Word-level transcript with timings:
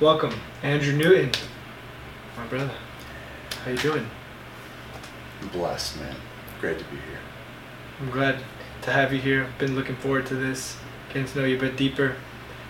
welcome 0.00 0.32
Andrew 0.62 0.92
Newton, 0.92 1.32
my 2.36 2.46
brother. 2.46 2.72
How 3.64 3.72
you 3.72 3.78
doing? 3.78 4.06
Blessed, 5.52 5.98
man. 5.98 6.14
Great 6.60 6.78
to 6.78 6.84
be 6.84 6.96
here. 6.96 7.18
I'm 8.00 8.10
glad 8.10 8.38
to 8.82 8.92
have 8.92 9.12
you 9.12 9.18
here. 9.18 9.48
Been 9.58 9.74
looking 9.74 9.96
forward 9.96 10.26
to 10.26 10.36
this, 10.36 10.76
getting 11.08 11.26
to 11.26 11.38
know 11.38 11.44
you 11.44 11.56
a 11.56 11.60
bit 11.60 11.76
deeper, 11.76 12.14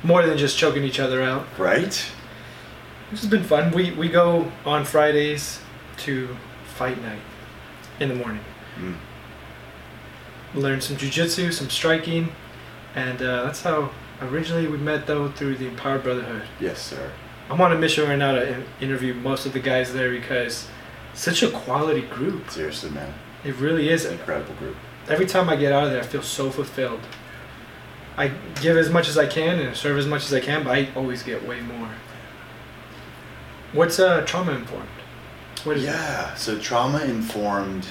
more 0.02 0.24
than 0.24 0.38
just 0.38 0.56
choking 0.56 0.84
each 0.84 0.98
other 0.98 1.22
out. 1.22 1.46
Right? 1.58 2.10
This 3.10 3.20
has 3.20 3.26
been 3.26 3.44
fun. 3.44 3.72
We 3.72 3.90
we 3.90 4.08
go 4.08 4.50
on 4.64 4.86
Fridays 4.86 5.60
to 5.98 6.34
fight 6.76 7.00
night 7.02 7.20
in 8.00 8.08
the 8.08 8.14
morning. 8.14 8.44
Mm. 8.78 8.96
Learn 10.54 10.80
some 10.80 10.96
jujitsu, 10.96 11.52
some 11.52 11.68
striking, 11.68 12.32
and 12.94 13.20
uh, 13.20 13.44
that's 13.44 13.62
how 13.62 13.90
originally 14.20 14.66
we 14.66 14.78
met 14.78 15.06
though 15.06 15.30
through 15.30 15.56
the 15.56 15.66
Empowered 15.66 16.02
Brotherhood. 16.02 16.42
Yes, 16.60 16.80
sir. 16.80 17.12
I'm 17.50 17.60
on 17.60 17.72
a 17.72 17.78
mission 17.78 18.08
right 18.08 18.18
now 18.18 18.32
to 18.32 18.46
in- 18.46 18.64
interview 18.80 19.14
most 19.14 19.46
of 19.46 19.52
the 19.52 19.60
guys 19.60 19.92
there 19.92 20.10
because 20.10 20.68
such 21.14 21.42
a 21.42 21.50
quality 21.50 22.02
group. 22.02 22.50
Seriously, 22.50 22.90
man. 22.90 23.14
It 23.44 23.54
really 23.56 23.88
is. 23.88 24.04
An 24.04 24.12
incredible 24.14 24.54
group. 24.54 24.76
Every 25.08 25.26
time 25.26 25.48
I 25.48 25.56
get 25.56 25.72
out 25.72 25.84
of 25.84 25.90
there, 25.90 26.00
I 26.00 26.04
feel 26.04 26.22
so 26.22 26.50
fulfilled. 26.50 27.00
I 28.16 28.28
give 28.60 28.76
as 28.76 28.90
much 28.90 29.08
as 29.08 29.16
I 29.16 29.26
can 29.26 29.60
and 29.60 29.76
serve 29.76 29.96
as 29.96 30.06
much 30.06 30.24
as 30.24 30.34
I 30.34 30.40
can, 30.40 30.64
but 30.64 30.72
I 30.72 30.88
always 30.96 31.22
get 31.22 31.46
way 31.46 31.60
more. 31.60 31.88
What's 33.72 33.98
uh, 33.98 34.22
trauma 34.26 34.52
informed? 34.52 34.88
What 35.64 35.76
is 35.76 35.84
it? 35.84 35.86
Yeah. 35.86 36.34
So 36.34 36.58
trauma 36.58 37.00
informed. 37.04 37.86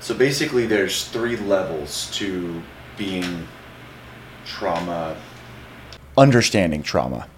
So 0.00 0.14
basically, 0.14 0.66
there's 0.66 1.06
three 1.08 1.36
levels 1.36 2.10
to 2.16 2.62
being 2.96 3.46
trauma. 4.50 5.16
Understanding 6.18 6.82
trauma. 6.82 7.28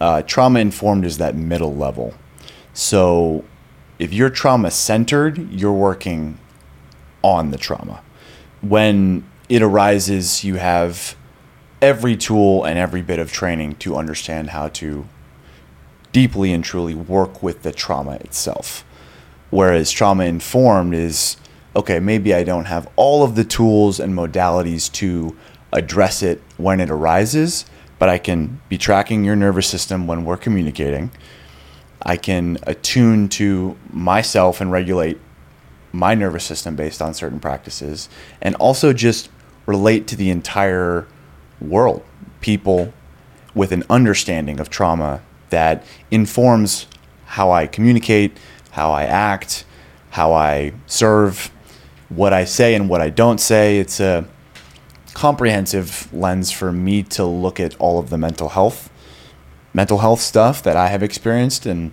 Uh, 0.00 0.22
trauma 0.22 0.60
informed 0.60 1.04
is 1.04 1.18
that 1.18 1.34
middle 1.34 1.74
level. 1.74 2.14
So 2.74 3.44
if 3.98 4.12
you're 4.12 4.30
trauma 4.30 4.70
centered, 4.70 5.50
you're 5.50 5.72
working 5.72 6.38
on 7.22 7.50
the 7.50 7.58
trauma. 7.58 8.02
When 8.60 9.24
it 9.48 9.62
arises, 9.62 10.44
you 10.44 10.56
have 10.56 11.16
every 11.80 12.16
tool 12.16 12.64
and 12.64 12.78
every 12.78 13.02
bit 13.02 13.18
of 13.18 13.32
training 13.32 13.76
to 13.76 13.96
understand 13.96 14.50
how 14.50 14.68
to 14.68 15.06
deeply 16.12 16.52
and 16.52 16.64
truly 16.64 16.94
work 16.94 17.42
with 17.42 17.62
the 17.62 17.72
trauma 17.72 18.16
itself. 18.16 18.84
Whereas 19.50 19.90
trauma 19.90 20.24
informed 20.24 20.94
is 20.94 21.36
okay, 21.76 22.00
maybe 22.00 22.34
I 22.34 22.42
don't 22.42 22.64
have 22.64 22.88
all 22.96 23.22
of 23.22 23.36
the 23.36 23.44
tools 23.44 24.00
and 24.00 24.12
modalities 24.12 24.90
to 24.94 25.36
address 25.72 26.22
it 26.22 26.42
when 26.56 26.80
it 26.80 26.90
arises, 26.90 27.64
but 27.98 28.08
I 28.08 28.18
can 28.18 28.60
be 28.68 28.78
tracking 28.78 29.24
your 29.24 29.36
nervous 29.36 29.66
system 29.66 30.06
when 30.06 30.24
we're 30.24 30.36
communicating. 30.36 31.10
I 32.02 32.16
can 32.16 32.58
attune 32.62 33.28
to 33.30 33.76
myself 33.90 34.60
and 34.60 34.70
regulate 34.70 35.18
my 35.92 36.14
nervous 36.14 36.44
system 36.44 36.76
based 36.76 37.02
on 37.02 37.14
certain 37.14 37.40
practices, 37.40 38.08
and 38.40 38.54
also 38.56 38.92
just 38.92 39.30
relate 39.66 40.06
to 40.08 40.16
the 40.16 40.30
entire 40.30 41.06
world, 41.60 42.04
people 42.40 42.92
with 43.54 43.72
an 43.72 43.82
understanding 43.90 44.60
of 44.60 44.70
trauma 44.70 45.20
that 45.50 45.84
informs 46.10 46.86
how 47.24 47.50
I 47.50 47.66
communicate, 47.66 48.38
how 48.70 48.92
I 48.92 49.04
act, 49.04 49.64
how 50.10 50.32
I 50.32 50.72
serve, 50.86 51.50
what 52.08 52.32
I 52.32 52.44
say 52.44 52.74
and 52.74 52.88
what 52.88 53.00
I 53.00 53.10
don't 53.10 53.38
say. 53.38 53.78
It's 53.78 53.98
a 54.00 54.26
comprehensive 55.14 56.12
lens 56.12 56.50
for 56.50 56.72
me 56.72 57.02
to 57.02 57.24
look 57.24 57.58
at 57.58 57.74
all 57.80 57.98
of 57.98 58.10
the 58.10 58.18
mental 58.18 58.50
health 58.50 58.90
mental 59.74 59.98
health 59.98 60.20
stuff 60.20 60.62
that 60.62 60.76
I 60.76 60.88
have 60.88 61.02
experienced 61.02 61.66
and 61.66 61.92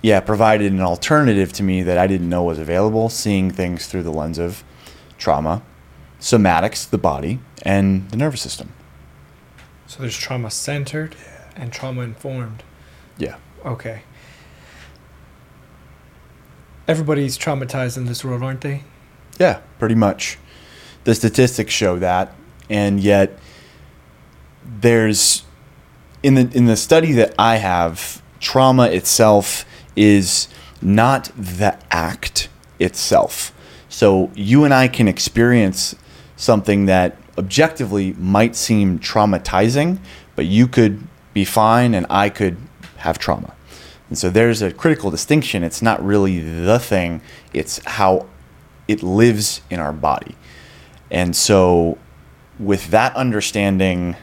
yeah, 0.00 0.20
provided 0.20 0.72
an 0.72 0.80
alternative 0.80 1.52
to 1.54 1.62
me 1.62 1.82
that 1.82 1.98
I 1.98 2.06
didn't 2.06 2.28
know 2.28 2.44
was 2.44 2.58
available, 2.58 3.08
seeing 3.08 3.50
things 3.50 3.86
through 3.86 4.04
the 4.04 4.12
lens 4.12 4.38
of 4.38 4.62
trauma, 5.18 5.62
somatics, 6.20 6.88
the 6.88 6.98
body, 6.98 7.40
and 7.62 8.08
the 8.10 8.16
nervous 8.16 8.40
system. 8.40 8.72
So 9.86 10.00
there's 10.00 10.16
trauma 10.16 10.50
centered 10.50 11.16
and 11.56 11.72
trauma 11.72 12.02
informed. 12.02 12.62
Yeah. 13.16 13.36
Okay. 13.64 14.02
Everybody's 16.86 17.36
traumatized 17.36 17.96
in 17.96 18.06
this 18.06 18.24
world, 18.24 18.42
aren't 18.42 18.60
they? 18.60 18.84
Yeah, 19.38 19.60
pretty 19.78 19.94
much. 19.94 20.38
The 21.08 21.14
statistics 21.14 21.72
show 21.72 21.98
that, 22.00 22.34
and 22.68 23.00
yet 23.00 23.38
there's 24.62 25.42
in 26.22 26.34
the 26.34 26.50
in 26.54 26.66
the 26.66 26.76
study 26.76 27.12
that 27.12 27.34
I 27.38 27.56
have, 27.56 28.20
trauma 28.40 28.88
itself 28.88 29.64
is 29.96 30.48
not 30.82 31.30
the 31.34 31.78
act 31.90 32.50
itself. 32.78 33.54
So 33.88 34.30
you 34.34 34.64
and 34.64 34.74
I 34.74 34.86
can 34.86 35.08
experience 35.08 35.94
something 36.36 36.84
that 36.84 37.16
objectively 37.38 38.12
might 38.18 38.54
seem 38.54 38.98
traumatizing, 38.98 40.00
but 40.36 40.44
you 40.44 40.68
could 40.68 41.08
be 41.32 41.46
fine 41.46 41.94
and 41.94 42.04
I 42.10 42.28
could 42.28 42.58
have 42.98 43.18
trauma. 43.18 43.54
And 44.10 44.18
so 44.18 44.28
there's 44.28 44.60
a 44.60 44.70
critical 44.70 45.10
distinction. 45.10 45.64
It's 45.64 45.80
not 45.80 46.04
really 46.04 46.40
the 46.40 46.78
thing, 46.78 47.22
it's 47.54 47.82
how 47.86 48.26
it 48.86 49.02
lives 49.02 49.62
in 49.70 49.80
our 49.80 49.94
body. 49.94 50.34
And 51.10 51.34
so, 51.34 51.98
with 52.58 52.90
that 52.90 53.14
understanding, 53.16 54.16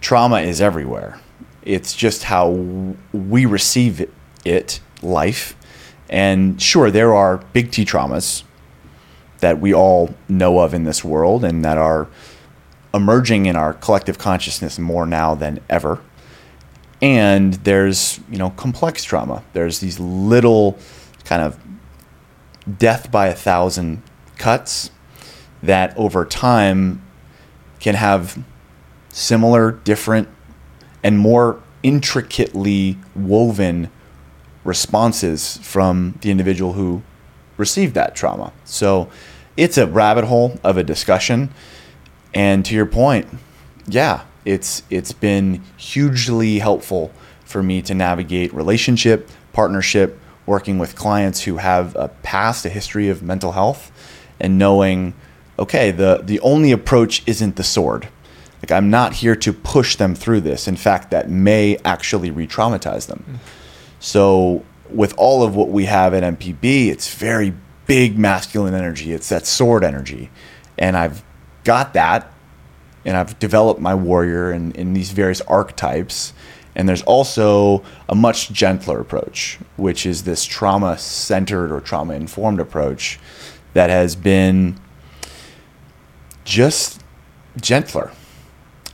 trauma 0.00 0.40
is 0.40 0.60
everywhere. 0.60 1.20
It's 1.62 1.94
just 1.94 2.24
how 2.24 2.50
we 3.12 3.46
receive 3.46 4.06
it, 4.44 4.80
life. 5.02 5.56
And 6.08 6.60
sure, 6.60 6.90
there 6.90 7.14
are 7.14 7.38
big 7.52 7.70
T 7.70 7.84
traumas 7.84 8.42
that 9.40 9.60
we 9.60 9.74
all 9.74 10.14
know 10.28 10.60
of 10.60 10.74
in 10.74 10.84
this 10.84 11.04
world 11.04 11.44
and 11.44 11.64
that 11.64 11.78
are 11.78 12.08
emerging 12.92 13.46
in 13.46 13.56
our 13.56 13.74
collective 13.74 14.18
consciousness 14.18 14.78
more 14.78 15.06
now 15.06 15.34
than 15.34 15.60
ever. 15.68 16.00
And 17.02 17.54
there's, 17.54 18.20
you 18.30 18.38
know, 18.38 18.50
complex 18.50 19.04
trauma. 19.04 19.42
There's 19.52 19.80
these 19.80 19.98
little 19.98 20.78
kind 21.24 21.42
of 21.42 21.58
death 22.78 23.10
by 23.10 23.26
a 23.26 23.34
thousand 23.34 24.02
cuts 24.38 24.90
that 25.66 25.96
over 25.96 26.24
time 26.24 27.02
can 27.80 27.94
have 27.94 28.42
similar, 29.08 29.72
different, 29.72 30.28
and 31.02 31.18
more 31.18 31.62
intricately 31.82 32.98
woven 33.14 33.90
responses 34.64 35.58
from 35.58 36.18
the 36.22 36.30
individual 36.30 36.72
who 36.72 37.02
received 37.56 37.94
that 37.94 38.16
trauma. 38.16 38.52
So 38.64 39.10
it's 39.56 39.78
a 39.78 39.86
rabbit 39.86 40.24
hole 40.24 40.58
of 40.64 40.76
a 40.76 40.82
discussion. 40.82 41.50
And 42.32 42.64
to 42.64 42.74
your 42.74 42.86
point, 42.86 43.28
yeah, 43.86 44.24
it's 44.44 44.82
it's 44.90 45.12
been 45.12 45.62
hugely 45.76 46.58
helpful 46.58 47.12
for 47.44 47.62
me 47.62 47.82
to 47.82 47.94
navigate 47.94 48.52
relationship, 48.52 49.28
partnership, 49.52 50.18
working 50.46 50.78
with 50.78 50.96
clients 50.96 51.42
who 51.42 51.58
have 51.58 51.94
a 51.94 52.08
past, 52.22 52.64
a 52.64 52.68
history 52.68 53.08
of 53.08 53.22
mental 53.22 53.52
health, 53.52 53.92
and 54.40 54.58
knowing, 54.58 55.14
okay, 55.58 55.90
the 55.90 56.20
the 56.22 56.40
only 56.40 56.72
approach 56.72 57.22
isn't 57.26 57.56
the 57.56 57.64
sword. 57.64 58.08
Like 58.62 58.72
I'm 58.72 58.90
not 58.90 59.14
here 59.14 59.36
to 59.36 59.52
push 59.52 59.96
them 59.96 60.14
through 60.14 60.40
this. 60.40 60.66
In 60.66 60.76
fact, 60.76 61.10
that 61.10 61.28
may 61.28 61.76
actually 61.84 62.30
re-traumatize 62.30 63.06
them. 63.06 63.24
Mm. 63.28 63.38
So 64.00 64.64
with 64.90 65.14
all 65.18 65.42
of 65.42 65.54
what 65.54 65.68
we 65.68 65.84
have 65.84 66.14
at 66.14 66.22
MPB, 66.22 66.88
it's 66.88 67.14
very 67.14 67.52
big 67.86 68.18
masculine 68.18 68.74
energy. 68.74 69.12
It's 69.12 69.28
that 69.28 69.46
sword 69.46 69.84
energy. 69.84 70.30
And 70.78 70.96
I've 70.96 71.22
got 71.64 71.92
that 71.94 72.32
and 73.04 73.16
I've 73.16 73.38
developed 73.38 73.80
my 73.80 73.94
warrior 73.94 74.50
in, 74.52 74.72
in 74.72 74.94
these 74.94 75.10
various 75.10 75.40
archetypes. 75.42 76.32
And 76.74 76.88
there's 76.88 77.02
also 77.02 77.84
a 78.08 78.14
much 78.14 78.50
gentler 78.50 79.00
approach, 79.00 79.58
which 79.76 80.06
is 80.06 80.24
this 80.24 80.44
trauma 80.44 80.98
centered 80.98 81.70
or 81.70 81.80
trauma 81.80 82.14
informed 82.14 82.60
approach 82.60 83.20
that 83.74 83.90
has 83.90 84.16
been 84.16 84.78
just 86.44 87.02
gentler. 87.56 88.12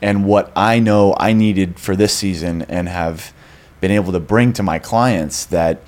And 0.02 0.24
what 0.24 0.50
I 0.56 0.78
know 0.78 1.14
I 1.18 1.32
needed 1.32 1.78
for 1.78 1.94
this 1.94 2.14
season 2.14 2.62
and 2.62 2.88
have 2.88 3.32
been 3.80 3.90
able 3.90 4.12
to 4.12 4.20
bring 4.20 4.52
to 4.54 4.62
my 4.62 4.78
clients 4.78 5.44
that 5.46 5.82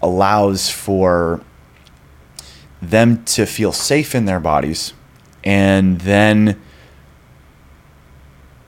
allows 0.00 0.70
for 0.70 1.42
them 2.80 3.24
to 3.24 3.46
feel 3.46 3.72
safe 3.72 4.14
in 4.14 4.24
their 4.24 4.40
bodies 4.40 4.92
and 5.44 6.00
then 6.00 6.60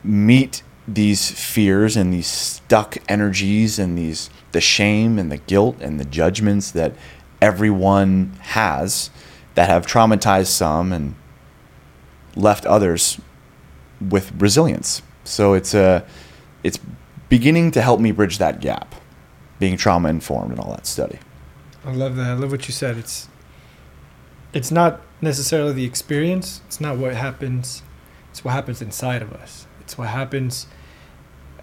meet 0.03 0.63
these 0.87 1.31
fears 1.31 1.97
and 1.97 2.13
these 2.13 2.27
stuck 2.27 2.97
energies 3.09 3.79
and 3.79 3.97
these 3.97 4.31
the 4.53 4.61
shame 4.61 5.19
and 5.19 5.33
the 5.33 5.39
guilt 5.39 5.77
and 5.81 5.99
the 5.99 6.05
judgments 6.05 6.71
that 6.71 6.95
everyone 7.41 8.37
has 8.41 9.11
that 9.55 9.69
have 9.69 9.87
traumatized 9.87 10.49
some 10.49 10.93
and 10.93 11.15
left 12.37 12.67
others 12.67 13.21
with 14.01 14.33
resilience. 14.41 15.03
So 15.25 15.55
it's 15.55 15.75
a 15.75 16.05
it's 16.63 16.79
beginning 17.29 17.71
to 17.73 17.83
help 17.83 18.01
me 18.01 18.13
bridge 18.13 18.39
that 18.39 18.61
gap, 18.61 18.95
being 19.59 19.77
trauma 19.77 20.09
informed 20.09 20.51
and 20.51 20.61
all 20.61 20.71
that 20.73 20.87
study. 20.87 21.19
I 21.85 21.93
love 21.93 22.17
that. 22.17 22.31
I 22.31 22.35
love 22.35 22.51
what 22.51 22.67
you 22.69 22.73
said. 22.73 22.97
It's 22.97 23.29
it's 24.53 24.71
not 24.71 25.01
necessarily 25.21 25.73
the 25.73 25.85
experience. 25.85 26.63
It's 26.67 26.81
not 26.81 26.97
what 26.99 27.15
happens. 27.15 27.83
It's 28.31 28.45
what 28.45 28.53
happens 28.53 28.83
inside 28.83 29.23
of 29.23 29.33
us. 29.33 29.67
It's 29.81 29.99
what 29.99 30.09
happens 30.09 30.67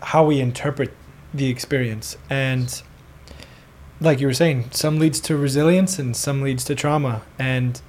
how 0.03 0.25
we 0.25 0.39
interpret 0.39 0.93
the 1.33 1.47
experience. 1.47 2.17
And 2.29 2.81
like 3.99 4.19
you 4.19 4.27
were 4.27 4.33
saying, 4.33 4.71
some 4.71 4.99
leads 4.99 5.19
to 5.21 5.37
resilience 5.37 5.99
and 5.99 6.15
some 6.15 6.41
leads 6.41 6.63
to 6.65 6.75
trauma. 6.75 7.21
And 7.37 7.81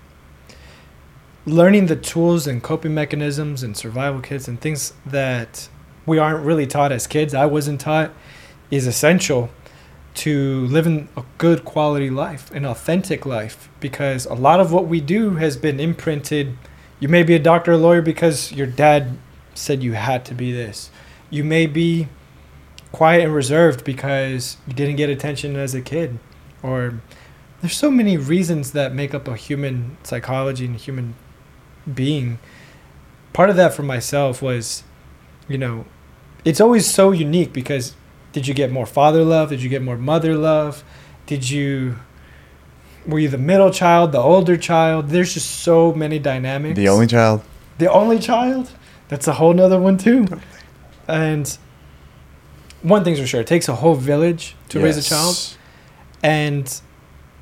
learning 1.44 1.86
the 1.86 1.96
tools 1.96 2.46
and 2.46 2.62
coping 2.62 2.94
mechanisms 2.94 3.62
and 3.62 3.76
survival 3.76 4.20
kits 4.20 4.46
and 4.46 4.60
things 4.60 4.92
that 5.04 5.68
we 6.06 6.18
aren't 6.18 6.44
really 6.44 6.66
taught 6.66 6.92
as 6.92 7.06
kids, 7.06 7.34
I 7.34 7.46
wasn't 7.46 7.80
taught, 7.80 8.12
is 8.70 8.86
essential 8.86 9.50
to 10.14 10.66
living 10.66 11.08
a 11.16 11.24
good 11.38 11.64
quality 11.64 12.10
life, 12.10 12.50
an 12.52 12.64
authentic 12.64 13.24
life, 13.24 13.68
because 13.80 14.26
a 14.26 14.34
lot 14.34 14.60
of 14.60 14.72
what 14.72 14.86
we 14.86 15.00
do 15.00 15.36
has 15.36 15.56
been 15.56 15.80
imprinted. 15.80 16.56
You 17.00 17.08
may 17.08 17.22
be 17.22 17.34
a 17.34 17.38
doctor 17.38 17.72
or 17.72 17.76
lawyer 17.76 18.02
because 18.02 18.52
your 18.52 18.66
dad 18.66 19.16
said 19.54 19.82
you 19.82 19.94
had 19.94 20.24
to 20.26 20.34
be 20.34 20.52
this. 20.52 20.90
You 21.30 21.44
may 21.44 21.66
be 21.66 22.08
quiet 22.92 23.24
and 23.24 23.34
reserved 23.34 23.84
because 23.84 24.58
you 24.66 24.74
didn't 24.74 24.96
get 24.96 25.08
attention 25.08 25.56
as 25.56 25.74
a 25.74 25.80
kid. 25.80 26.18
Or 26.62 27.00
there's 27.60 27.76
so 27.76 27.90
many 27.90 28.16
reasons 28.16 28.72
that 28.72 28.94
make 28.94 29.14
up 29.14 29.26
a 29.26 29.36
human 29.36 29.96
psychology 30.02 30.66
and 30.66 30.76
human 30.76 31.14
being. 31.92 32.38
Part 33.32 33.50
of 33.50 33.56
that 33.56 33.72
for 33.74 33.82
myself 33.82 34.42
was, 34.42 34.84
you 35.48 35.58
know, 35.58 35.86
it's 36.44 36.60
always 36.60 36.92
so 36.92 37.12
unique 37.12 37.52
because 37.52 37.94
did 38.32 38.46
you 38.46 38.54
get 38.54 38.70
more 38.70 38.86
father 38.86 39.24
love? 39.24 39.50
Did 39.50 39.62
you 39.62 39.68
get 39.68 39.82
more 39.82 39.96
mother 39.96 40.34
love? 40.34 40.84
Did 41.26 41.48
you 41.48 41.96
were 43.06 43.18
you 43.18 43.28
the 43.28 43.38
middle 43.38 43.70
child, 43.70 44.12
the 44.12 44.18
older 44.18 44.56
child? 44.56 45.08
There's 45.08 45.34
just 45.34 45.50
so 45.62 45.92
many 45.92 46.18
dynamics. 46.18 46.76
The 46.76 46.88
only 46.88 47.06
child. 47.06 47.42
The 47.78 47.90
only 47.90 48.18
child? 48.18 48.70
That's 49.08 49.26
a 49.28 49.34
whole 49.34 49.52
nother 49.52 49.80
one 49.80 49.98
too. 49.98 50.26
And 51.08 51.58
one 52.82 53.04
thing's 53.04 53.18
for 53.18 53.26
sure, 53.26 53.40
it 53.40 53.46
takes 53.46 53.68
a 53.68 53.74
whole 53.76 53.94
village 53.94 54.56
to 54.70 54.78
yes. 54.78 54.84
raise 54.84 55.06
a 55.06 55.08
child. 55.08 55.56
And 56.22 56.80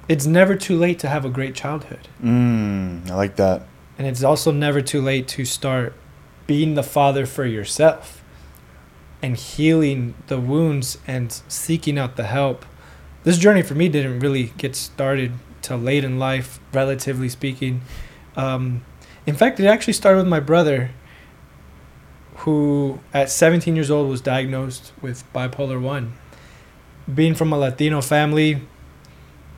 it's 0.08 0.26
never 0.26 0.56
too 0.56 0.76
late 0.76 0.98
to 1.00 1.08
have 1.08 1.24
a 1.24 1.28
great 1.28 1.54
childhood. 1.54 2.08
Mm, 2.22 3.10
I 3.10 3.14
like 3.14 3.36
that. 3.36 3.66
And 4.00 4.08
it's 4.08 4.24
also 4.24 4.50
never 4.50 4.80
too 4.80 5.02
late 5.02 5.28
to 5.28 5.44
start 5.44 5.92
being 6.46 6.72
the 6.72 6.82
father 6.82 7.26
for 7.26 7.44
yourself 7.44 8.24
and 9.20 9.36
healing 9.36 10.14
the 10.26 10.40
wounds 10.40 10.96
and 11.06 11.30
seeking 11.48 11.98
out 11.98 12.16
the 12.16 12.24
help. 12.24 12.64
This 13.24 13.36
journey 13.36 13.60
for 13.60 13.74
me 13.74 13.90
didn't 13.90 14.20
really 14.20 14.54
get 14.56 14.74
started 14.74 15.32
till 15.60 15.76
late 15.76 16.02
in 16.02 16.18
life, 16.18 16.60
relatively 16.72 17.28
speaking. 17.28 17.82
Um, 18.36 18.86
in 19.26 19.34
fact, 19.34 19.60
it 19.60 19.66
actually 19.66 19.92
started 19.92 20.20
with 20.20 20.28
my 20.28 20.40
brother, 20.40 20.92
who 22.36 23.00
at 23.12 23.28
17 23.28 23.76
years 23.76 23.90
old 23.90 24.08
was 24.08 24.22
diagnosed 24.22 24.94
with 25.02 25.30
bipolar 25.34 25.78
1. 25.78 26.14
Being 27.14 27.34
from 27.34 27.52
a 27.52 27.58
Latino 27.58 28.00
family, 28.00 28.62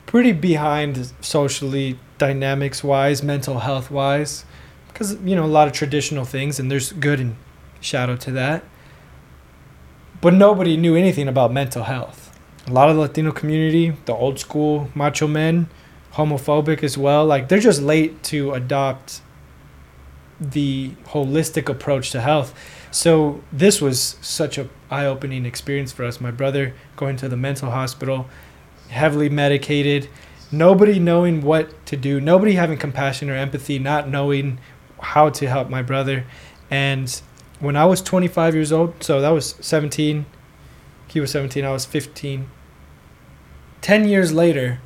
pretty 0.05 0.33
behind 0.33 1.13
socially, 1.21 1.97
dynamics 2.17 2.83
wise, 2.83 3.23
mental 3.23 3.59
health 3.59 3.91
wise, 3.91 4.45
because, 4.87 5.15
you 5.23 5.35
know, 5.35 5.45
a 5.45 5.47
lot 5.47 5.67
of 5.67 5.73
traditional 5.73 6.25
things, 6.25 6.59
and 6.59 6.69
there's 6.69 6.91
good 6.93 7.19
and 7.19 7.35
shadow 7.79 8.15
to 8.15 8.31
that 8.31 8.63
but 10.23 10.33
nobody 10.33 10.77
knew 10.77 10.95
anything 10.95 11.27
about 11.27 11.51
mental 11.51 11.83
health. 11.83 12.33
A 12.65 12.71
lot 12.71 12.87
of 12.87 12.95
the 12.95 13.01
Latino 13.01 13.33
community, 13.33 13.89
the 14.05 14.15
old 14.15 14.39
school 14.39 14.89
macho 14.95 15.27
men, 15.27 15.67
homophobic 16.13 16.81
as 16.81 16.97
well. 16.97 17.25
Like 17.25 17.49
they're 17.49 17.59
just 17.59 17.81
late 17.81 18.23
to 18.31 18.53
adopt 18.53 19.19
the 20.39 20.91
holistic 21.07 21.67
approach 21.67 22.11
to 22.11 22.21
health. 22.21 22.57
So 22.89 23.43
this 23.51 23.81
was 23.81 24.15
such 24.21 24.57
a 24.57 24.69
eye-opening 24.89 25.45
experience 25.45 25.91
for 25.91 26.05
us. 26.05 26.21
My 26.21 26.31
brother 26.31 26.73
going 26.95 27.17
to 27.17 27.27
the 27.27 27.35
mental 27.35 27.71
hospital, 27.71 28.27
heavily 28.87 29.27
medicated, 29.27 30.07
nobody 30.53 30.99
knowing 30.99 31.41
what 31.41 31.85
to 31.87 31.97
do, 31.97 32.21
nobody 32.21 32.53
having 32.53 32.77
compassion 32.77 33.29
or 33.29 33.35
empathy, 33.35 33.79
not 33.79 34.07
knowing 34.07 34.59
how 35.01 35.29
to 35.29 35.49
help 35.49 35.69
my 35.69 35.81
brother. 35.81 36.25
And 36.69 37.21
when 37.59 37.75
I 37.75 37.85
was 37.85 38.01
25 38.01 38.55
years 38.55 38.71
old, 38.71 39.03
so 39.03 39.19
that 39.19 39.29
was 39.29 39.55
17, 39.59 40.25
he 41.07 41.19
was 41.19 41.31
17, 41.31 41.65
I 41.65 41.71
was 41.71 41.85
15. 41.85 42.49
10 43.81 44.07
years 44.07 44.31
later, 44.31 44.79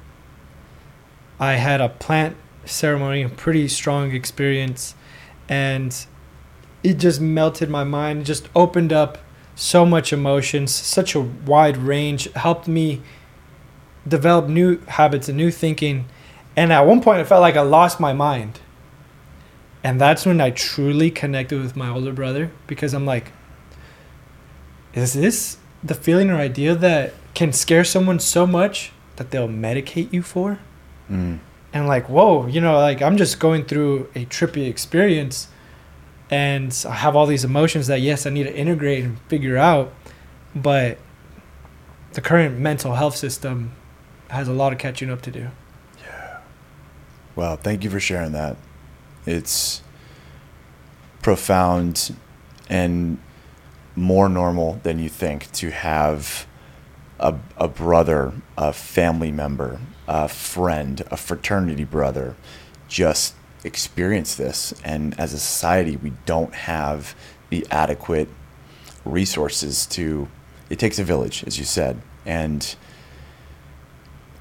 I 1.40 1.54
had 1.54 1.82
a 1.82 1.90
plant 1.90 2.36
ceremony, 2.66 3.22
a 3.22 3.30
pretty 3.30 3.68
strong 3.68 4.12
experience, 4.12 4.96
and 5.48 6.06
it 6.84 6.96
just 6.96 7.22
melted 7.22 7.70
my 7.70 7.84
mind, 7.84 8.22
it 8.22 8.24
just 8.24 8.50
opened 8.56 8.92
up 8.92 9.20
so 9.56 9.86
much 9.86 10.14
emotions, 10.14 10.74
such 10.74 11.16
a 11.16 11.20
wide 11.20 11.78
range, 11.78 12.32
helped 12.34 12.68
me 12.68 13.02
develop 14.08 14.48
new 14.48 14.80
habits 14.88 15.28
and 15.28 15.38
new 15.38 15.52
thinking. 15.52 16.06
And 16.56 16.72
at 16.72 16.82
one 16.82 17.02
point, 17.02 17.20
I 17.20 17.24
felt 17.24 17.42
like 17.42 17.56
I 17.56 17.62
lost 17.62 18.00
my 18.00 18.14
mind. 18.14 18.60
And 19.84 20.02
that's 20.02 20.26
when 20.26 20.42
I 20.42 20.50
truly 20.50 21.12
connected 21.12 21.62
with 21.62 21.76
my 21.76 21.90
older 21.90 22.12
brother 22.12 22.52
because 22.66 22.94
I'm 22.94 23.06
like, 23.06 23.32
is 24.94 25.14
this 25.14 25.58
the 25.84 25.94
feeling 25.94 26.30
or 26.30 26.36
idea 26.36 26.76
that 26.76 27.14
can 27.34 27.54
scare 27.54 27.84
someone 27.84 28.20
so 28.20 28.48
much 28.48 28.92
that 29.18 29.32
they'll 29.32 29.48
medicate 29.48 30.12
you 30.12 30.24
for? 30.24 30.60
Mm. 31.10 31.40
And 31.72 31.88
like, 31.88 32.10
whoa, 32.10 32.48
you 32.48 32.60
know, 32.60 32.78
like 32.78 33.02
I'm 33.02 33.18
just 33.18 33.40
going 33.40 33.66
through 33.66 34.10
a 34.16 34.26
trippy 34.26 34.68
experience 34.68 35.48
and 36.30 36.76
I 36.90 36.96
have 36.96 37.16
all 37.16 37.26
these 37.26 37.46
emotions 37.46 37.88
that, 37.88 38.02
yes, 38.02 38.26
I 38.26 38.32
need 38.32 38.44
to 38.44 38.56
integrate 38.56 39.04
and 39.04 39.20
figure 39.30 39.58
out. 39.58 39.94
But 40.56 40.98
the 42.14 42.22
current 42.22 42.58
mental 42.58 42.96
health 42.96 43.16
system 43.16 43.74
has 44.30 44.48
a 44.48 44.54
lot 44.54 44.74
of 44.74 44.80
catching 44.80 45.10
up 45.10 45.22
to 45.24 45.32
do. 45.32 45.50
Yeah. 46.02 46.40
Well, 47.36 47.58
thank 47.58 47.84
you 47.84 47.90
for 47.90 48.00
sharing 48.00 48.32
that 48.34 48.58
it's 49.28 49.82
profound 51.22 52.16
and 52.70 53.20
more 53.96 54.30
normal 54.30 54.80
than 54.84 55.00
you 55.00 55.10
think 55.10 55.52
to 55.52 55.70
have 55.70 56.48
a, 57.20 57.36
a 57.58 57.68
brother, 57.68 58.34
a 58.58 58.72
family 58.72 59.32
member, 59.32 59.80
a 60.08 60.30
friend, 60.30 61.04
a 61.12 61.18
fraternity 61.18 61.84
brother 61.84 62.36
just 62.88 63.36
experience 63.64 64.36
this. 64.36 64.74
And 64.84 65.20
as 65.20 65.34
a 65.34 65.40
society, 65.40 65.98
we 65.98 66.14
don't 66.26 66.54
have 66.54 67.16
the 67.50 67.68
adequate 67.70 68.30
resources 69.04 69.86
to. 69.88 70.30
It 70.70 70.80
takes 70.80 71.00
a 71.00 71.04
village, 71.04 71.44
as 71.46 71.58
you 71.60 71.66
said. 71.66 72.02
And 72.26 72.76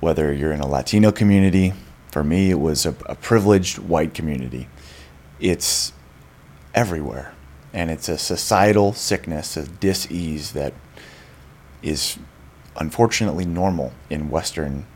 whether 0.06 0.32
you're 0.32 0.52
in 0.52 0.60
a 0.60 0.66
Latino 0.68 1.10
community, 1.10 1.72
for 2.12 2.22
me, 2.22 2.50
it 2.50 2.60
was 2.60 2.86
a, 2.86 2.94
a 3.06 3.16
privileged 3.16 3.78
white 3.78 4.14
community 4.14 4.68
it's 5.40 5.92
everywhere. 6.74 7.34
And 7.72 7.90
it's 7.90 8.08
a 8.08 8.16
societal 8.16 8.92
sickness, 8.92 9.56
a 9.56 9.66
dis-ease 9.66 10.52
that 10.52 10.74
is 11.82 12.18
unfortunately 12.76 13.44
normal 13.44 13.92
in 14.08 14.30
Western 14.30 14.86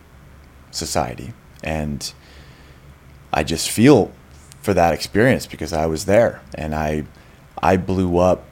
society. 0.70 1.34
And 1.64 2.12
I 3.32 3.42
just 3.42 3.68
feel 3.68 4.12
for 4.62 4.72
that 4.74 4.94
experience 4.94 5.44
because 5.44 5.72
I 5.72 5.86
was 5.86 6.04
there 6.04 6.40
and 6.54 6.72
I 6.72 7.04
I 7.60 7.76
blew 7.76 8.18
up 8.18 8.44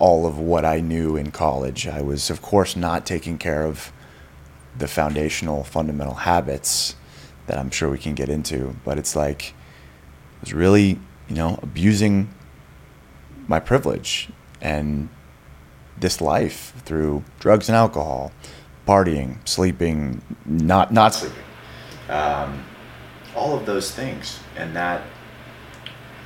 all 0.00 0.26
of 0.26 0.36
what 0.36 0.64
I 0.64 0.80
knew 0.80 1.16
in 1.16 1.30
college. 1.30 1.86
I 1.86 2.02
was 2.02 2.28
of 2.28 2.42
course 2.42 2.74
not 2.74 3.06
taking 3.06 3.38
care 3.38 3.64
of 3.64 3.92
the 4.78 4.88
foundational 4.88 5.64
fundamental 5.64 6.14
habits 6.14 6.96
that 7.46 7.58
I'm 7.58 7.70
sure 7.70 7.90
we 7.90 7.98
can 7.98 8.14
get 8.14 8.28
into, 8.28 8.76
but 8.84 8.98
it's 8.98 9.16
like 9.16 9.48
it 9.48 10.40
was 10.40 10.52
really, 10.52 10.98
you 11.28 11.34
know, 11.34 11.58
abusing 11.62 12.28
my 13.48 13.60
privilege 13.60 14.28
and 14.60 15.08
this 15.98 16.20
life 16.20 16.72
through 16.84 17.24
drugs 17.38 17.68
and 17.68 17.76
alcohol, 17.76 18.32
partying, 18.86 19.36
sleeping, 19.48 20.20
not 20.44 20.92
not 20.92 21.14
sleeping, 21.14 21.38
um, 22.08 22.64
all 23.34 23.56
of 23.56 23.66
those 23.66 23.90
things, 23.92 24.40
and 24.56 24.74
that 24.76 25.02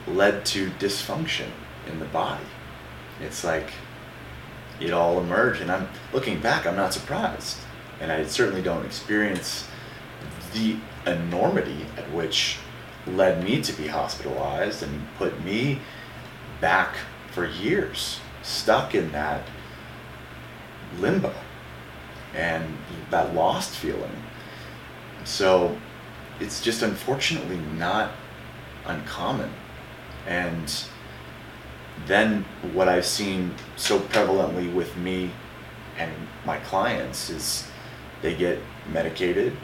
led 0.06 0.44
to 0.44 0.70
dysfunction 0.70 1.48
in 1.86 1.98
the 1.98 2.06
body. 2.06 2.44
It's 3.20 3.44
like 3.44 3.70
it 4.80 4.92
all 4.92 5.20
emerged, 5.20 5.60
and 5.60 5.70
I'm 5.70 5.88
looking 6.12 6.40
back. 6.40 6.66
I'm 6.66 6.76
not 6.76 6.92
surprised, 6.92 7.58
and 8.00 8.10
I 8.10 8.24
certainly 8.24 8.62
don't 8.62 8.84
experience 8.84 9.68
the 10.52 10.76
enormity 11.06 11.86
at 11.96 12.10
which 12.12 12.58
led 13.06 13.44
me 13.44 13.62
to 13.62 13.72
be 13.72 13.86
hospitalized 13.86 14.82
and 14.82 15.06
put 15.16 15.42
me 15.44 15.80
back 16.60 16.96
for 17.32 17.46
years, 17.46 18.20
stuck 18.42 18.94
in 18.94 19.12
that 19.12 19.42
limbo 20.98 21.32
and 22.34 22.76
that 23.10 23.34
lost 23.34 23.70
feeling. 23.70 24.22
So 25.24 25.76
it's 26.40 26.60
just 26.60 26.82
unfortunately 26.82 27.58
not 27.76 28.10
uncommon. 28.86 29.52
And 30.26 30.72
then 32.06 32.44
what 32.72 32.88
I've 32.88 33.06
seen 33.06 33.54
so 33.76 33.98
prevalently 33.98 34.72
with 34.72 34.96
me 34.96 35.30
and 35.98 36.12
my 36.44 36.58
clients 36.58 37.30
is 37.30 37.68
they 38.22 38.34
get 38.34 38.58
medicated 38.92 39.56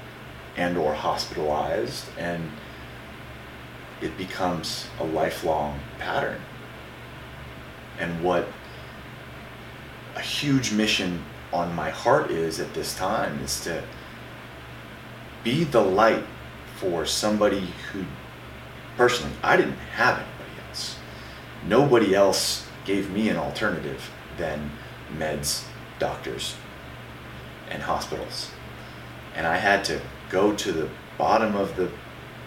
and 0.56 0.76
or 0.76 0.94
hospitalized 0.94 2.06
and 2.18 2.50
it 4.00 4.16
becomes 4.18 4.86
a 5.00 5.04
lifelong 5.04 5.80
pattern. 5.98 6.40
And 7.98 8.22
what 8.22 8.48
a 10.14 10.20
huge 10.20 10.72
mission 10.72 11.22
on 11.52 11.75
my 11.75 11.90
heart 11.90 12.30
is 12.30 12.60
at 12.60 12.72
this 12.75 12.94
time 12.94 13.38
is 13.40 13.60
to 13.64 13.82
be 15.44 15.64
the 15.64 15.80
light 15.80 16.25
for 16.76 17.06
somebody 17.06 17.72
who 17.92 18.04
personally 18.96 19.32
I 19.42 19.56
didn't 19.56 19.78
have 19.94 20.16
anybody 20.16 20.68
else. 20.68 20.96
Nobody 21.66 22.14
else 22.14 22.66
gave 22.84 23.10
me 23.10 23.28
an 23.28 23.36
alternative 23.36 24.10
than 24.36 24.70
meds, 25.16 25.64
doctors, 25.98 26.56
and 27.76 27.85
hospitals. 27.85 28.50
And 29.37 29.47
I 29.47 29.59
had 29.59 29.85
to 29.85 30.00
go 30.30 30.54
to 30.56 30.73
the 30.73 30.88
bottom 31.18 31.54
of 31.54 31.76
the 31.76 31.90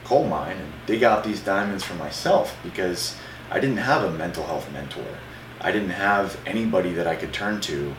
coal 0.03 0.27
mine 0.27 0.57
and 0.57 0.73
dig 0.87 1.03
out 1.03 1.23
these 1.23 1.39
diamonds 1.39 1.83
for 1.83 1.93
myself 1.93 2.57
because 2.63 3.15
I 3.51 3.59
didn't 3.59 3.77
have 3.77 4.03
a 4.03 4.11
mental 4.11 4.43
health 4.43 4.71
mentor. 4.73 5.05
I 5.61 5.71
didn't 5.71 5.91
have 5.91 6.35
anybody 6.47 6.93
that 6.93 7.05
I 7.05 7.15
could 7.15 7.31
turn 7.31 7.61
to 7.61 7.95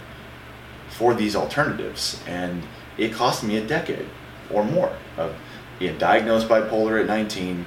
for 0.88 1.14
these 1.14 1.36
alternatives. 1.36 2.20
And 2.26 2.64
it 2.98 3.12
cost 3.12 3.44
me 3.44 3.56
a 3.58 3.66
decade 3.66 4.08
or 4.52 4.64
more 4.64 4.92
of 5.16 5.36
being 5.78 5.96
diagnosed 5.98 6.48
bipolar 6.48 7.00
at 7.00 7.06
19, 7.06 7.64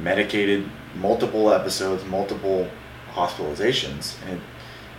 medicated, 0.00 0.70
multiple 0.94 1.52
episodes, 1.52 2.04
multiple 2.04 2.70
hospitalizations. 3.14 4.14
And, 4.22 4.38
it, 4.38 4.40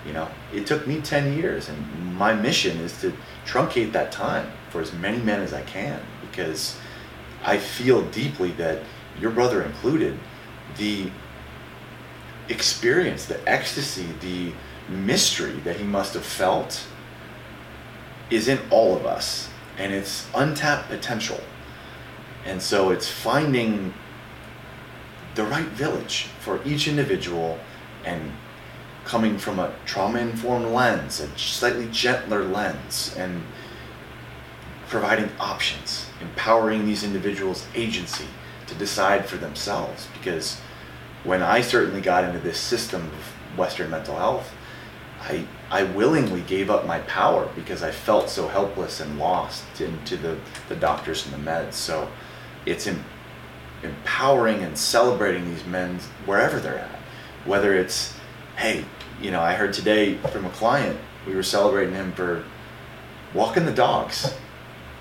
you 0.06 0.12
know, 0.12 0.28
it 0.54 0.68
took 0.68 0.88
me 0.88 1.02
10 1.02 1.34
years. 1.34 1.70
And 1.70 2.16
my 2.16 2.34
mission 2.34 2.78
is 2.78 3.00
to 3.02 3.14
truncate 3.46 3.92
that 3.94 4.12
time 4.12 4.52
for 4.70 4.82
as 4.82 4.94
many 4.94 5.18
men 5.18 5.42
as 5.42 5.54
I 5.54 5.62
can 5.62 6.02
because 6.22 6.78
I 7.44 7.58
feel 7.58 8.02
deeply 8.10 8.52
that 8.54 8.84
your 9.20 9.32
brother 9.32 9.62
included, 9.64 10.18
the 10.78 11.12
experience, 12.50 13.26
the 13.26 13.48
ecstasy, 13.50 14.08
the 14.22 14.54
mystery 14.90 15.54
that 15.64 15.78
he 15.78 15.84
must 15.84 16.14
have 16.14 16.26
felt 16.26 16.86
is 18.30 18.48
in 18.48 18.60
all 18.70 18.96
of 18.96 19.06
us 19.06 19.50
and 19.78 19.94
it's 19.94 20.28
untapped 20.36 20.90
potential. 20.90 21.40
And 22.46 22.62
so 22.62 22.92
it's 22.92 23.10
finding 23.10 23.94
the 25.36 25.44
right 25.44 25.68
village 25.68 26.28
for 26.40 26.62
each 26.66 26.88
individual 26.88 27.60
and 28.06 28.32
coming 29.06 29.38
from 29.38 29.60
a 29.60 29.74
trauma 29.86 30.20
informed 30.20 30.68
lens, 30.68 31.20
a 31.20 31.28
slightly 31.38 31.88
gentler 31.92 32.44
lens, 32.44 33.14
and 33.18 33.44
providing 34.88 35.30
options, 35.40 36.08
empowering 36.22 36.86
these 36.86 37.04
individuals' 37.04 37.66
agency 37.76 38.28
to 38.68 38.76
decide 38.76 39.26
for 39.26 39.38
themselves. 39.38 40.08
Because 40.14 40.60
when 41.24 41.42
I 41.42 41.62
certainly 41.62 42.02
got 42.02 42.24
into 42.24 42.40
this 42.40 42.60
system 42.60 43.02
of 43.02 43.58
Western 43.58 43.90
mental 43.90 44.16
health, 44.16 44.54
I, 45.22 45.46
I 45.72 45.84
willingly 45.84 46.42
gave 46.42 46.70
up 46.70 46.86
my 46.86 47.00
power 47.00 47.50
because 47.56 47.82
I 47.82 47.92
felt 47.92 48.30
so 48.30 48.48
helpless 48.48 49.00
and 49.00 49.18
lost 49.18 49.64
into 49.80 50.18
the, 50.18 50.38
the 50.68 50.76
doctors 50.76 51.26
and 51.26 51.34
the 51.34 51.50
meds. 51.50 51.74
So 51.74 52.10
it's 52.66 52.88
em- 52.88 53.04
empowering 53.84 54.64
and 54.64 54.78
celebrating 54.78 55.50
these 55.50 55.66
men 55.66 56.00
wherever 56.26 56.60
they're 56.60 56.80
at. 56.80 57.00
Whether 57.46 57.74
it's, 57.74 58.14
hey, 58.58 58.86
you 59.22 59.32
know, 59.32 59.42
I 59.42 59.54
heard 59.54 59.74
today 59.74 60.16
from 60.18 60.46
a 60.46 60.50
client, 60.50 61.00
we 61.26 61.36
were 61.36 61.44
celebrating 61.44 61.96
him 61.96 62.12
for 62.14 62.44
walking 63.34 63.66
the 63.66 63.74
dogs. 63.74 64.34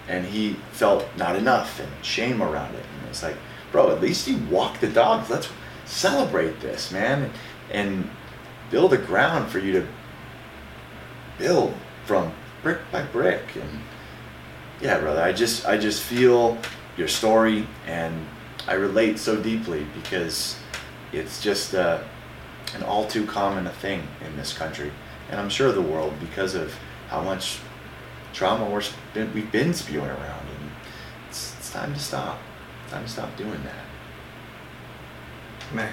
And 0.09 0.27
he 0.27 0.57
felt 0.73 1.07
not 1.17 1.37
enough 1.37 1.79
and 1.81 1.89
shame 2.05 2.43
around 2.43 2.75
it. 2.75 2.85
And 2.99 3.09
it's 3.09 3.23
like, 3.23 3.37
bro, 3.71 3.91
at 3.93 4.01
least 4.01 4.27
you 4.27 4.39
walk 4.51 4.81
the 4.81 4.89
dogs. 4.89 5.31
Let's 5.31 5.49
celebrate 5.85 6.61
this, 6.61 6.91
man. 6.91 7.31
And 7.71 8.11
build 8.71 8.93
a 8.93 8.99
ground 8.99 9.51
for 9.51 9.59
you 9.59 9.73
to 9.73 9.87
build 11.39 11.75
from 12.07 12.33
brick 12.63 12.79
by 12.91 13.03
brick 13.03 13.43
and 13.57 13.81
yeah 14.81 14.99
brother 14.99 15.21
i 15.21 15.33
just 15.33 15.67
i 15.67 15.77
just 15.77 16.03
feel 16.03 16.57
your 16.97 17.09
story 17.09 17.67
and 17.87 18.27
i 18.67 18.73
relate 18.73 19.19
so 19.19 19.41
deeply 19.41 19.87
because 19.95 20.57
it's 21.13 21.43
just 21.43 21.75
uh, 21.75 22.03
an 22.75 22.83
all 22.83 23.07
too 23.07 23.27
common 23.27 23.67
a 23.67 23.73
thing 23.73 24.07
in 24.27 24.37
this 24.37 24.53
country 24.53 24.91
and 25.31 25.41
i'm 25.41 25.49
sure 25.49 25.73
the 25.73 25.83
world 25.83 26.15
because 26.21 26.55
of 26.55 26.75
how 27.09 27.23
much 27.23 27.59
trauma 28.33 28.69
we're, 28.69 28.83
we've 29.35 29.53
been 29.53 29.75
spewing 29.75 30.07
around 30.07 30.47
and 30.47 30.71
it's, 31.29 31.55
it's 31.59 31.71
time 31.71 31.93
to 31.93 32.01
stop 32.01 32.39
it's 32.85 32.93
time 32.93 33.05
to 33.05 33.11
stop 33.11 33.37
doing 33.37 33.63
that 33.65 33.85
man 35.75 35.93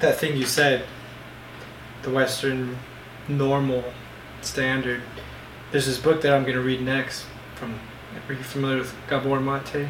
that 0.00 0.16
thing 0.18 0.36
you 0.36 0.46
said 0.46 0.84
the 2.02 2.10
western 2.10 2.76
normal 3.28 3.84
standard. 4.42 5.02
There's 5.70 5.86
this 5.86 5.98
book 5.98 6.22
that 6.22 6.32
I'm 6.32 6.42
going 6.42 6.54
to 6.54 6.60
read 6.60 6.80
next 6.80 7.26
from. 7.54 7.78
Are 8.28 8.32
you 8.32 8.42
familiar 8.42 8.78
with 8.78 8.94
Gabor 9.08 9.40
Mate? 9.40 9.74
Yeah. 9.74 9.88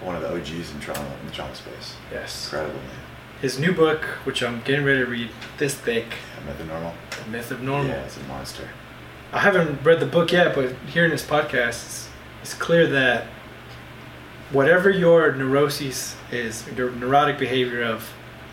One 0.00 0.16
of 0.16 0.22
the 0.22 0.32
OGs 0.34 0.72
in 0.72 0.80
trauma 0.80 1.06
in 1.20 1.26
the 1.26 1.32
trauma 1.32 1.54
space. 1.54 1.94
Yes. 2.10 2.46
Incredible 2.46 2.80
man. 2.80 3.05
His 3.40 3.58
new 3.58 3.72
book, 3.72 4.04
which 4.24 4.42
I'm 4.42 4.62
getting 4.62 4.84
ready 4.84 5.00
to 5.00 5.06
read, 5.06 5.30
this 5.58 5.74
thick. 5.74 6.06
Yeah, 6.06 6.46
Myth 6.46 6.60
of 6.60 6.66
Normal. 6.68 6.94
Myth 7.30 7.50
of 7.50 7.62
Normal. 7.62 7.88
Yeah, 7.88 8.04
it's 8.04 8.16
a 8.16 8.22
monster. 8.24 8.68
I 9.32 9.40
haven't 9.40 9.82
read 9.82 10.00
the 10.00 10.06
book 10.06 10.32
yet, 10.32 10.54
but 10.54 10.72
hearing 10.86 11.10
this 11.10 11.24
podcast, 11.24 11.84
it's, 11.84 12.08
it's 12.42 12.54
clear 12.54 12.86
that 12.86 13.26
whatever 14.52 14.88
your 14.88 15.32
neuroses 15.32 16.16
is, 16.30 16.64
your 16.76 16.90
neurotic 16.92 17.38
behavior 17.38 17.82
of 17.82 18.10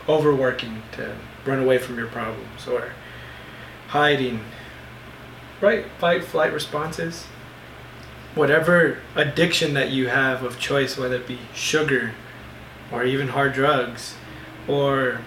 overworking 0.10 0.84
to 0.94 1.16
run 1.46 1.60
away 1.60 1.78
from 1.78 1.98
your 1.98 2.08
problems 2.08 2.68
or 2.68 2.92
hiding, 3.88 4.44
right? 5.62 5.86
Fight, 6.00 6.26
flight 6.26 6.52
responses. 6.52 7.26
Whatever 8.36 8.98
addiction 9.16 9.76
that 9.76 9.92
you 9.92 10.08
have 10.08 10.44
of 10.44 10.60
choice, 10.60 10.98
whether 10.98 11.16
it 11.16 11.28
be 11.28 11.40
sugar 11.54 12.14
or 12.92 13.04
even 13.04 13.30
hard 13.30 13.54
drugs, 13.54 14.16
or 14.68 15.22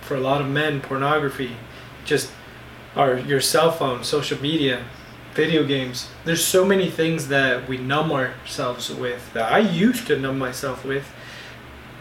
for 0.00 0.16
a 0.16 0.20
lot 0.20 0.40
of 0.40 0.48
men, 0.48 0.80
pornography, 0.80 1.56
just 2.04 2.32
or 2.96 3.18
your 3.18 3.40
cell 3.40 3.70
phone, 3.70 4.02
social 4.02 4.40
media, 4.40 4.84
video 5.34 5.64
games. 5.64 6.08
There's 6.24 6.44
so 6.44 6.64
many 6.64 6.90
things 6.90 7.28
that 7.28 7.68
we 7.68 7.78
numb 7.78 8.10
ourselves 8.10 8.90
with 8.90 9.32
that 9.32 9.52
I 9.52 9.58
used 9.60 10.06
to 10.08 10.18
numb 10.18 10.38
myself 10.38 10.84
with 10.84 11.12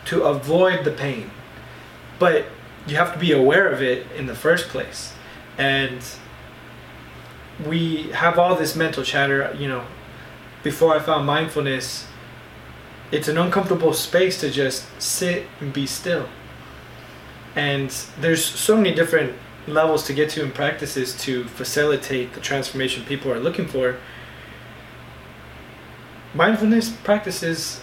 to 0.05 0.23
avoid 0.23 0.83
the 0.83 0.91
pain. 0.91 1.29
But 2.17 2.45
you 2.87 2.95
have 2.95 3.13
to 3.13 3.19
be 3.19 3.31
aware 3.31 3.67
of 3.67 3.81
it 3.81 4.07
in 4.17 4.25
the 4.25 4.35
first 4.35 4.69
place 4.69 5.13
and 5.57 6.01
we 7.67 8.03
have 8.11 8.39
all 8.39 8.55
this 8.55 8.75
mental 8.75 9.03
chatter 9.03 9.53
you 9.57 9.67
know 9.67 9.83
before 10.63 10.95
i 10.95 10.99
found 10.99 11.25
mindfulness 11.25 12.07
it's 13.11 13.27
an 13.27 13.37
uncomfortable 13.37 13.93
space 13.93 14.39
to 14.39 14.49
just 14.49 14.85
sit 15.01 15.45
and 15.59 15.73
be 15.73 15.85
still 15.85 16.27
and 17.55 17.89
there's 18.19 18.43
so 18.43 18.75
many 18.75 18.93
different 18.93 19.33
levels 19.67 20.05
to 20.05 20.13
get 20.13 20.29
to 20.29 20.43
in 20.43 20.51
practices 20.51 21.15
to 21.17 21.43
facilitate 21.45 22.33
the 22.33 22.39
transformation 22.39 23.03
people 23.05 23.31
are 23.31 23.39
looking 23.39 23.67
for 23.67 23.97
mindfulness 26.33 26.89
practices 26.89 27.81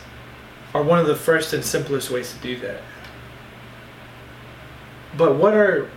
are 0.74 0.82
one 0.82 0.98
of 0.98 1.06
the 1.06 1.16
first 1.16 1.52
and 1.52 1.64
simplest 1.64 2.10
ways 2.10 2.32
to 2.32 2.38
do 2.40 2.58
that 2.58 2.82
but 5.16 5.36
what 5.36 5.54
are 5.54 5.88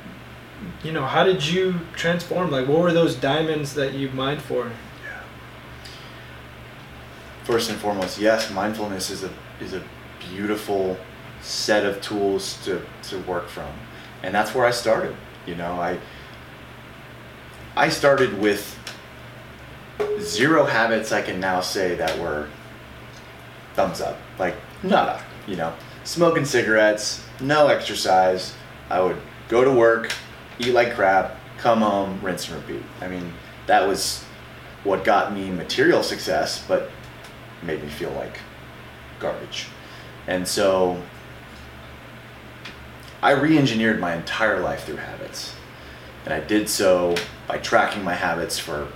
you 0.84 0.92
know, 0.92 1.06
how 1.06 1.24
did 1.24 1.46
you 1.46 1.80
transform? 1.94 2.52
Like, 2.52 2.68
what 2.68 2.80
were 2.80 2.94
those 2.94 3.16
diamonds 3.16 3.74
that 3.76 3.94
you 3.94 4.10
mined 4.12 4.42
for? 4.42 4.68
Yeah. 4.68 5.22
First 7.44 7.70
and 7.70 7.80
foremost, 7.80 8.20
yes, 8.20 8.52
mindfulness 8.52 9.10
is 9.10 9.24
a 9.24 9.32
is 9.60 9.74
a 9.74 9.84
beautiful 10.20 10.98
set 11.42 11.86
of 11.86 12.02
tools 12.02 12.58
to 12.66 12.82
to 13.04 13.20
work 13.20 13.48
from, 13.48 13.72
and 14.24 14.34
that's 14.34 14.54
where 14.54 14.66
I 14.66 14.72
started. 14.72 15.16
You 15.46 15.56
know, 15.56 15.74
I 15.74 16.00
I 17.76 17.90
started 17.90 18.40
with 18.40 18.78
zero 20.20 20.66
habits. 20.66 21.12
I 21.12 21.22
can 21.22 21.40
now 21.40 21.62
say 21.62 21.96
that 21.96 22.18
were 22.20 22.48
thumbs 23.74 24.02
up, 24.02 24.18
like 24.38 24.56
nada. 24.84 25.24
You 25.48 25.56
know, 25.56 25.74
smoking 26.04 26.46
cigarettes, 26.46 27.24
no 27.40 27.68
exercise. 27.68 28.54
I 28.90 29.02
would 29.02 29.18
go 29.48 29.64
to 29.64 29.72
work, 29.72 30.12
eat 30.60 30.74
like 30.74 30.96
crap, 30.96 31.38
come 31.58 31.82
home, 31.82 32.20
rinse 32.22 32.50
and 32.50 32.58
repeat. 32.58 32.84
I 33.02 33.08
mean, 33.08 33.34
that 33.68 33.88
was 33.88 34.24
what 34.84 35.04
got 35.04 35.34
me 35.34 35.50
material 35.50 36.04
success, 36.04 36.64
but 36.68 36.90
made 37.64 37.84
me 37.84 37.90
feel 37.90 38.12
like 38.12 38.40
garbage. 39.20 39.68
And 40.28 40.48
so 40.48 41.02
I 43.22 43.32
re 43.32 43.58
engineered 43.58 44.00
my 44.00 44.16
entire 44.16 44.62
life 44.62 44.86
through 44.86 44.98
habits. 44.98 45.54
And 46.26 46.34
I 46.34 46.40
did 46.40 46.70
so 46.70 47.16
by 47.48 47.58
tracking 47.58 48.04
my 48.04 48.14
habits 48.14 48.58
for 48.58 48.88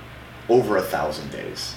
over 0.47 0.77
a 0.77 0.81
thousand 0.81 1.31
days. 1.31 1.75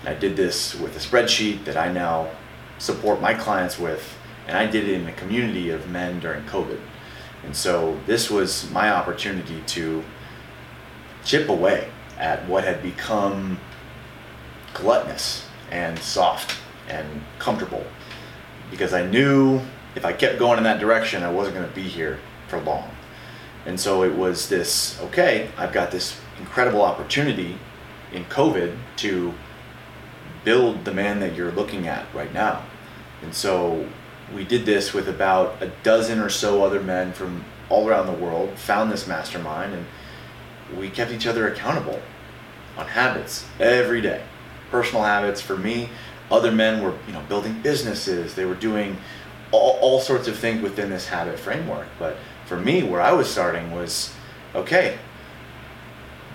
And 0.00 0.08
I 0.08 0.14
did 0.14 0.36
this 0.36 0.74
with 0.74 0.96
a 0.96 1.00
spreadsheet 1.00 1.64
that 1.64 1.76
I 1.76 1.92
now 1.92 2.30
support 2.78 3.20
my 3.20 3.34
clients 3.34 3.78
with, 3.78 4.16
and 4.46 4.56
I 4.56 4.66
did 4.66 4.88
it 4.88 5.00
in 5.00 5.06
a 5.06 5.12
community 5.12 5.70
of 5.70 5.88
men 5.88 6.20
during 6.20 6.44
COVID. 6.44 6.80
And 7.44 7.54
so 7.54 7.98
this 8.06 8.30
was 8.30 8.70
my 8.70 8.90
opportunity 8.90 9.62
to 9.66 10.04
chip 11.24 11.48
away 11.48 11.88
at 12.18 12.46
what 12.48 12.64
had 12.64 12.82
become 12.82 13.58
gluttonous 14.74 15.46
and 15.70 15.98
soft 15.98 16.56
and 16.88 17.22
comfortable 17.38 17.84
because 18.70 18.92
I 18.92 19.04
knew 19.06 19.60
if 19.96 20.04
I 20.04 20.12
kept 20.12 20.38
going 20.38 20.58
in 20.58 20.64
that 20.64 20.78
direction, 20.78 21.24
I 21.24 21.32
wasn't 21.32 21.56
going 21.56 21.68
to 21.68 21.74
be 21.74 21.82
here 21.82 22.20
for 22.46 22.60
long. 22.60 22.88
And 23.64 23.80
so 23.80 24.04
it 24.04 24.14
was 24.14 24.48
this 24.48 25.00
okay, 25.00 25.50
I've 25.56 25.72
got 25.72 25.90
this 25.90 26.20
incredible 26.38 26.82
opportunity 26.82 27.58
in 28.12 28.24
COVID 28.26 28.76
to 28.98 29.34
build 30.44 30.84
the 30.84 30.94
man 30.94 31.18
that 31.20 31.34
you're 31.34 31.50
looking 31.50 31.88
at 31.88 32.06
right 32.14 32.32
now. 32.32 32.62
And 33.22 33.34
so 33.34 33.88
we 34.32 34.44
did 34.44 34.64
this 34.64 34.94
with 34.94 35.08
about 35.08 35.60
a 35.60 35.72
dozen 35.82 36.20
or 36.20 36.28
so 36.28 36.62
other 36.62 36.80
men 36.80 37.12
from 37.12 37.44
all 37.68 37.88
around 37.88 38.06
the 38.06 38.12
world, 38.12 38.56
found 38.56 38.92
this 38.92 39.08
mastermind, 39.08 39.74
and 39.74 39.86
we 40.78 40.88
kept 40.88 41.10
each 41.10 41.26
other 41.26 41.48
accountable 41.48 42.00
on 42.76 42.86
habits 42.86 43.44
every 43.58 44.00
day. 44.00 44.22
Personal 44.70 45.02
habits 45.02 45.40
for 45.40 45.56
me. 45.56 45.88
Other 46.30 46.52
men 46.52 46.82
were, 46.82 46.94
you 47.06 47.12
know, 47.12 47.22
building 47.28 47.60
businesses. 47.62 48.34
They 48.34 48.44
were 48.44 48.54
doing 48.54 48.96
all, 49.56 49.78
all 49.80 50.00
sorts 50.00 50.28
of 50.28 50.38
things 50.38 50.62
within 50.62 50.90
this 50.90 51.08
habit 51.08 51.38
framework. 51.38 51.86
But 51.98 52.16
for 52.46 52.58
me, 52.58 52.82
where 52.82 53.00
I 53.00 53.12
was 53.12 53.30
starting 53.30 53.72
was, 53.72 54.14
okay, 54.54 54.98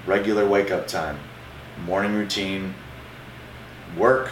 regular 0.05 0.47
wake 0.47 0.71
up 0.71 0.87
time, 0.87 1.19
morning 1.85 2.13
routine, 2.13 2.75
work, 3.97 4.31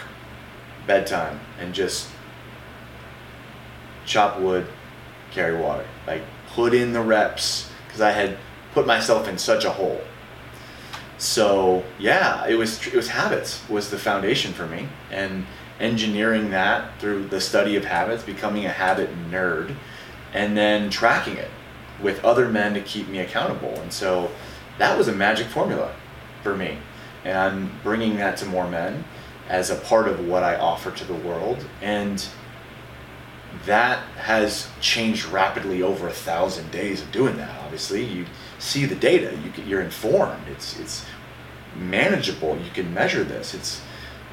bedtime, 0.86 1.40
and 1.58 1.74
just 1.74 2.08
chop 4.04 4.40
wood, 4.40 4.66
carry 5.30 5.56
water. 5.56 5.86
Like 6.06 6.22
put 6.48 6.74
in 6.74 6.92
the 6.92 7.00
reps 7.00 7.70
because 7.86 8.00
I 8.00 8.10
had 8.10 8.36
put 8.72 8.86
myself 8.86 9.28
in 9.28 9.38
such 9.38 9.64
a 9.64 9.70
hole. 9.70 10.00
So 11.18 11.84
yeah, 11.98 12.46
it 12.46 12.54
was 12.54 12.86
it 12.86 12.94
was 12.94 13.08
habits 13.08 13.68
was 13.68 13.90
the 13.90 13.98
foundation 13.98 14.52
for 14.52 14.66
me, 14.66 14.88
and 15.10 15.46
engineering 15.80 16.50
that 16.50 16.98
through 17.00 17.26
the 17.28 17.40
study 17.40 17.74
of 17.76 17.84
habits, 17.84 18.22
becoming 18.22 18.66
a 18.66 18.70
habit 18.70 19.10
nerd, 19.30 19.74
and 20.32 20.56
then 20.56 20.90
tracking 20.90 21.36
it 21.36 21.50
with 22.02 22.24
other 22.24 22.48
men 22.48 22.74
to 22.74 22.80
keep 22.80 23.08
me 23.08 23.18
accountable. 23.18 23.74
And 23.80 23.92
so 23.92 24.30
that 24.78 24.96
was 24.96 25.08
a 25.08 25.12
magic 25.12 25.46
formula 25.48 25.94
for 26.42 26.56
me, 26.56 26.78
and 27.24 27.36
I'm 27.36 27.72
bringing 27.82 28.16
that 28.16 28.36
to 28.38 28.46
more 28.46 28.68
men 28.68 29.04
as 29.48 29.70
a 29.70 29.76
part 29.76 30.06
of 30.06 30.26
what 30.26 30.42
I 30.42 30.56
offer 30.56 30.90
to 30.90 31.04
the 31.04 31.14
world, 31.14 31.66
and 31.82 32.24
that 33.66 33.98
has 34.16 34.68
changed 34.80 35.26
rapidly 35.26 35.82
over 35.82 36.06
a 36.06 36.12
thousand 36.12 36.70
days 36.70 37.02
of 37.02 37.10
doing 37.10 37.36
that. 37.36 37.50
Obviously, 37.64 38.04
you 38.04 38.26
see 38.58 38.84
the 38.84 38.94
data, 38.94 39.36
you 39.42 39.64
you're 39.64 39.80
informed. 39.80 40.46
It's 40.48 40.78
it's 40.78 41.04
manageable. 41.76 42.58
You 42.58 42.70
can 42.70 42.92
measure 42.94 43.24
this. 43.24 43.54
It's 43.54 43.82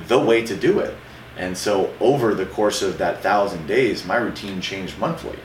the 0.07 0.19
way 0.19 0.45
to 0.45 0.55
do 0.55 0.79
it. 0.79 0.95
And 1.37 1.57
so 1.57 1.93
over 1.99 2.33
the 2.33 2.45
course 2.45 2.81
of 2.81 2.97
that 2.97 3.21
thousand 3.21 3.67
days, 3.67 4.05
my 4.05 4.17
routine 4.17 4.59
changed 4.59 4.97
monthly. 4.97 5.37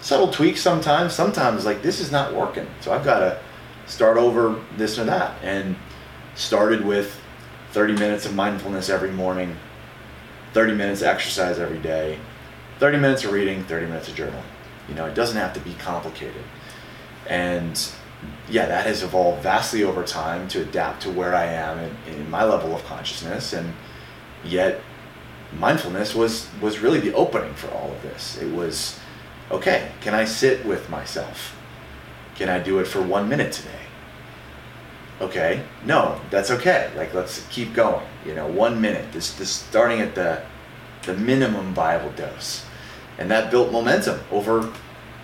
Subtle 0.00 0.28
tweaks 0.28 0.60
sometimes. 0.60 1.14
Sometimes 1.14 1.64
like 1.64 1.82
this 1.82 2.00
is 2.00 2.12
not 2.12 2.34
working, 2.34 2.66
so 2.80 2.92
I've 2.92 3.04
got 3.04 3.20
to 3.20 3.40
start 3.86 4.18
over 4.18 4.60
this 4.76 4.98
or 4.98 5.04
that. 5.04 5.42
And 5.42 5.76
started 6.34 6.84
with 6.84 7.18
30 7.72 7.94
minutes 7.94 8.26
of 8.26 8.34
mindfulness 8.34 8.90
every 8.90 9.10
morning, 9.10 9.56
30 10.52 10.74
minutes 10.74 11.00
of 11.00 11.08
exercise 11.08 11.58
every 11.58 11.78
day, 11.78 12.18
30 12.78 12.98
minutes 12.98 13.24
of 13.24 13.32
reading, 13.32 13.64
30 13.64 13.86
minutes 13.86 14.08
of 14.08 14.14
journaling. 14.14 14.42
You 14.88 14.94
know, 14.94 15.06
it 15.06 15.14
doesn't 15.14 15.36
have 15.36 15.54
to 15.54 15.60
be 15.60 15.74
complicated. 15.74 16.44
And 17.28 17.90
yeah, 18.48 18.66
that 18.66 18.86
has 18.86 19.02
evolved 19.02 19.42
vastly 19.42 19.82
over 19.82 20.04
time 20.04 20.46
to 20.48 20.62
adapt 20.62 21.02
to 21.02 21.10
where 21.10 21.34
I 21.34 21.46
am 21.46 21.78
in, 21.78 22.14
in 22.14 22.30
my 22.30 22.44
level 22.44 22.74
of 22.74 22.84
consciousness. 22.84 23.52
And 23.52 23.72
yet, 24.44 24.80
mindfulness 25.58 26.14
was, 26.14 26.48
was 26.60 26.78
really 26.78 27.00
the 27.00 27.14
opening 27.14 27.54
for 27.54 27.68
all 27.70 27.90
of 27.90 28.02
this. 28.02 28.38
It 28.38 28.52
was, 28.52 28.98
okay, 29.50 29.90
can 30.00 30.14
I 30.14 30.24
sit 30.24 30.64
with 30.64 30.88
myself? 30.90 31.56
Can 32.34 32.48
I 32.48 32.58
do 32.58 32.78
it 32.78 32.86
for 32.86 33.02
one 33.02 33.28
minute 33.28 33.52
today? 33.52 33.70
Okay, 35.20 35.62
no, 35.84 36.20
that's 36.30 36.50
okay. 36.50 36.90
Like, 36.94 37.14
let's 37.14 37.46
keep 37.48 37.72
going. 37.72 38.06
You 38.26 38.34
know, 38.34 38.46
one 38.46 38.80
minute, 38.80 39.12
this, 39.12 39.34
this 39.34 39.50
starting 39.50 40.00
at 40.00 40.14
the, 40.14 40.42
the 41.04 41.14
minimum 41.14 41.72
viable 41.72 42.10
dose. 42.10 42.66
And 43.18 43.30
that 43.30 43.50
built 43.50 43.72
momentum 43.72 44.20
over 44.30 44.70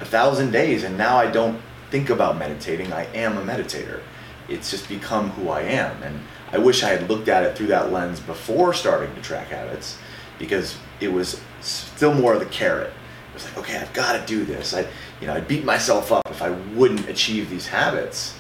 a 0.00 0.04
thousand 0.04 0.50
days. 0.50 0.82
And 0.84 0.96
now 0.96 1.18
I 1.18 1.30
don't 1.30 1.60
think 1.90 2.08
about 2.08 2.38
meditating. 2.38 2.90
I 2.90 3.04
am 3.14 3.36
a 3.36 3.42
meditator. 3.42 4.00
It's 4.48 4.70
just 4.70 4.88
become 4.88 5.30
who 5.30 5.50
I 5.50 5.60
am. 5.60 6.02
And 6.02 6.20
I 6.50 6.58
wish 6.58 6.82
I 6.82 6.88
had 6.88 7.10
looked 7.10 7.28
at 7.28 7.42
it 7.42 7.54
through 7.54 7.66
that 7.66 7.92
lens 7.92 8.18
before 8.18 8.72
starting 8.72 9.14
to 9.14 9.20
track 9.20 9.48
habits 9.48 9.98
because 10.42 10.76
it 11.00 11.06
was 11.06 11.40
still 11.60 12.12
more 12.12 12.34
of 12.34 12.40
the 12.40 12.46
carrot. 12.46 12.90
It 13.30 13.34
was 13.34 13.44
like, 13.44 13.58
okay, 13.58 13.78
I've 13.78 13.92
got 13.92 14.18
to 14.18 14.26
do 14.26 14.44
this. 14.44 14.74
I, 14.74 14.80
you 15.20 15.28
know, 15.28 15.34
I'd 15.34 15.46
beat 15.46 15.64
myself 15.64 16.10
up 16.10 16.28
if 16.28 16.42
I 16.42 16.50
wouldn't 16.50 17.08
achieve 17.08 17.48
these 17.48 17.68
habits. 17.68 18.34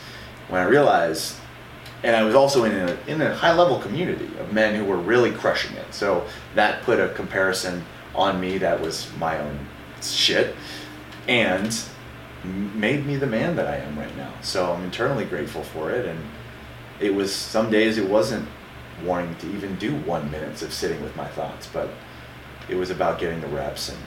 When 0.48 0.60
I 0.60 0.64
realized, 0.64 1.36
and 2.02 2.16
I 2.16 2.24
was 2.24 2.34
also 2.34 2.64
in 2.64 2.72
a, 2.72 2.98
in 3.06 3.22
a 3.22 3.32
high 3.32 3.54
level 3.54 3.78
community 3.78 4.28
of 4.40 4.52
men 4.52 4.74
who 4.74 4.84
were 4.84 4.96
really 4.96 5.30
crushing 5.30 5.76
it. 5.76 5.94
So 5.94 6.26
that 6.56 6.82
put 6.82 6.98
a 6.98 7.10
comparison 7.10 7.84
on 8.16 8.40
me 8.40 8.58
that 8.58 8.80
was 8.80 9.08
my 9.18 9.38
own 9.38 9.64
shit. 10.02 10.56
And 11.28 11.72
made 12.74 13.06
me 13.06 13.14
the 13.14 13.28
man 13.28 13.54
that 13.54 13.68
I 13.68 13.76
am 13.76 13.96
right 13.96 14.16
now. 14.16 14.32
So 14.42 14.72
I'm 14.72 14.82
internally 14.82 15.24
grateful 15.24 15.62
for 15.62 15.92
it. 15.92 16.04
And 16.04 16.18
it 16.98 17.14
was 17.14 17.32
some 17.32 17.70
days 17.70 17.96
it 17.96 18.08
wasn't 18.08 18.48
wanting 19.04 19.34
to 19.36 19.50
even 19.52 19.76
do 19.76 19.94
one 19.94 20.30
minutes 20.30 20.62
of 20.62 20.72
sitting 20.72 21.02
with 21.02 21.16
my 21.16 21.26
thoughts, 21.28 21.68
but 21.72 21.90
it 22.68 22.74
was 22.76 22.90
about 22.90 23.18
getting 23.18 23.40
the 23.40 23.48
reps 23.48 23.88
and 23.88 23.98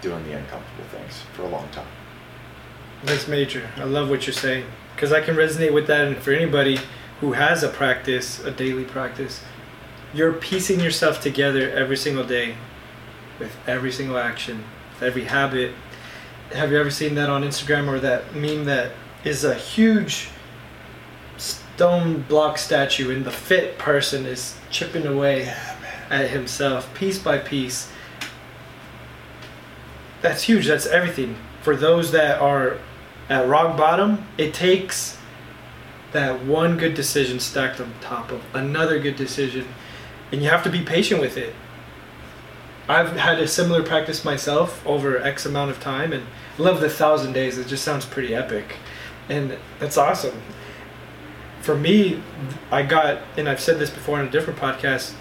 doing 0.00 0.24
the 0.24 0.32
uncomfortable 0.32 0.84
things 0.90 1.22
for 1.34 1.42
a 1.42 1.48
long 1.48 1.68
time. 1.70 1.86
That's 3.04 3.28
major. 3.28 3.70
I 3.76 3.84
love 3.84 4.08
what 4.08 4.26
you're 4.26 4.34
saying 4.34 4.66
because 4.94 5.12
I 5.12 5.20
can 5.20 5.34
resonate 5.34 5.72
with 5.72 5.86
that. 5.88 6.06
And 6.06 6.16
for 6.16 6.32
anybody 6.32 6.78
who 7.20 7.32
has 7.32 7.62
a 7.62 7.68
practice, 7.68 8.42
a 8.44 8.50
daily 8.50 8.84
practice, 8.84 9.42
you're 10.12 10.32
piecing 10.32 10.80
yourself 10.80 11.20
together 11.20 11.70
every 11.70 11.96
single 11.96 12.24
day 12.24 12.54
with 13.38 13.52
every 13.66 13.90
single 13.90 14.16
action, 14.16 14.64
every 15.00 15.24
habit, 15.24 15.72
have 16.52 16.70
you 16.70 16.78
ever 16.78 16.90
seen 16.90 17.14
that 17.16 17.28
on 17.28 17.42
Instagram 17.42 17.88
or 17.88 17.98
that 18.00 18.34
meme 18.34 18.64
that 18.66 18.92
is 19.24 19.44
a 19.44 19.54
huge 19.54 20.28
stone 21.74 22.22
block 22.22 22.56
statue 22.56 23.14
and 23.14 23.24
the 23.24 23.30
fit 23.32 23.78
person 23.78 24.26
is 24.26 24.56
chipping 24.70 25.06
away 25.06 25.44
yeah, 25.44 25.76
at 26.08 26.30
himself 26.30 26.92
piece 26.94 27.18
by 27.18 27.38
piece. 27.38 27.90
That's 30.22 30.44
huge. 30.44 30.66
That's 30.66 30.86
everything. 30.86 31.36
For 31.62 31.76
those 31.76 32.12
that 32.12 32.40
are 32.40 32.78
at 33.28 33.48
rock 33.48 33.76
bottom, 33.76 34.26
it 34.38 34.54
takes 34.54 35.18
that 36.12 36.44
one 36.44 36.76
good 36.76 36.94
decision 36.94 37.40
stacked 37.40 37.80
on 37.80 37.92
top 38.00 38.30
of 38.30 38.42
another 38.54 39.00
good 39.00 39.16
decision, 39.16 39.66
and 40.30 40.42
you 40.42 40.48
have 40.48 40.62
to 40.62 40.70
be 40.70 40.82
patient 40.82 41.20
with 41.20 41.36
it. 41.36 41.54
I've 42.88 43.16
had 43.16 43.40
a 43.40 43.48
similar 43.48 43.82
practice 43.82 44.24
myself 44.24 44.86
over 44.86 45.18
X 45.18 45.44
amount 45.44 45.70
of 45.72 45.80
time, 45.80 46.12
and 46.12 46.24
love 46.56 46.80
the 46.80 46.88
thousand 46.88 47.32
days. 47.32 47.58
It 47.58 47.66
just 47.66 47.82
sounds 47.82 48.04
pretty 48.04 48.34
epic, 48.34 48.76
and 49.28 49.58
that's 49.80 49.98
awesome. 49.98 50.40
For 51.64 51.74
me, 51.74 52.20
I 52.70 52.82
got, 52.82 53.22
and 53.38 53.48
I've 53.48 53.58
said 53.58 53.78
this 53.78 53.88
before 53.88 54.20
in 54.20 54.28
a 54.28 54.30
different 54.30 54.58
podcast, 54.58 55.14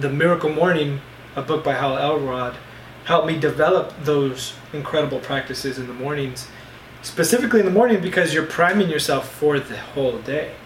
the 0.00 0.10
Miracle 0.10 0.50
Morning, 0.50 1.00
a 1.36 1.42
book 1.42 1.62
by 1.62 1.74
Hal 1.74 1.96
Elrod, 1.96 2.56
helped 3.04 3.28
me 3.28 3.38
develop 3.38 3.94
those 4.02 4.54
incredible 4.72 5.20
practices 5.20 5.78
in 5.78 5.86
the 5.86 5.92
mornings, 5.92 6.48
specifically 7.02 7.60
in 7.60 7.66
the 7.66 7.70
morning 7.72 8.00
because 8.00 8.34
you're 8.34 8.46
priming 8.46 8.90
yourself 8.90 9.32
for 9.32 9.60
the 9.60 9.76
whole 9.76 10.18
day. 10.18 10.56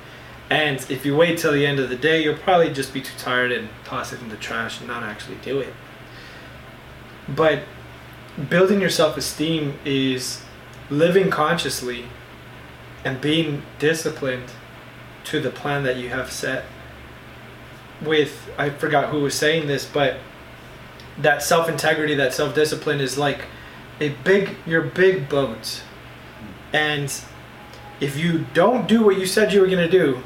And 0.49 0.79
if 0.91 1.05
you 1.05 1.15
wait 1.15 1.37
till 1.37 1.53
the 1.53 1.67
end 1.67 1.81
of 1.81 1.91
the 1.91 1.97
day, 1.97 2.25
you'll 2.25 2.39
probably 2.39 2.73
just 2.73 2.95
be 2.95 3.03
too 3.03 3.19
tired 3.19 3.53
and 3.53 3.69
toss 3.85 4.15
it 4.15 4.23
in 4.23 4.31
the 4.31 4.39
trash 4.39 4.79
and 4.79 4.89
not 4.89 5.03
actually 5.03 5.37
do 5.43 5.61
it. 5.61 5.75
But 7.29 7.65
building 8.49 8.81
your 8.81 8.89
self 8.89 9.19
esteem 9.19 9.79
is 9.85 10.43
living 10.89 11.29
consciously 11.29 12.07
and 13.05 13.21
being 13.21 13.65
disciplined 13.79 14.53
to 15.31 15.41
the 15.41 15.51
plan 15.51 15.85
that 15.85 15.97
you 15.97 16.09
have 16.09 16.31
set 16.31 16.65
with 18.03 18.51
I 18.59 18.71
forgot 18.71 19.11
who 19.11 19.21
was 19.21 19.35
saying 19.35 19.67
this, 19.67 19.87
but 19.87 20.17
that 21.19 21.43
self 21.43 21.69
integrity, 21.69 22.15
that 22.15 22.33
self 22.33 22.55
discipline 22.55 23.01
is 23.01 23.19
like 23.19 23.45
a 24.01 24.11
big 24.25 24.57
your 24.67 24.83
big 24.83 25.29
boat. 25.29 25.83
And 26.73 27.13
if 28.01 28.17
you 28.17 28.47
don't 28.55 28.89
do 28.89 29.05
what 29.05 29.19
you 29.19 29.27
said 29.27 29.53
you 29.53 29.61
were 29.61 29.67
gonna 29.67 29.91
do, 29.91 30.23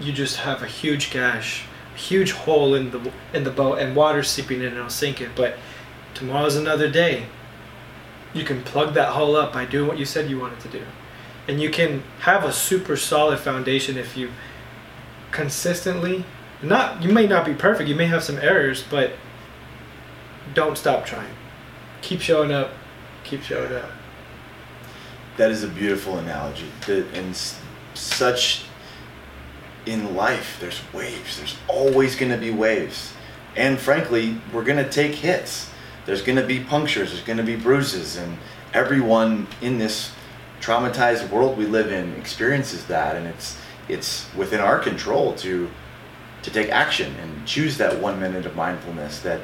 you 0.00 0.12
just 0.12 0.38
have 0.38 0.62
a 0.62 0.66
huge 0.66 1.10
gash, 1.10 1.64
a 1.94 1.98
huge 1.98 2.32
hole 2.32 2.74
in 2.74 2.90
the 2.90 3.12
in 3.32 3.44
the 3.44 3.50
boat, 3.50 3.78
and 3.78 3.94
water 3.94 4.22
seeping 4.22 4.60
in 4.60 4.68
and 4.68 4.76
it'll 4.76 4.90
sink 4.90 5.20
it. 5.20 5.30
But 5.36 5.56
tomorrow's 6.14 6.56
another 6.56 6.90
day. 6.90 7.26
You 8.34 8.44
can 8.44 8.62
plug 8.62 8.92
that 8.92 9.12
hole 9.12 9.36
up 9.36 9.54
by 9.54 9.64
doing 9.64 9.88
what 9.88 9.98
you 9.98 10.04
said 10.04 10.28
you 10.28 10.38
wanted 10.38 10.60
to 10.60 10.68
do, 10.68 10.82
and 11.48 11.60
you 11.60 11.70
can 11.70 12.02
have 12.20 12.44
a 12.44 12.52
super 12.52 12.96
solid 12.96 13.40
foundation 13.40 13.96
if 13.96 14.16
you 14.16 14.30
consistently. 15.30 16.24
Not 16.62 17.02
you 17.02 17.12
may 17.12 17.26
not 17.26 17.46
be 17.46 17.54
perfect. 17.54 17.88
You 17.88 17.94
may 17.94 18.06
have 18.06 18.22
some 18.22 18.38
errors, 18.38 18.84
but 18.88 19.12
don't 20.54 20.76
stop 20.76 21.06
trying. 21.06 21.32
Keep 22.02 22.20
showing 22.20 22.52
up. 22.52 22.72
Keep 23.24 23.42
showing 23.42 23.72
up. 23.72 23.90
That 25.36 25.50
is 25.50 25.62
a 25.62 25.68
beautiful 25.68 26.18
analogy. 26.18 26.66
In 26.86 27.32
such 27.94 28.64
in 29.86 30.14
life, 30.14 30.58
there's 30.60 30.80
waves. 30.92 31.38
There's 31.38 31.56
always 31.68 32.14
going 32.14 32.32
to 32.32 32.38
be 32.38 32.50
waves, 32.50 33.14
and 33.56 33.78
frankly, 33.78 34.40
we're 34.52 34.64
going 34.64 34.84
to 34.84 34.90
take 34.90 35.14
hits. 35.14 35.70
There's 36.04 36.22
going 36.22 36.36
to 36.36 36.46
be 36.46 36.60
punctures. 36.60 37.12
There's 37.12 37.24
going 37.24 37.38
to 37.38 37.44
be 37.44 37.56
bruises, 37.56 38.16
and 38.16 38.36
everyone 38.74 39.46
in 39.62 39.78
this 39.78 40.12
traumatized 40.60 41.28
world 41.30 41.56
we 41.56 41.66
live 41.66 41.92
in 41.92 42.14
experiences 42.14 42.84
that, 42.86 43.16
and 43.16 43.26
it's 43.26 43.58
it's 43.88 44.26
within 44.34 44.60
our 44.60 44.78
control 44.78 45.34
to 45.36 45.68
to 46.42 46.50
take 46.50 46.70
action 46.70 47.14
and 47.16 47.46
choose 47.46 47.78
that 47.78 47.98
one 48.00 48.20
minute 48.20 48.46
of 48.46 48.54
mindfulness 48.54 49.20
that 49.20 49.40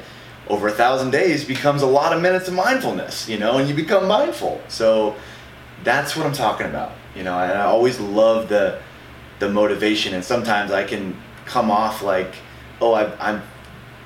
over 0.47 0.67
a 0.67 0.71
thousand 0.71 1.11
days 1.11 1.43
becomes 1.43 1.81
a 1.81 1.87
lot 1.87 2.13
of 2.13 2.21
minutes 2.21 2.47
of 2.47 2.53
mindfulness, 2.53 3.27
you 3.27 3.37
know, 3.37 3.57
and 3.57 3.67
you 3.67 3.75
become 3.75 4.07
mindful. 4.07 4.61
So 4.67 5.15
that's 5.83 6.15
what 6.15 6.25
I'm 6.25 6.33
talking 6.33 6.67
about, 6.67 6.91
you 7.15 7.23
know. 7.23 7.37
And 7.37 7.53
I 7.53 7.63
always 7.63 7.99
love 7.99 8.49
the 8.49 8.79
the 9.39 9.49
motivation, 9.49 10.13
and 10.13 10.23
sometimes 10.23 10.71
I 10.71 10.83
can 10.83 11.19
come 11.45 11.69
off 11.69 12.01
like, 12.01 12.35
oh, 12.81 12.93
I've 12.93 13.19
I'm 13.19 13.41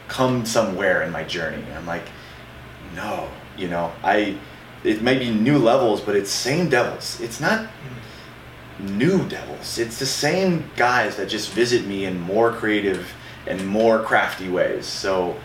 come 0.08 0.46
somewhere 0.46 1.04
in 1.04 1.12
my 1.12 1.24
journey. 1.24 1.64
I'm 1.76 1.86
like, 1.86 2.06
no, 2.96 3.30
you 3.58 3.68
know, 3.68 3.92
I 4.04 4.38
it 4.84 5.02
may 5.02 5.18
be 5.18 5.32
new 5.32 5.58
levels, 5.58 6.02
but 6.02 6.16
it's 6.16 6.32
same 6.32 6.70
devils. 6.70 7.20
It's 7.20 7.40
not 7.40 7.68
new 8.80 9.28
devils. 9.28 9.78
It's 9.78 10.00
the 10.00 10.06
same 10.06 10.70
guys 10.76 11.18
that 11.18 11.28
just 11.28 11.52
visit 11.52 11.86
me 11.86 12.06
in 12.06 12.20
more 12.20 12.52
creative 12.54 13.14
and 13.46 13.66
more 13.68 14.02
crafty 14.04 14.48
ways. 14.48 14.86
So 14.86 15.36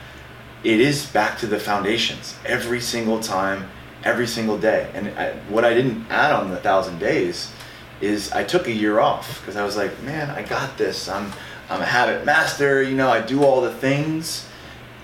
it 0.62 0.80
is 0.80 1.06
back 1.06 1.38
to 1.38 1.46
the 1.46 1.58
foundations 1.58 2.36
every 2.44 2.80
single 2.80 3.20
time, 3.20 3.68
every 4.04 4.26
single 4.26 4.58
day. 4.58 4.90
And 4.94 5.08
I, 5.18 5.32
what 5.48 5.64
I 5.64 5.74
didn't 5.74 6.06
add 6.10 6.32
on 6.32 6.50
the 6.50 6.56
thousand 6.56 6.98
days 6.98 7.52
is 8.00 8.32
I 8.32 8.44
took 8.44 8.66
a 8.66 8.72
year 8.72 9.00
off 9.00 9.40
because 9.40 9.56
I 9.56 9.64
was 9.64 9.76
like, 9.76 10.00
man, 10.02 10.30
I 10.30 10.42
got 10.42 10.78
this. 10.78 11.08
I'm 11.08 11.32
I'm 11.68 11.80
a 11.80 11.86
habit 11.86 12.24
master. 12.24 12.82
You 12.82 12.94
know, 12.94 13.08
I 13.08 13.20
do 13.20 13.42
all 13.42 13.62
the 13.62 13.72
things, 13.72 14.46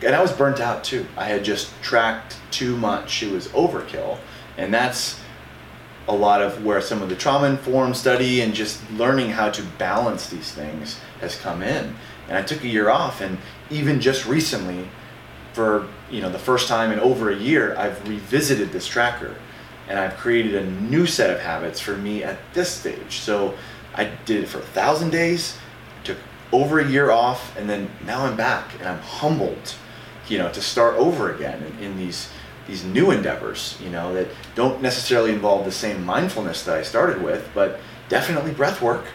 and 0.05 0.15
I 0.15 0.21
was 0.21 0.31
burnt 0.33 0.61
out 0.61 0.85
too. 0.85 1.07
I 1.17 1.25
had 1.25 1.43
just 1.43 1.73
tracked 1.83 2.37
too 2.51 2.77
much. 2.77 3.23
It 3.23 3.33
was 3.33 3.49
overkill, 3.49 4.19
and 4.57 4.73
that's 4.73 5.21
a 6.09 6.15
lot 6.15 6.43
of 6.43 6.65
where 6.65 6.81
some 6.81 7.03
of 7.03 7.09
the 7.09 7.15
trauma 7.15 7.49
informed 7.49 7.97
study 7.97 8.41
and 8.41 8.53
just 8.53 8.81
learning 8.93 9.31
how 9.31 9.51
to 9.51 9.63
balance 9.79 10.29
these 10.29 10.51
things 10.51 10.99
has 11.21 11.37
come 11.37 11.63
in. 11.63 11.95
And 12.29 12.37
I 12.37 12.43
took 12.43 12.65
a 12.65 12.69
year 12.69 12.91
off, 12.91 13.21
and 13.21 13.39
even 13.71 14.01
just 14.01 14.27
recently, 14.27 14.89
for 15.53 15.87
you 16.11 16.21
know 16.21 16.31
the 16.31 16.39
first 16.39 16.69
time 16.69 16.93
in 16.93 16.99
over 17.01 17.31
a 17.31 17.37
year, 17.37 17.77
I've 17.77 18.09
revisited 18.09 18.73
this 18.73 18.87
tracker, 18.87 19.37
and 19.89 19.99
I've 19.99 20.17
created 20.17 20.55
a 20.55 20.71
new 20.71 21.07
set 21.07 21.31
of 21.31 21.41
habits 21.41 21.81
for 21.81 21.97
me 21.97 22.23
at 22.23 22.39
this 22.55 22.71
stage. 22.71 23.21
So 23.21 23.55
I 23.95 24.11
did 24.25 24.45
it 24.45 24.47
for 24.47 24.59
a 24.59 24.63
thousand 24.63 25.11
days, 25.11 25.59
took 26.05 26.19
over 26.53 26.81
a 26.81 26.89
year 26.89 27.11
off, 27.11 27.57
and 27.57 27.69
then 27.69 27.91
now 28.05 28.25
I'm 28.25 28.37
back, 28.37 28.75
and 28.79 28.89
I'm 28.89 29.01
humbled, 29.01 29.75
you 30.29 30.39
know, 30.39 30.51
to 30.53 30.61
start 30.61 30.97
over 30.97 31.35
again 31.35 31.63
in, 31.63 31.85
in 31.85 31.97
these 31.97 32.31
these 32.71 32.85
new 32.85 33.11
endeavors, 33.11 33.77
you 33.83 33.91
know, 33.91 34.15
that 34.15 34.29
don't 34.55 34.81
necessarily 34.81 35.33
involve 35.33 35.65
the 35.65 35.73
same 35.73 36.05
mindfulness 36.05 36.63
that 36.65 36.77
I 36.77 36.83
started 36.83 37.21
with, 37.21 37.51
but 37.53 37.81
definitely 38.09 38.53
breath 38.53 38.81
work. 38.81 39.07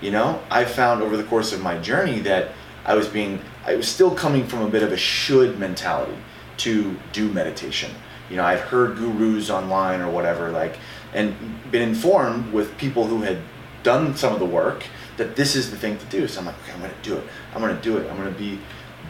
You 0.00 0.10
know, 0.10 0.40
I 0.50 0.64
found 0.64 1.02
over 1.02 1.16
the 1.16 1.24
course 1.24 1.52
of 1.52 1.60
my 1.60 1.78
journey 1.78 2.20
that 2.20 2.52
I 2.86 2.94
was 2.94 3.06
being, 3.06 3.40
I 3.66 3.76
was 3.76 3.86
still 3.86 4.14
coming 4.14 4.46
from 4.46 4.62
a 4.62 4.68
bit 4.68 4.82
of 4.82 4.90
a 4.90 4.96
should 4.96 5.58
mentality 5.58 6.16
to 6.58 6.96
do 7.12 7.30
meditation. 7.30 7.90
You 8.30 8.36
know, 8.36 8.44
I'd 8.44 8.60
heard 8.60 8.96
gurus 8.96 9.50
online 9.50 10.00
or 10.00 10.10
whatever, 10.10 10.50
like, 10.50 10.78
and 11.12 11.36
been 11.70 11.82
informed 11.82 12.54
with 12.54 12.76
people 12.78 13.06
who 13.06 13.20
had 13.20 13.38
done 13.82 14.16
some 14.16 14.32
of 14.32 14.38
the 14.38 14.46
work 14.46 14.86
that 15.18 15.36
this 15.36 15.54
is 15.54 15.70
the 15.70 15.76
thing 15.76 15.98
to 15.98 16.06
do. 16.06 16.26
So 16.26 16.40
I'm 16.40 16.46
like, 16.46 16.56
okay, 16.62 16.72
I'm 16.72 16.80
to 16.80 16.96
do 17.02 17.18
it. 17.18 17.24
I'm 17.54 17.60
to 17.60 17.82
do 17.82 17.98
it. 17.98 18.10
I'm 18.10 18.16
to 18.16 18.38
be 18.38 18.58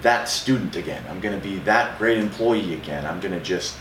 that 0.05 0.29
student 0.29 0.77
again. 0.77 1.05
I'm 1.11 1.21
going 1.21 1.39
to 1.39 1.43
be 1.43 1.57
that 1.61 1.99
great 1.99 2.19
employee 2.19 2.75
again. 2.75 3.05
I'm 3.05 3.21
going 3.21 3.35
to 3.35 3.41
just 3.41 3.77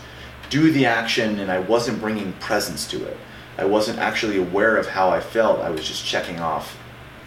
do 0.50 0.72
the 0.72 0.86
action, 0.86 1.38
and 1.38 1.50
I 1.50 1.60
wasn't 1.60 2.00
bringing 2.00 2.32
presence 2.34 2.86
to 2.88 3.04
it. 3.04 3.16
I 3.56 3.64
wasn't 3.64 3.98
actually 4.00 4.38
aware 4.38 4.76
of 4.76 4.88
how 4.88 5.10
I 5.10 5.20
felt. 5.20 5.60
I 5.60 5.70
was 5.70 5.86
just 5.86 6.04
checking 6.04 6.40
off 6.40 6.76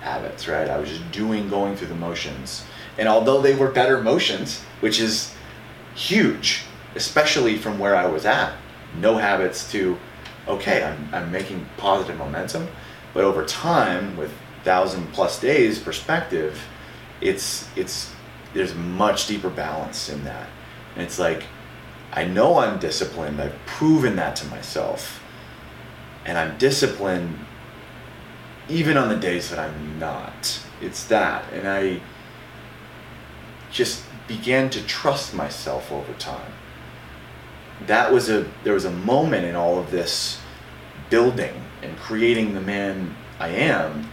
habits, 0.02 0.48
right? 0.48 0.70
I 0.70 0.78
was 0.78 0.90
just 0.90 1.10
doing, 1.12 1.50
going 1.50 1.76
through 1.76 1.88
the 1.88 1.96
motions. 1.96 2.66
And 2.98 3.08
although 3.08 3.42
they 3.42 3.56
were 3.56 3.72
better 3.72 4.02
motions, 4.02 4.62
which 4.82 5.00
is 5.00 5.34
huge, 5.96 6.64
especially 6.96 7.58
from 7.58 7.80
where 7.80 7.96
I 7.96 8.06
was 8.08 8.26
at, 8.26 8.54
no 9.00 9.18
habits 9.18 9.72
to, 9.72 9.98
okay, 10.48 10.84
I'm, 10.84 11.10
I'm 11.14 11.32
making 11.32 11.66
positive 11.78 12.18
momentum. 12.18 12.68
But 13.14 13.24
over 13.24 13.46
time, 13.46 14.18
with 14.18 14.32
thousand 14.64 15.12
plus 15.14 15.40
days 15.40 15.80
perspective, 15.80 16.62
it's 17.22 17.68
it's 17.76 18.12
there's 18.58 18.74
much 18.74 19.28
deeper 19.28 19.50
balance 19.50 20.10
in 20.10 20.24
that. 20.24 20.50
And 20.96 21.04
it's 21.04 21.20
like, 21.20 21.44
I 22.12 22.26
know 22.26 22.58
I'm 22.58 22.80
disciplined. 22.80 23.40
I've 23.40 23.58
proven 23.68 24.16
that 24.16 24.36
to 24.38 24.48
myself. 24.48 25.22
And 26.26 26.38
I'm 26.38 26.58
disciplined 26.58 27.38
even 28.68 28.98
on 28.98 29.10
the 29.10 29.16
days 29.16 29.50
that 29.52 29.60
I'm 29.60 30.00
not. 30.00 30.60
It's 30.82 31.06
that. 31.06 31.46
And 31.54 31.68
I 31.68 32.02
just 33.72 34.04
began 34.28 34.70
to 34.72 34.84
trust 34.86 35.36
myself 35.36 35.92
over 35.92 36.14
time. 36.14 36.52
That 37.86 38.12
was 38.12 38.28
a 38.30 38.48
there 38.64 38.74
was 38.74 38.86
a 38.86 38.92
moment 38.92 39.46
in 39.46 39.56
all 39.56 39.78
of 39.78 39.92
this 39.92 40.42
building 41.12 41.54
and 41.84 41.96
creating 41.98 42.56
the 42.56 42.62
man 42.62 43.16
I 43.40 43.50
am. 43.50 44.12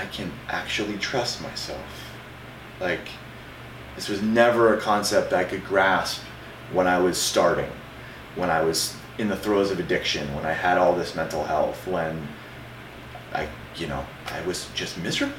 I 0.00 0.06
can 0.06 0.32
actually 0.48 0.96
trust 0.96 1.42
myself. 1.42 1.84
Like 2.80 3.08
this 3.96 4.08
was 4.08 4.22
never 4.22 4.74
a 4.74 4.80
concept 4.80 5.32
I 5.32 5.44
could 5.44 5.64
grasp 5.64 6.22
when 6.72 6.86
I 6.86 6.98
was 6.98 7.18
starting, 7.18 7.70
when 8.34 8.48
I 8.48 8.62
was 8.62 8.96
in 9.18 9.28
the 9.28 9.36
throes 9.36 9.70
of 9.70 9.78
addiction, 9.78 10.34
when 10.34 10.46
I 10.46 10.52
had 10.52 10.78
all 10.78 10.94
this 10.94 11.14
mental 11.14 11.44
health, 11.44 11.86
when 11.86 12.26
I, 13.34 13.48
you 13.76 13.88
know, 13.88 14.06
I 14.26 14.40
was 14.46 14.68
just 14.74 14.96
miserable. 14.98 15.34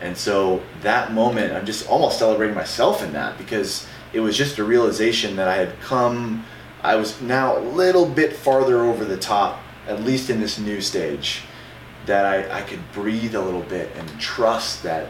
And 0.00 0.16
so 0.16 0.62
that 0.82 1.12
moment, 1.12 1.52
I'm 1.52 1.66
just 1.66 1.88
almost 1.88 2.18
celebrating 2.18 2.56
myself 2.56 3.02
in 3.02 3.12
that 3.12 3.38
because 3.38 3.86
it 4.12 4.20
was 4.20 4.36
just 4.36 4.58
a 4.58 4.64
realization 4.64 5.36
that 5.36 5.46
I 5.46 5.56
had 5.56 5.78
come, 5.80 6.44
I 6.82 6.96
was 6.96 7.20
now 7.20 7.56
a 7.56 7.60
little 7.60 8.06
bit 8.06 8.32
farther 8.34 8.80
over 8.80 9.04
the 9.04 9.18
top, 9.18 9.60
at 9.86 10.02
least 10.02 10.30
in 10.30 10.40
this 10.40 10.58
new 10.58 10.80
stage, 10.80 11.42
that 12.06 12.24
I, 12.24 12.60
I 12.60 12.62
could 12.62 12.80
breathe 12.92 13.34
a 13.34 13.40
little 13.40 13.62
bit 13.62 13.90
and 13.96 14.08
trust 14.20 14.82
that 14.82 15.08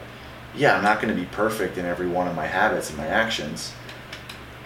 yeah, 0.55 0.77
I'm 0.77 0.83
not 0.83 1.01
going 1.01 1.15
to 1.15 1.21
be 1.21 1.27
perfect 1.29 1.79
in 1.79 1.85
every 1.85 2.09
one 2.09 2.27
of 2.27 2.35
my 2.35 2.47
habits 2.47 2.89
and 2.89 2.99
my 2.99 3.07
actions. 3.07 3.73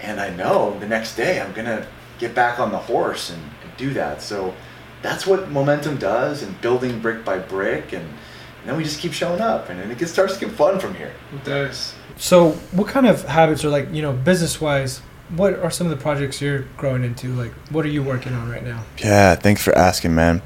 And 0.00 0.20
I 0.20 0.30
know 0.30 0.78
the 0.78 0.88
next 0.88 1.16
day 1.16 1.40
I'm 1.40 1.52
going 1.52 1.66
to 1.66 1.86
get 2.18 2.34
back 2.34 2.58
on 2.58 2.72
the 2.72 2.78
horse 2.78 3.30
and, 3.30 3.42
and, 3.62 3.76
do 3.76 3.92
that. 3.92 4.22
So 4.22 4.54
that's 5.02 5.26
what 5.26 5.50
momentum 5.50 5.96
does 5.96 6.42
and 6.42 6.58
building 6.60 7.00
brick 7.00 7.24
by 7.24 7.38
brick. 7.38 7.92
And, 7.92 8.04
and 8.04 8.66
then 8.70 8.76
we 8.76 8.84
just 8.84 9.00
keep 9.00 9.12
showing 9.12 9.40
up 9.40 9.68
and, 9.68 9.80
and 9.80 9.90
it 9.90 9.98
gets, 9.98 10.12
starts 10.12 10.34
to 10.34 10.46
get 10.46 10.54
fun 10.54 10.78
from 10.78 10.94
here. 10.94 11.12
It 11.34 11.44
does. 11.44 11.94
So, 12.16 12.52
what 12.70 12.86
kind 12.86 13.06
of 13.06 13.24
habits 13.24 13.64
are 13.64 13.70
like, 13.70 13.92
you 13.92 14.00
know, 14.00 14.12
business 14.12 14.60
wise? 14.60 15.00
What 15.30 15.58
are 15.58 15.70
some 15.70 15.88
of 15.88 15.90
the 15.90 16.00
projects 16.00 16.40
you're 16.40 16.60
growing 16.76 17.02
into? 17.02 17.34
Like, 17.34 17.50
what 17.70 17.84
are 17.84 17.88
you 17.88 18.04
working 18.04 18.32
on 18.34 18.48
right 18.48 18.62
now? 18.62 18.84
Yeah, 18.98 19.34
thanks 19.34 19.60
for 19.62 19.76
asking, 19.76 20.14
man. 20.14 20.40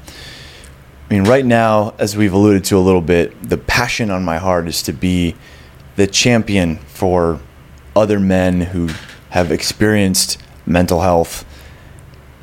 I 1.09 1.13
mean, 1.15 1.23
right 1.23 1.45
now, 1.45 1.95
as 1.97 2.15
we've 2.15 2.33
alluded 2.33 2.65
to 2.65 2.77
a 2.77 2.79
little 2.79 3.01
bit, 3.01 3.41
the 3.41 3.57
passion 3.57 4.11
on 4.11 4.23
my 4.23 4.37
heart 4.37 4.67
is 4.67 4.83
to 4.83 4.93
be 4.93 5.35
the 5.95 6.05
champion 6.05 6.77
for 6.77 7.39
other 7.95 8.19
men 8.19 8.61
who 8.61 8.91
have 9.31 9.51
experienced 9.51 10.37
mental 10.67 11.01
health 11.01 11.45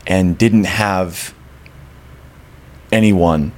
and 0.04 0.36
didn't 0.36 0.64
have 0.64 1.32
anyone 2.90 3.52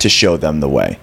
to 0.00 0.10
show 0.10 0.36
them 0.36 0.60
the 0.60 0.68
way. 0.68 0.98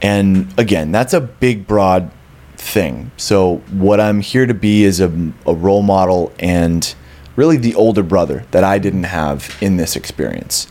And 0.00 0.52
again, 0.58 0.90
that's 0.90 1.14
a 1.14 1.20
big, 1.20 1.64
broad 1.68 2.10
thing. 2.56 3.12
So, 3.18 3.58
what 3.70 4.00
I'm 4.00 4.20
here 4.20 4.46
to 4.46 4.54
be 4.54 4.82
is 4.82 4.98
a, 4.98 5.32
a 5.46 5.54
role 5.54 5.82
model 5.82 6.32
and 6.40 6.92
really 7.36 7.56
the 7.56 7.76
older 7.76 8.02
brother 8.02 8.44
that 8.50 8.64
I 8.64 8.78
didn't 8.78 9.04
have 9.04 9.56
in 9.60 9.76
this 9.76 9.94
experience. 9.94 10.66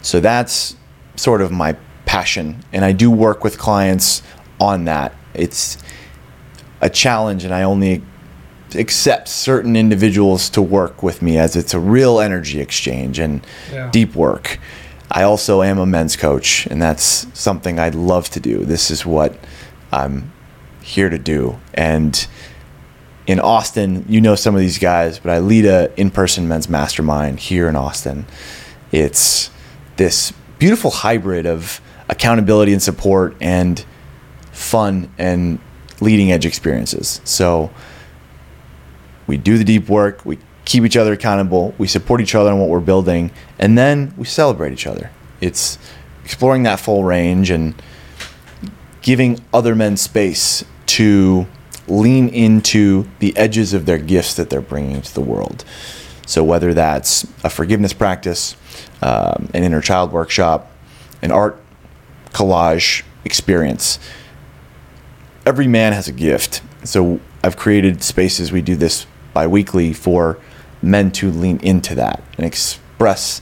So, 0.00 0.20
that's 0.20 0.76
sort 1.18 1.42
of 1.42 1.50
my 1.50 1.76
passion. 2.06 2.62
And 2.72 2.84
I 2.84 2.92
do 2.92 3.10
work 3.10 3.44
with 3.44 3.58
clients 3.58 4.22
on 4.60 4.84
that. 4.86 5.14
It's 5.34 5.76
a 6.80 6.88
challenge, 6.88 7.44
and 7.44 7.52
I 7.52 7.62
only 7.62 8.02
accept 8.74 9.28
certain 9.28 9.76
individuals 9.76 10.50
to 10.50 10.62
work 10.62 11.02
with 11.02 11.22
me 11.22 11.38
as 11.38 11.56
it's 11.56 11.74
a 11.74 11.80
real 11.80 12.20
energy 12.20 12.60
exchange 12.60 13.18
and 13.18 13.46
Yeah. 13.72 13.90
deep 13.90 14.14
work. 14.14 14.58
I 15.10 15.22
also 15.22 15.62
am 15.62 15.78
a 15.78 15.86
men's 15.86 16.16
coach, 16.16 16.66
and 16.70 16.80
that's 16.82 17.26
something 17.32 17.78
I'd 17.78 17.94
love 17.94 18.28
to 18.30 18.40
do. 18.40 18.64
This 18.64 18.90
is 18.90 19.06
what 19.06 19.34
I'm 19.90 20.30
here 20.82 21.08
to 21.08 21.18
do. 21.18 21.56
And 21.72 22.26
in 23.26 23.40
Austin, 23.40 24.04
you 24.08 24.20
know 24.20 24.34
some 24.34 24.54
of 24.54 24.60
these 24.60 24.78
guys, 24.78 25.18
but 25.18 25.32
I 25.32 25.38
lead 25.38 25.64
a 25.64 25.90
in-person 25.96 26.46
men's 26.46 26.68
mastermind 26.68 27.40
here 27.40 27.68
in 27.68 27.76
Austin. 27.76 28.26
It's 28.92 29.50
this 29.96 30.32
beautiful 30.58 30.90
hybrid 30.90 31.46
of 31.46 31.80
accountability 32.08 32.72
and 32.72 32.82
support 32.82 33.36
and 33.40 33.84
fun 34.52 35.12
and 35.18 35.58
leading 36.00 36.32
edge 36.32 36.46
experiences. 36.46 37.20
So 37.24 37.70
we 39.26 39.36
do 39.36 39.58
the 39.58 39.64
deep 39.64 39.88
work, 39.88 40.24
we 40.24 40.38
keep 40.64 40.84
each 40.84 40.96
other 40.96 41.12
accountable, 41.12 41.74
we 41.78 41.86
support 41.86 42.20
each 42.20 42.34
other 42.34 42.50
on 42.50 42.58
what 42.58 42.68
we're 42.68 42.80
building, 42.80 43.30
and 43.58 43.76
then 43.76 44.14
we 44.16 44.24
celebrate 44.24 44.72
each 44.72 44.86
other. 44.86 45.10
It's 45.40 45.78
exploring 46.24 46.64
that 46.64 46.80
full 46.80 47.04
range 47.04 47.50
and 47.50 47.80
giving 49.02 49.40
other 49.52 49.74
men 49.74 49.96
space 49.96 50.64
to 50.86 51.46
lean 51.86 52.28
into 52.28 53.08
the 53.20 53.36
edges 53.36 53.72
of 53.72 53.86
their 53.86 53.98
gifts 53.98 54.34
that 54.34 54.50
they're 54.50 54.60
bringing 54.60 55.00
to 55.00 55.14
the 55.14 55.20
world. 55.20 55.64
So, 56.26 56.44
whether 56.44 56.74
that's 56.74 57.26
a 57.42 57.48
forgiveness 57.48 57.94
practice, 57.94 58.54
um, 59.02 59.48
an 59.54 59.62
inner 59.62 59.80
child 59.80 60.12
workshop, 60.12 60.70
an 61.22 61.30
art 61.30 61.60
collage 62.30 63.02
experience, 63.24 63.98
every 65.46 65.66
man 65.66 65.92
has 65.92 66.08
a 66.08 66.12
gift. 66.12 66.62
So, 66.84 67.20
I've 67.42 67.56
created 67.56 68.02
spaces, 68.02 68.50
we 68.50 68.62
do 68.62 68.74
this 68.76 69.06
bi 69.32 69.46
weekly 69.46 69.92
for 69.92 70.38
men 70.82 71.10
to 71.12 71.30
lean 71.30 71.58
into 71.60 71.94
that 71.94 72.22
and 72.36 72.46
express 72.46 73.40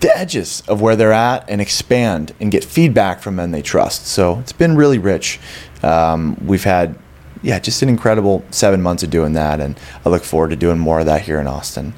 the 0.00 0.16
edges 0.16 0.62
of 0.68 0.80
where 0.80 0.96
they're 0.96 1.12
at 1.12 1.48
and 1.48 1.60
expand 1.60 2.34
and 2.40 2.50
get 2.50 2.62
feedback 2.62 3.20
from 3.20 3.36
men 3.36 3.52
they 3.52 3.62
trust. 3.62 4.06
So 4.06 4.38
it's 4.40 4.52
been 4.52 4.76
really 4.76 4.98
rich. 4.98 5.40
Um, 5.82 6.36
we've 6.44 6.64
had, 6.64 6.98
yeah, 7.42 7.58
just 7.58 7.82
an 7.82 7.88
incredible 7.88 8.44
seven 8.50 8.82
months 8.82 9.02
of 9.02 9.10
doing 9.10 9.32
that, 9.32 9.60
and 9.60 9.78
I 10.04 10.08
look 10.10 10.24
forward 10.24 10.50
to 10.50 10.56
doing 10.56 10.78
more 10.78 11.00
of 11.00 11.06
that 11.06 11.22
here 11.22 11.40
in 11.40 11.46
Austin. 11.46 11.94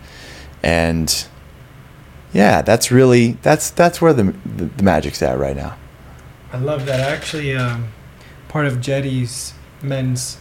And 0.62 1.26
yeah, 2.36 2.60
that's 2.60 2.90
really 2.90 3.32
that's 3.40 3.70
that's 3.70 4.02
where 4.02 4.12
the 4.12 4.24
the, 4.44 4.66
the 4.66 4.82
magic's 4.82 5.22
at 5.22 5.38
right 5.38 5.56
now. 5.56 5.74
I 6.52 6.58
love 6.58 6.84
that. 6.84 7.00
I 7.00 7.10
actually, 7.14 7.56
um, 7.56 7.88
part 8.48 8.66
of 8.66 8.80
Jetty's 8.80 9.54
men's 9.82 10.36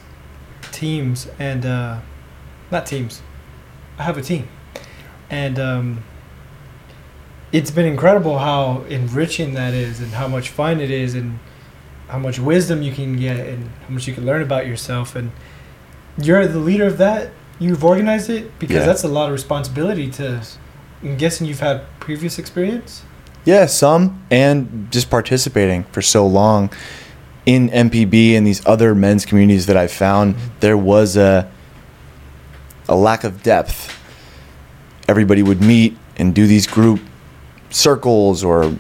teams 0.74 1.28
and 1.40 1.66
uh, 1.66 2.00
not 2.70 2.86
teams. 2.86 3.22
I 3.98 4.04
have 4.04 4.18
a 4.18 4.22
team, 4.22 4.50
and 5.30 5.58
um, 5.58 6.04
it's 7.54 7.72
been 7.72 7.86
incredible 7.86 8.40
how 8.40 8.82
enriching 8.90 9.54
that 9.54 9.74
is, 9.74 10.02
and 10.02 10.12
how 10.12 10.28
much 10.28 10.50
fun 10.50 10.82
it 10.82 10.92
is, 10.92 11.16
and 11.16 11.40
how 12.10 12.20
much 12.20 12.40
wisdom 12.40 12.82
you 12.82 12.92
can 12.92 13.16
get, 13.18 13.40
and 13.40 13.70
how 13.88 13.94
much 13.94 14.06
you 14.06 14.14
can 14.14 14.26
learn 14.26 14.42
about 14.42 14.68
yourself. 14.68 15.16
And 15.16 15.32
you're 16.18 16.46
the 16.46 16.60
leader 16.60 16.86
of 16.88 16.98
that. 16.98 17.32
You've 17.58 17.86
organized 17.86 18.30
it 18.30 18.60
because 18.60 18.76
Yeah. 18.82 18.86
that's 18.86 19.06
a 19.06 19.08
lot 19.08 19.28
of 19.28 19.32
responsibility 19.32 20.10
to. 20.12 20.44
I'm 21.06 21.18
guessing 21.18 21.46
you've 21.46 21.60
had 21.60 21.84
previous 22.00 22.40
experience. 22.40 23.04
Yeah, 23.46 23.68
some, 23.68 24.26
and 24.32 24.88
just 24.92 25.12
participating 25.12 25.84
for 25.86 26.02
so 26.02 26.26
long 26.26 26.72
in 27.46 27.70
MPB 27.70 28.34
and 28.34 28.46
these 28.46 28.66
other 28.66 28.96
men's 28.96 29.24
communities 29.24 29.68
that 29.68 29.78
I 29.78 29.86
found, 29.86 30.36
there 30.62 30.78
was 30.78 31.16
a 31.16 31.50
a 32.90 32.96
lack 32.96 33.24
of 33.24 33.44
depth. 33.44 33.96
Everybody 35.08 35.44
would 35.44 35.62
meet 35.62 35.96
and 36.18 36.34
do 36.34 36.48
these 36.48 36.66
group 36.66 37.02
circles 37.70 38.44
or 38.44 38.76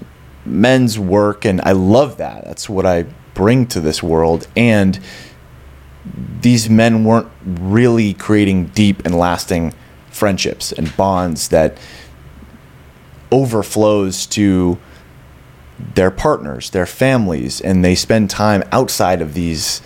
men's 0.46 0.98
work, 0.98 1.46
and 1.46 1.62
I 1.62 1.74
love 1.74 2.18
that. 2.18 2.44
That's 2.46 2.68
what 2.68 2.88
I 2.88 3.06
bring 3.36 3.68
to 3.68 3.80
this 3.80 4.02
world. 4.02 4.48
And 4.56 5.00
these 6.42 6.72
men 6.72 7.04
weren't 7.04 7.28
really 7.46 8.14
creating 8.16 8.68
deep 8.68 9.06
and 9.06 9.16
lasting 9.16 9.74
friendships 10.10 10.72
and 10.72 10.96
bonds 10.98 11.50
that 11.50 11.78
overflows 13.36 14.26
to 14.26 14.78
their 15.93 16.10
partners, 16.10 16.69
their 16.69 16.86
families, 16.86 17.60
and 17.60 17.84
they 17.84 17.93
spend 17.93 18.30
time 18.30 18.63
outside 18.71 19.21
of 19.21 19.34
these 19.34 19.82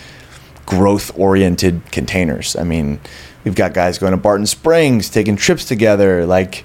growth 0.67 1.11
oriented 1.17 1.81
containers. 1.91 2.55
I 2.55 2.63
mean, 2.63 2.99
we've 3.43 3.55
got 3.55 3.73
guys 3.73 3.97
going 3.97 4.11
to 4.11 4.17
Barton 4.17 4.45
Springs, 4.45 5.09
taking 5.09 5.35
trips 5.35 5.65
together, 5.65 6.27
like 6.27 6.63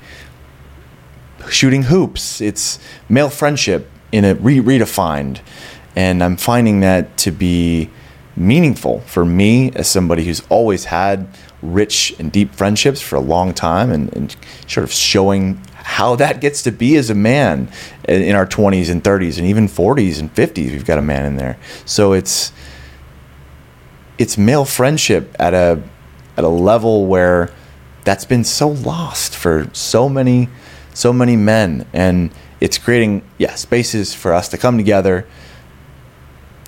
shooting 1.51 1.85
hoops. 1.85 2.43
It's 2.43 2.79
male 3.09 3.31
friendship 3.31 3.91
in 4.13 4.27
a 4.27 4.35
re- 4.35 4.61
redefined. 4.61 5.41
And 5.97 6.23
I'm 6.23 6.37
finding 6.37 6.81
that 6.81 7.17
to 7.19 7.31
be 7.31 7.89
meaningful 8.37 9.01
for 9.01 9.25
me 9.25 9.71
as 9.73 9.89
somebody 9.89 10.25
who's 10.25 10.43
always 10.51 10.87
had 10.87 11.29
rich 11.63 12.15
and 12.19 12.31
deep 12.31 12.55
friendships 12.55 13.01
for 13.01 13.17
a 13.17 13.21
long 13.21 13.55
time 13.55 13.91
and, 13.91 14.13
and 14.15 14.37
sort 14.67 14.85
of 14.85 14.93
showing 14.93 15.59
how 15.85 16.17
that 16.17 16.41
gets 16.41 16.63
to 16.63 16.73
be 16.73 16.97
as 16.97 17.11
a 17.11 17.15
man 17.15 17.69
in 18.09 18.35
our 18.35 18.47
20s 18.47 18.91
and 18.91 19.05
30s 19.05 19.39
and 19.39 19.47
even 19.47 19.69
40s 19.69 20.19
and 20.19 20.35
50s 20.35 20.71
we've 20.71 20.85
got 20.85 20.99
a 20.99 21.03
man 21.03 21.27
in 21.27 21.37
there. 21.37 21.59
So 21.85 22.15
it's 22.15 22.53
it's 24.17 24.39
male 24.39 24.65
friendship 24.65 25.37
at 25.39 25.53
a 25.53 25.83
at 26.37 26.45
a 26.45 26.49
level 26.49 27.07
where 27.07 27.53
that's 28.05 28.25
been 28.25 28.45
so 28.45 28.69
lost 28.69 29.37
for 29.37 29.69
so 29.73 30.09
many 30.09 30.49
so 30.95 31.13
many 31.13 31.37
men. 31.37 31.87
And 31.93 32.31
it's 32.61 32.79
creating 32.79 33.23
yeah 33.39 33.55
spaces 33.55 34.15
for 34.15 34.33
us 34.33 34.49
to 34.49 34.59
come 34.59 34.79
together 34.79 35.27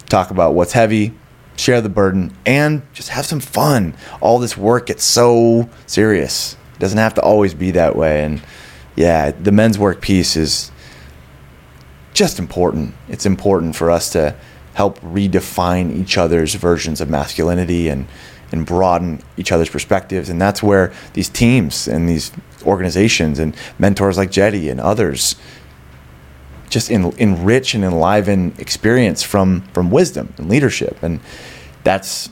talk 0.09 0.31
about 0.31 0.55
what's 0.55 0.73
heavy 0.73 1.15
share 1.57 1.81
the 1.81 1.89
burden 1.89 2.37
and 2.45 2.83
just 2.93 3.09
have 3.09 3.25
some 3.25 3.41
fun. 3.41 3.95
All 4.21 4.39
this 4.39 4.57
work 4.57 4.87
gets 4.87 5.05
so 5.05 5.71
serious. 5.87 6.57
It 6.75 6.81
doesn't 6.81 6.99
have 6.99 7.15
to 7.15 7.23
always 7.23 7.55
be 7.55 7.71
that 7.73 7.97
way. 7.97 8.25
And 8.25 8.43
yeah 8.97 9.31
the 9.31 9.53
men's 9.53 9.79
work 9.79 10.01
piece 10.01 10.37
is 10.37 10.73
just 12.17 12.39
important. 12.39 12.95
It's 13.09 13.27
important 13.27 13.77
for 13.77 13.91
us 13.91 14.11
to 14.13 14.35
help 14.73 14.99
redefine 15.01 15.95
each 15.95 16.17
other's 16.17 16.55
versions 16.55 17.01
of 17.01 17.11
masculinity 17.11 17.89
and 17.89 18.09
and 18.53 18.65
broaden 18.65 19.21
each 19.37 19.53
other's 19.53 19.69
perspectives. 19.69 20.29
And 20.31 20.41
that's 20.41 20.63
where 20.63 20.93
these 21.13 21.29
teams 21.29 21.89
and 21.89 22.09
these 22.09 22.33
organizations 22.65 23.39
and 23.39 23.55
mentors 23.79 24.17
like 24.17 24.31
Jetty 24.31 24.71
and 24.71 24.81
others 24.81 25.37
just 26.71 26.91
en- 26.91 27.13
enrich 27.19 27.75
and 27.75 27.85
enliven 27.85 28.55
experience 28.59 29.23
from 29.23 29.63
from 29.75 29.91
wisdom 29.91 30.33
and 30.39 30.49
leadership. 30.49 31.03
And 31.03 31.21
that's 31.85 32.31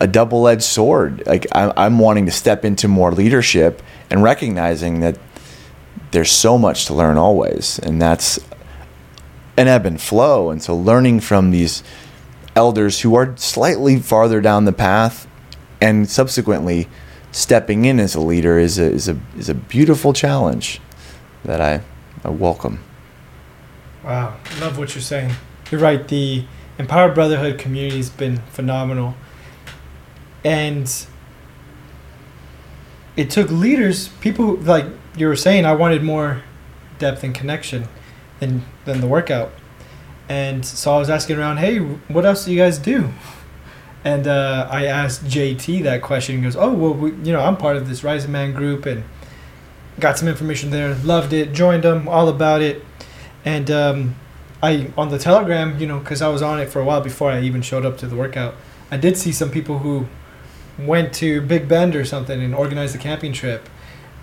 a 0.00 0.06
double-edged 0.06 0.62
sword. 0.62 1.22
Like 1.26 1.46
I, 1.52 1.72
i'm 1.76 1.98
wanting 1.98 2.26
to 2.26 2.32
step 2.32 2.64
into 2.64 2.88
more 2.88 3.12
leadership 3.12 3.82
and 4.10 4.22
recognizing 4.22 5.00
that 5.00 5.18
there's 6.10 6.30
so 6.30 6.56
much 6.58 6.86
to 6.86 6.94
learn 6.94 7.16
always 7.16 7.78
and 7.80 8.00
that's 8.00 8.38
an 9.56 9.68
ebb 9.68 9.86
and 9.86 10.00
flow 10.00 10.50
and 10.50 10.62
so 10.62 10.76
learning 10.76 11.20
from 11.20 11.50
these 11.50 11.82
elders 12.56 13.00
who 13.00 13.14
are 13.14 13.36
slightly 13.36 13.98
farther 13.98 14.40
down 14.40 14.64
the 14.64 14.72
path 14.72 15.26
and 15.80 16.08
subsequently 16.08 16.88
stepping 17.32 17.84
in 17.84 17.98
as 17.98 18.14
a 18.14 18.20
leader 18.20 18.58
is 18.58 18.78
a, 18.78 18.84
is 18.84 19.08
a, 19.08 19.18
is 19.36 19.48
a 19.48 19.54
beautiful 19.54 20.12
challenge 20.12 20.80
that 21.44 21.60
I, 21.60 21.82
I 22.24 22.30
welcome. 22.30 22.82
Wow, 24.04 24.36
love 24.60 24.78
what 24.78 24.94
you're 24.94 25.02
saying. 25.02 25.32
You're 25.70 25.80
right. 25.80 26.06
The 26.06 26.44
Empowered 26.78 27.14
Brotherhood 27.14 27.58
community 27.58 27.96
has 27.96 28.10
been 28.10 28.38
phenomenal, 28.52 29.14
and 30.44 31.06
it 33.16 33.30
took 33.30 33.50
leaders, 33.50 34.08
people 34.20 34.56
like 34.56 34.86
you 35.16 35.26
were 35.28 35.36
saying. 35.36 35.64
I 35.64 35.72
wanted 35.72 36.02
more 36.02 36.42
depth 36.98 37.22
and 37.22 37.34
connection 37.34 37.88
than 38.40 38.64
than 38.84 39.00
the 39.00 39.06
workout, 39.06 39.52
and 40.28 40.64
so 40.64 40.94
I 40.94 40.98
was 40.98 41.10
asking 41.10 41.38
around, 41.38 41.58
hey, 41.58 41.78
what 41.78 42.24
else 42.24 42.44
do 42.44 42.52
you 42.52 42.58
guys 42.58 42.78
do? 42.78 43.10
And 44.04 44.26
uh, 44.26 44.68
I 44.70 44.84
asked 44.84 45.24
JT 45.24 45.82
that 45.84 46.02
question. 46.02 46.36
He 46.36 46.42
goes, 46.42 46.56
oh 46.56 46.72
well, 46.72 46.94
we, 46.94 47.10
you 47.10 47.32
know, 47.32 47.40
I'm 47.40 47.56
part 47.56 47.76
of 47.76 47.88
this 47.88 48.04
Rising 48.04 48.32
Man 48.32 48.52
group, 48.52 48.86
and 48.86 49.04
got 50.00 50.18
some 50.18 50.28
information 50.28 50.70
there, 50.70 50.94
loved 50.96 51.32
it, 51.32 51.52
joined 51.52 51.84
them, 51.84 52.08
all 52.08 52.28
about 52.28 52.62
it, 52.62 52.84
and 53.44 53.70
um, 53.70 54.16
I 54.62 54.90
on 54.96 55.10
the 55.10 55.18
Telegram, 55.18 55.78
you 55.78 55.86
know, 55.86 56.00
because 56.00 56.20
I 56.20 56.28
was 56.28 56.42
on 56.42 56.60
it 56.60 56.68
for 56.68 56.80
a 56.80 56.84
while 56.84 57.00
before 57.00 57.30
I 57.30 57.40
even 57.42 57.62
showed 57.62 57.86
up 57.86 57.96
to 57.98 58.06
the 58.06 58.16
workout. 58.16 58.54
I 58.90 58.96
did 58.96 59.16
see 59.16 59.32
some 59.32 59.50
people 59.50 59.78
who 59.78 60.06
went 60.78 61.12
to 61.14 61.40
Big 61.40 61.68
Bend 61.68 61.94
or 61.94 62.04
something 62.04 62.40
and 62.40 62.54
organized 62.54 62.94
a 62.94 62.98
camping 62.98 63.32
trip, 63.32 63.68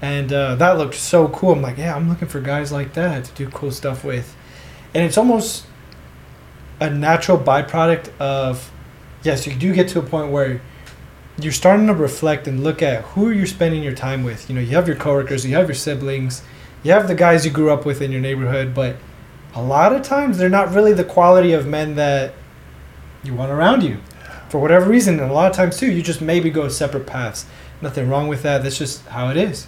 and 0.01 0.31
uh, 0.33 0.55
that 0.55 0.77
looked 0.77 0.95
so 0.95 1.27
cool. 1.29 1.53
I'm 1.53 1.61
like, 1.61 1.77
yeah, 1.77 1.95
I'm 1.95 2.09
looking 2.09 2.27
for 2.27 2.41
guys 2.41 2.71
like 2.71 2.93
that 2.93 3.25
to 3.25 3.31
do 3.33 3.49
cool 3.49 3.71
stuff 3.71 4.03
with, 4.03 4.35
and 4.93 5.03
it's 5.03 5.17
almost 5.17 5.65
a 6.79 6.89
natural 6.89 7.37
byproduct 7.37 8.09
of 8.19 8.71
yes, 9.23 9.45
you 9.45 9.53
do 9.53 9.73
get 9.73 9.87
to 9.89 9.99
a 9.99 10.03
point 10.03 10.31
where 10.31 10.61
you're 11.39 11.51
starting 11.51 11.87
to 11.87 11.93
reflect 11.93 12.47
and 12.47 12.63
look 12.63 12.81
at 12.81 13.03
who 13.03 13.29
you're 13.29 13.45
spending 13.45 13.83
your 13.83 13.93
time 13.93 14.23
with. 14.23 14.49
You 14.49 14.55
know, 14.55 14.61
you 14.61 14.75
have 14.75 14.87
your 14.87 14.97
coworkers, 14.97 15.45
you 15.45 15.55
have 15.55 15.67
your 15.67 15.75
siblings, 15.75 16.43
you 16.83 16.91
have 16.91 17.07
the 17.07 17.15
guys 17.15 17.45
you 17.45 17.51
grew 17.51 17.71
up 17.71 17.85
with 17.85 18.01
in 18.01 18.11
your 18.11 18.21
neighborhood, 18.21 18.73
but 18.73 18.95
a 19.53 19.61
lot 19.61 19.93
of 19.93 20.01
times 20.01 20.37
they're 20.37 20.49
not 20.49 20.73
really 20.73 20.93
the 20.93 21.03
quality 21.03 21.53
of 21.53 21.67
men 21.67 21.95
that 21.95 22.33
you 23.23 23.33
want 23.33 23.51
around 23.51 23.83
you 23.83 23.99
for 24.51 24.59
whatever 24.59 24.89
reason. 24.89 25.19
And 25.19 25.31
a 25.31 25.33
lot 25.33 25.49
of 25.49 25.55
times 25.55 25.79
too, 25.79 25.89
you 25.89 26.01
just 26.01 26.21
maybe 26.21 26.49
go 26.49 26.67
separate 26.67 27.07
paths. 27.07 27.45
Nothing 27.81 28.09
wrong 28.09 28.27
with 28.27 28.43
that. 28.43 28.63
That's 28.63 28.77
just 28.77 29.05
how 29.07 29.29
it 29.29 29.37
is. 29.37 29.67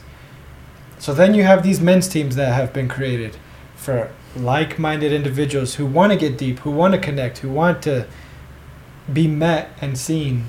So 0.99 1.13
then 1.13 1.33
you 1.33 1.43
have 1.43 1.63
these 1.63 1.79
men's 1.79 2.09
teams 2.09 2.35
that 2.35 2.53
have 2.53 2.73
been 2.73 2.89
created 2.89 3.37
for 3.77 4.11
like-minded 4.35 5.13
individuals 5.13 5.75
who 5.75 5.85
want 5.85 6.11
to 6.11 6.17
get 6.17 6.37
deep, 6.37 6.59
who 6.59 6.71
want 6.71 6.93
to 6.93 6.99
connect, 6.99 7.37
who 7.39 7.49
want 7.49 7.81
to 7.83 8.07
be 9.11 9.25
met 9.27 9.69
and 9.79 9.97
seen, 9.97 10.47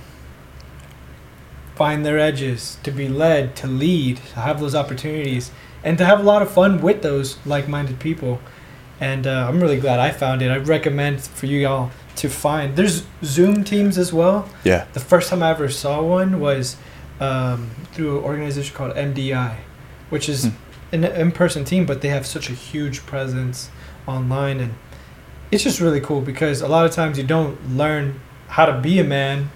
find 1.77 2.05
their 2.05 2.19
edges, 2.19 2.79
to 2.83 2.91
be 2.91 3.09
led, 3.09 3.55
to 3.57 3.69
lead, 3.69 4.17
to 4.17 4.41
have 4.41 4.59
those 4.59 4.75
opportunities, 4.75 5.53
and 5.85 5.97
to 5.99 6.05
have 6.05 6.19
a 6.19 6.23
lot 6.25 6.43
of 6.43 6.51
fun 6.51 6.81
with 6.81 7.03
those 7.03 7.39
like-minded 7.47 8.01
people 8.01 8.41
and 9.01 9.27
uh, 9.27 9.47
I'm 9.49 9.61
really 9.61 9.81
glad 9.81 10.01
I 10.01 10.11
found 10.11 10.43
it. 10.43 10.51
I 10.51 10.57
recommend 10.57 11.21
for 11.21 11.47
you 11.47 11.67
all 11.67 11.91
to 12.17 12.29
find. 12.29 12.77
There's 12.77 13.05
Zoom 13.23 13.65
teams 13.65 13.99
as 13.99 14.13
well. 14.13 14.49
Yeah. 14.65 14.87
The 14.93 15.01
first 15.01 15.31
time 15.31 15.43
I 15.43 15.51
ever 15.51 15.69
saw 15.69 16.03
one 16.03 16.41
was 16.41 16.77
um, 17.21 17.71
through 17.93 18.19
an 18.19 18.25
organization 18.25 18.75
called 18.75 18.95
MDI, 18.95 19.57
which 20.11 20.29
is 20.29 20.47
hmm. 20.47 20.55
an 20.93 21.05
in-person 21.05 21.65
team, 21.65 21.87
but 21.87 22.01
they 22.03 22.09
have 22.09 22.27
such 22.27 22.49
a 22.49 22.53
huge 22.53 23.07
presence 23.07 23.71
online, 24.07 24.61
and 24.61 24.75
it's 25.51 25.65
just 25.65 25.81
really 25.81 26.01
cool 26.01 26.21
because 26.21 26.61
a 26.61 26.69
lot 26.69 26.85
of 26.87 26.93
times 26.93 27.19
you 27.19 27.25
don't 27.25 27.77
learn 27.77 28.21
how 28.49 28.67
to 28.67 28.81
be 28.81 28.99
a 28.99 29.05
man 29.05 29.51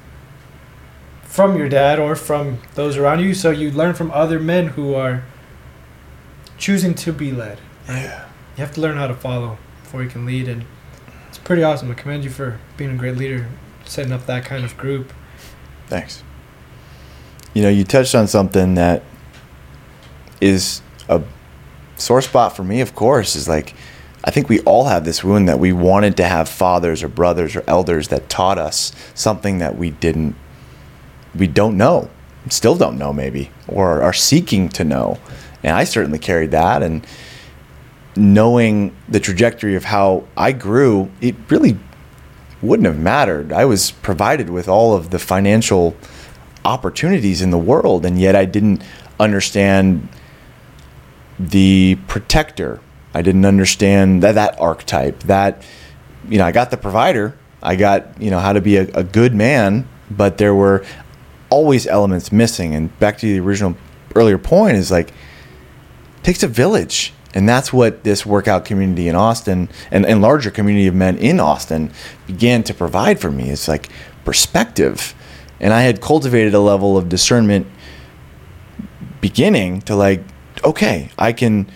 from 1.22 1.56
your 1.56 1.68
dad 1.68 1.98
or 1.98 2.16
from 2.16 2.58
those 2.74 2.96
around 2.96 3.20
you, 3.20 3.34
so 3.34 3.50
you 3.50 3.70
learn 3.70 3.94
from 3.94 4.10
other 4.12 4.38
men 4.38 4.68
who 4.68 4.94
are 4.94 5.24
choosing 6.56 6.94
to 6.94 7.12
be 7.12 7.30
led. 7.30 7.58
Right? 7.88 8.04
Yeah 8.04 8.28
you 8.58 8.64
have 8.64 8.74
to 8.74 8.80
learn 8.80 8.96
how 8.96 9.06
to 9.06 9.14
follow 9.14 9.56
before 9.84 10.02
you 10.02 10.08
can 10.08 10.26
lead, 10.26 10.48
and 10.48 10.64
pretty 11.48 11.62
awesome. 11.62 11.90
I 11.90 11.94
commend 11.94 12.24
you 12.24 12.30
for 12.30 12.60
being 12.76 12.90
a 12.90 12.96
great 12.96 13.16
leader, 13.16 13.48
setting 13.86 14.12
up 14.12 14.26
that 14.26 14.44
kind 14.44 14.66
of 14.66 14.76
group. 14.76 15.14
Thanks. 15.86 16.22
You 17.54 17.62
know, 17.62 17.70
you 17.70 17.84
touched 17.84 18.14
on 18.14 18.28
something 18.28 18.74
that 18.74 19.02
is 20.42 20.82
a 21.08 21.22
sore 21.96 22.20
spot 22.20 22.54
for 22.54 22.64
me, 22.64 22.82
of 22.82 22.94
course, 22.94 23.34
is 23.34 23.48
like 23.48 23.74
I 24.22 24.30
think 24.30 24.50
we 24.50 24.60
all 24.60 24.84
have 24.84 25.06
this 25.06 25.24
wound 25.24 25.48
that 25.48 25.58
we 25.58 25.72
wanted 25.72 26.18
to 26.18 26.24
have 26.24 26.50
fathers 26.50 27.02
or 27.02 27.08
brothers 27.08 27.56
or 27.56 27.64
elders 27.66 28.08
that 28.08 28.28
taught 28.28 28.58
us 28.58 28.92
something 29.14 29.56
that 29.56 29.78
we 29.78 29.88
didn't, 29.88 30.36
we 31.34 31.46
don't 31.46 31.78
know, 31.78 32.10
still 32.50 32.76
don't 32.76 32.98
know 32.98 33.14
maybe, 33.14 33.50
or 33.66 34.02
are 34.02 34.12
seeking 34.12 34.68
to 34.68 34.84
know. 34.84 35.16
And 35.62 35.74
I 35.74 35.84
certainly 35.84 36.18
carried 36.18 36.50
that. 36.50 36.82
And 36.82 37.06
knowing 38.16 38.94
the 39.08 39.20
trajectory 39.20 39.74
of 39.74 39.84
how 39.84 40.24
I 40.36 40.52
grew, 40.52 41.10
it 41.20 41.36
really 41.48 41.78
wouldn't 42.60 42.86
have 42.86 42.98
mattered. 42.98 43.52
I 43.52 43.64
was 43.64 43.92
provided 43.92 44.50
with 44.50 44.68
all 44.68 44.94
of 44.94 45.10
the 45.10 45.18
financial 45.18 45.96
opportunities 46.64 47.40
in 47.40 47.50
the 47.50 47.58
world, 47.58 48.04
and 48.04 48.18
yet 48.18 48.34
I 48.34 48.44
didn't 48.44 48.82
understand 49.20 50.08
the 51.38 51.98
protector. 52.08 52.80
I 53.14 53.22
didn't 53.22 53.44
understand 53.44 54.22
that, 54.22 54.32
that 54.32 54.58
archetype. 54.60 55.20
That, 55.24 55.62
you 56.28 56.38
know, 56.38 56.44
I 56.44 56.52
got 56.52 56.70
the 56.70 56.76
provider, 56.76 57.38
I 57.62 57.76
got, 57.76 58.20
you 58.20 58.30
know, 58.30 58.40
how 58.40 58.52
to 58.52 58.60
be 58.60 58.76
a, 58.76 58.82
a 58.94 59.04
good 59.04 59.34
man, 59.34 59.88
but 60.10 60.38
there 60.38 60.54
were 60.54 60.84
always 61.50 61.86
elements 61.86 62.32
missing. 62.32 62.74
And 62.74 62.96
back 62.98 63.18
to 63.18 63.26
the 63.26 63.40
original 63.40 63.76
earlier 64.14 64.38
point 64.38 64.76
is 64.76 64.90
like, 64.90 65.12
takes 66.22 66.42
a 66.42 66.48
village 66.48 67.12
and 67.34 67.48
that's 67.48 67.72
what 67.72 68.04
this 68.04 68.24
workout 68.24 68.64
community 68.64 69.08
in 69.08 69.14
Austin 69.14 69.68
and, 69.90 70.06
and 70.06 70.22
larger 70.22 70.50
community 70.50 70.86
of 70.86 70.94
men 70.94 71.18
in 71.18 71.40
Austin 71.40 71.92
began 72.26 72.62
to 72.64 72.74
provide 72.74 73.20
for 73.20 73.30
me. 73.30 73.50
It's 73.50 73.68
like 73.68 73.88
perspective. 74.24 75.14
And 75.60 75.72
I 75.72 75.82
had 75.82 76.00
cultivated 76.00 76.54
a 76.54 76.60
level 76.60 76.96
of 76.96 77.08
discernment 77.08 77.66
beginning 79.20 79.82
to 79.82 79.96
like, 79.96 80.22
okay, 80.64 81.10
I 81.18 81.32
can 81.32 81.70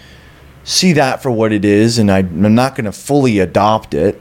see 0.64 0.92
that 0.92 1.22
for 1.22 1.30
what 1.30 1.52
it 1.52 1.64
is, 1.64 1.98
and 1.98 2.10
I, 2.10 2.20
am 2.20 2.54
not 2.54 2.76
going 2.76 2.84
to 2.84 2.92
fully 2.92 3.40
adopt 3.40 3.94
it. 3.94 4.20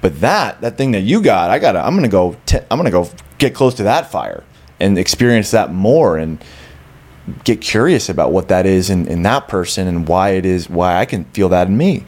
But 0.00 0.20
that, 0.20 0.60
that 0.60 0.76
thing 0.76 0.90
that 0.90 1.00
you 1.00 1.22
got, 1.22 1.48
I 1.48 1.58
gotta, 1.58 1.80
I'm 1.80 1.94
gonna 1.94 2.08
go, 2.08 2.36
i 2.52 2.62
I'm 2.70 2.76
gonna 2.76 2.90
go 2.90 3.08
get 3.38 3.54
close 3.54 3.72
to 3.76 3.84
that 3.84 4.10
fire 4.10 4.44
and 4.78 4.98
experience 4.98 5.50
that 5.52 5.72
more. 5.72 6.18
And 6.18 6.44
get 7.44 7.60
curious 7.60 8.08
about 8.08 8.32
what 8.32 8.48
that 8.48 8.66
is 8.66 8.90
in, 8.90 9.06
in 9.08 9.22
that 9.22 9.48
person 9.48 9.88
and 9.88 10.06
why 10.06 10.30
it 10.30 10.44
is 10.44 10.68
why 10.68 10.98
I 11.00 11.04
can 11.04 11.24
feel 11.26 11.48
that 11.50 11.68
in 11.68 11.76
me. 11.76 12.04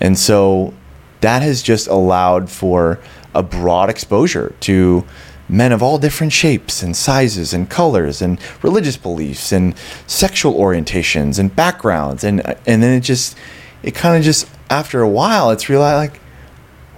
And 0.00 0.18
so 0.18 0.72
that 1.20 1.42
has 1.42 1.62
just 1.62 1.86
allowed 1.86 2.50
for 2.50 2.98
a 3.34 3.42
broad 3.42 3.90
exposure 3.90 4.54
to 4.60 5.04
men 5.48 5.72
of 5.72 5.82
all 5.82 5.98
different 5.98 6.32
shapes 6.32 6.82
and 6.82 6.96
sizes 6.96 7.52
and 7.52 7.68
colors 7.68 8.22
and 8.22 8.38
religious 8.62 8.96
beliefs 8.96 9.52
and 9.52 9.76
sexual 10.06 10.54
orientations 10.54 11.38
and 11.38 11.54
backgrounds 11.54 12.24
and 12.24 12.40
and 12.66 12.82
then 12.82 12.96
it 12.96 13.00
just 13.00 13.36
it 13.82 13.94
kind 13.94 14.16
of 14.16 14.22
just 14.22 14.48
after 14.70 15.02
a 15.02 15.08
while 15.08 15.50
it's 15.50 15.68
realized 15.68 16.12
like 16.12 16.20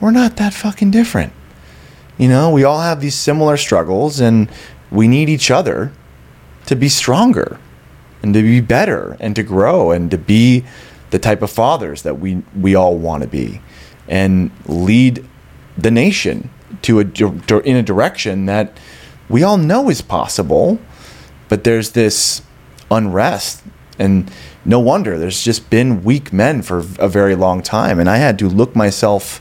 we're 0.01 0.11
not 0.11 0.37
that 0.37 0.53
fucking 0.53 0.91
different. 0.91 1.33
You 2.19 2.29
know, 2.29 2.51
we 2.51 2.65
all 2.65 2.81
have 2.81 3.01
these 3.01 3.15
similar 3.15 3.57
struggles 3.57 4.21
and 4.21 4.51
we 4.91 5.09
need 5.09 5.29
each 5.29 5.51
other 5.51 5.93
to 6.67 6.77
be 6.77 6.89
stronger 6.89 7.59
and 8.23 8.35
to 8.35 8.43
be 8.43 8.61
better 8.61 9.17
and 9.21 9.35
to 9.37 9.43
grow 9.43 9.91
and 9.91 10.11
to 10.11 10.19
be 10.19 10.65
the 11.11 11.19
type 11.19 11.43
of 11.43 11.51
fathers 11.51 12.03
that 12.03 12.19
we 12.19 12.43
we 12.59 12.75
all 12.75 12.97
want 12.99 13.23
to 13.23 13.29
be 13.29 13.61
and 14.09 14.51
lead 14.67 15.25
the 15.79 15.91
nation 15.91 16.51
to 16.83 17.01
a 17.01 17.61
in 17.61 17.77
a 17.77 17.83
direction 17.83 18.47
that 18.47 18.77
we 19.29 19.43
all 19.43 19.57
know 19.57 19.89
is 19.89 20.03
possible 20.03 20.79
but 21.49 21.65
there's 21.65 21.93
this 21.93 22.43
unrest 22.91 23.63
and 23.99 24.31
no 24.65 24.81
wonder. 24.81 25.19
There's 25.19 25.43
just 25.43 25.71
been 25.71 26.03
weak 26.03 26.33
men 26.33 26.63
for 26.63 26.79
a 26.99 27.09
very 27.09 27.35
long 27.35 27.63
time 27.63 27.99
and 27.99 28.09
I 28.09 28.17
had 28.17 28.39
to 28.41 28.49
look 28.49 28.75
myself 28.75 29.41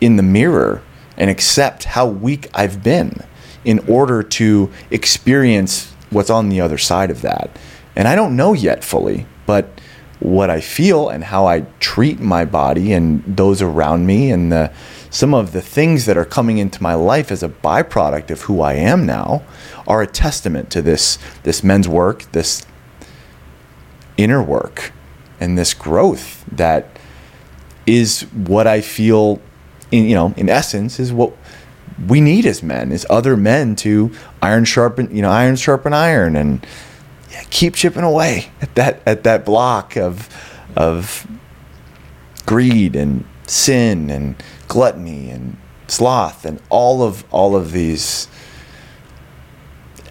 in 0.00 0.16
the 0.16 0.22
mirror 0.22 0.82
and 1.16 1.30
accept 1.30 1.84
how 1.84 2.06
weak 2.06 2.48
I've 2.54 2.82
been 2.82 3.22
in 3.64 3.78
order 3.88 4.22
to 4.22 4.70
experience 4.90 5.91
what's 6.12 6.30
on 6.30 6.48
the 6.48 6.60
other 6.60 6.78
side 6.78 7.10
of 7.10 7.22
that. 7.22 7.50
And 7.96 8.08
I 8.08 8.14
don't 8.14 8.36
know 8.36 8.52
yet 8.52 8.84
fully, 8.84 9.26
but 9.46 9.80
what 10.20 10.50
I 10.50 10.60
feel 10.60 11.08
and 11.08 11.24
how 11.24 11.46
I 11.46 11.62
treat 11.80 12.20
my 12.20 12.44
body 12.44 12.92
and 12.92 13.24
those 13.26 13.60
around 13.60 14.06
me 14.06 14.30
and 14.30 14.52
the 14.52 14.72
some 15.10 15.34
of 15.34 15.52
the 15.52 15.60
things 15.60 16.06
that 16.06 16.16
are 16.16 16.24
coming 16.24 16.56
into 16.58 16.82
my 16.82 16.94
life 16.94 17.30
as 17.30 17.42
a 17.42 17.48
byproduct 17.48 18.30
of 18.30 18.42
who 18.42 18.62
I 18.62 18.74
am 18.74 19.04
now 19.04 19.42
are 19.86 20.00
a 20.00 20.06
testament 20.06 20.70
to 20.70 20.80
this 20.80 21.18
this 21.42 21.62
men's 21.64 21.88
work, 21.88 22.30
this 22.32 22.64
inner 24.16 24.42
work 24.42 24.92
and 25.40 25.58
this 25.58 25.74
growth 25.74 26.44
that 26.52 26.86
is 27.84 28.22
what 28.32 28.66
I 28.66 28.80
feel 28.80 29.40
in 29.90 30.04
you 30.04 30.14
know 30.14 30.32
in 30.36 30.48
essence 30.48 31.00
is 31.00 31.12
what 31.12 31.32
we 32.06 32.20
need 32.20 32.46
as 32.46 32.62
men 32.62 32.92
is 32.92 33.06
other 33.10 33.36
men 33.36 33.74
to 33.76 34.12
iron 34.42 34.64
sharpen 34.64 35.14
you 35.14 35.22
know 35.22 35.30
iron 35.30 35.56
sharpen 35.56 35.92
iron 35.92 36.36
and 36.36 36.66
yeah, 37.30 37.42
keep 37.50 37.74
chipping 37.74 38.02
away 38.02 38.50
at 38.60 38.74
that 38.74 39.00
at 39.06 39.22
that 39.22 39.44
block 39.44 39.96
of 39.96 40.28
of 40.76 41.26
greed 42.44 42.96
and 42.96 43.24
sin 43.46 44.10
and 44.10 44.42
gluttony 44.68 45.30
and 45.30 45.56
sloth 45.86 46.44
and 46.44 46.60
all 46.68 47.02
of 47.02 47.24
all 47.30 47.56
of 47.56 47.72
these 47.72 48.28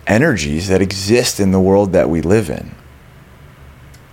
energies 0.07 0.67
that 0.67 0.81
exist 0.81 1.39
in 1.39 1.51
the 1.51 1.59
world 1.59 1.93
that 1.93 2.09
we 2.09 2.21
live 2.21 2.49
in. 2.49 2.75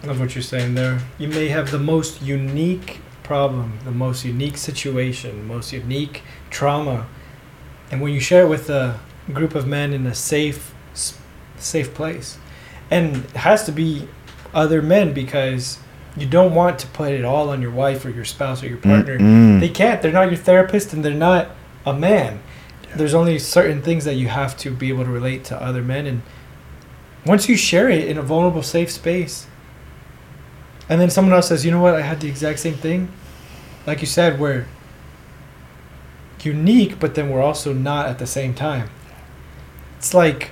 I 0.02 0.06
love 0.06 0.20
what 0.20 0.34
you're 0.34 0.42
saying 0.42 0.74
there. 0.74 1.00
You 1.18 1.28
may 1.28 1.48
have 1.48 1.70
the 1.70 1.78
most 1.78 2.22
unique 2.22 3.00
problem, 3.22 3.78
the 3.84 3.90
most 3.90 4.24
unique 4.24 4.56
situation, 4.56 5.46
most 5.46 5.72
unique 5.72 6.22
trauma 6.50 7.06
and 7.90 8.00
when 8.00 8.12
you 8.12 8.20
share 8.20 8.44
it 8.44 8.48
with 8.48 8.68
a 8.70 9.00
group 9.32 9.54
of 9.54 9.66
men 9.66 9.92
in 9.92 10.06
a 10.06 10.14
safe 10.14 10.74
safe 11.58 11.92
place 11.92 12.38
and 12.90 13.16
it 13.16 13.30
has 13.32 13.64
to 13.64 13.72
be 13.72 14.08
other 14.54 14.80
men 14.80 15.12
because 15.12 15.78
you 16.16 16.26
don't 16.26 16.54
want 16.54 16.78
to 16.78 16.86
put 16.88 17.12
it 17.12 17.24
all 17.24 17.50
on 17.50 17.60
your 17.60 17.70
wife 17.70 18.04
or 18.04 18.10
your 18.10 18.24
spouse 18.24 18.62
or 18.62 18.66
your 18.66 18.78
partner. 18.78 19.18
Mm-mm. 19.18 19.60
They 19.60 19.68
can't. 19.68 20.02
They're 20.02 20.12
not 20.12 20.28
your 20.28 20.36
therapist 20.36 20.92
and 20.92 21.04
they're 21.04 21.14
not 21.14 21.50
a 21.84 21.92
man. 21.92 22.40
There's 22.96 23.14
only 23.14 23.38
certain 23.38 23.82
things 23.82 24.04
that 24.04 24.14
you 24.14 24.28
have 24.28 24.56
to 24.58 24.70
be 24.70 24.88
able 24.88 25.04
to 25.04 25.10
relate 25.10 25.44
to 25.44 25.62
other 25.62 25.82
men 25.82 26.06
and 26.06 26.22
once 27.26 27.48
you 27.48 27.56
share 27.56 27.88
it 27.90 28.08
in 28.08 28.16
a 28.16 28.22
vulnerable 28.22 28.62
safe 28.62 28.90
space 28.90 29.46
and 30.88 31.00
then 31.00 31.10
someone 31.10 31.34
else 31.34 31.48
says, 31.48 31.66
"You 31.66 31.70
know 31.70 31.82
what? 31.82 31.94
I 31.94 32.00
had 32.00 32.20
the 32.20 32.28
exact 32.28 32.60
same 32.60 32.74
thing." 32.74 33.10
Like 33.86 34.00
you 34.00 34.06
said, 34.06 34.40
we're 34.40 34.66
unique, 36.42 36.98
but 36.98 37.14
then 37.14 37.28
we're 37.28 37.42
also 37.42 37.74
not 37.74 38.06
at 38.06 38.18
the 38.18 38.26
same 38.26 38.54
time. 38.54 38.88
It's 39.98 40.14
like 40.14 40.50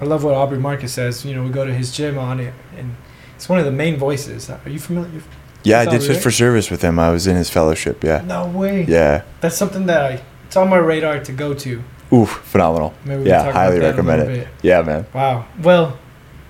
I 0.00 0.04
love 0.04 0.24
what 0.24 0.34
Aubrey 0.34 0.58
Marcus 0.58 0.92
says. 0.92 1.24
You 1.24 1.34
know, 1.34 1.42
we 1.42 1.50
go 1.50 1.64
to 1.64 1.74
his 1.74 1.92
gym 1.92 2.14
Onnit, 2.14 2.52
and 2.76 2.94
it's 3.36 3.48
one 3.48 3.58
of 3.58 3.64
the 3.64 3.72
main 3.72 3.96
voices. 3.96 4.48
Are 4.50 4.60
you 4.68 4.78
familiar? 4.78 5.22
Yeah, 5.62 5.80
I 5.80 5.84
did 5.86 6.00
fit 6.02 6.10
right? 6.14 6.22
for 6.22 6.30
service 6.30 6.70
with 6.70 6.80
him. 6.82 6.98
I 6.98 7.10
was 7.10 7.26
in 7.26 7.36
his 7.36 7.50
fellowship. 7.50 8.02
Yeah. 8.02 8.22
No 8.22 8.46
way. 8.48 8.84
Yeah. 8.84 9.24
That's 9.40 9.56
something 9.56 9.86
that 9.86 10.00
I. 10.12 10.22
It's 10.46 10.56
on 10.56 10.68
my 10.68 10.78
radar 10.78 11.20
to 11.20 11.32
go 11.32 11.52
to. 11.54 11.82
Oof, 12.12 12.30
phenomenal. 12.44 12.94
Maybe 13.04 13.22
we 13.22 13.28
Yeah, 13.28 13.36
can 13.38 13.44
talk 13.46 13.54
highly 13.54 13.78
recommend 13.78 14.22
it. 14.22 14.26
bit. 14.26 14.48
Yeah, 14.62 14.82
man. 14.82 15.06
Wow. 15.14 15.46
Well, 15.62 15.98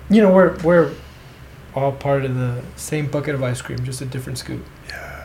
you 0.09 0.21
know, 0.21 0.33
we're 0.33 0.57
we're 0.63 0.91
all 1.75 1.91
part 1.91 2.25
of 2.25 2.35
the 2.35 2.61
same 2.77 3.07
bucket 3.07 3.35
of 3.35 3.43
ice 3.43 3.61
cream, 3.61 3.83
just 3.83 4.01
a 4.01 4.05
different 4.05 4.37
scoop. 4.39 4.65
Yeah. 4.87 5.20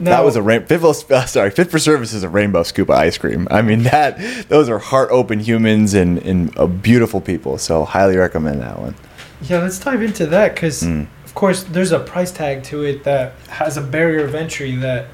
Now, 0.00 0.10
that 0.12 0.24
was 0.24 0.36
a 0.36 0.42
rain. 0.42 0.64
Fit 0.64 0.80
for, 0.80 0.94
uh, 1.12 1.26
sorry, 1.26 1.50
fit 1.50 1.70
for 1.70 1.78
service 1.78 2.12
is 2.12 2.22
a 2.22 2.28
rainbow 2.28 2.62
scoop 2.62 2.88
of 2.88 2.94
ice 2.96 3.18
cream. 3.18 3.48
I 3.50 3.62
mean 3.62 3.82
that 3.82 4.48
those 4.48 4.68
are 4.68 4.78
heart 4.78 5.08
open 5.10 5.40
humans 5.40 5.92
and 5.94 6.18
and 6.18 6.56
uh, 6.56 6.66
beautiful 6.66 7.20
people. 7.20 7.58
So 7.58 7.84
highly 7.84 8.16
recommend 8.16 8.60
that 8.62 8.78
one. 8.78 8.94
yeah. 9.42 9.58
Let's 9.58 9.78
dive 9.78 10.02
into 10.02 10.26
that 10.26 10.54
because, 10.54 10.82
Mm. 10.82 11.06
of 11.24 11.34
course, 11.34 11.64
there's 11.64 11.90
a 11.92 11.98
price 11.98 12.30
tag 12.30 12.62
to 12.64 12.84
it 12.84 13.02
that 13.04 13.32
has 13.48 13.76
a 13.76 13.80
barrier 13.82 14.24
of 14.24 14.34
entry 14.34 14.76
that, 14.76 15.06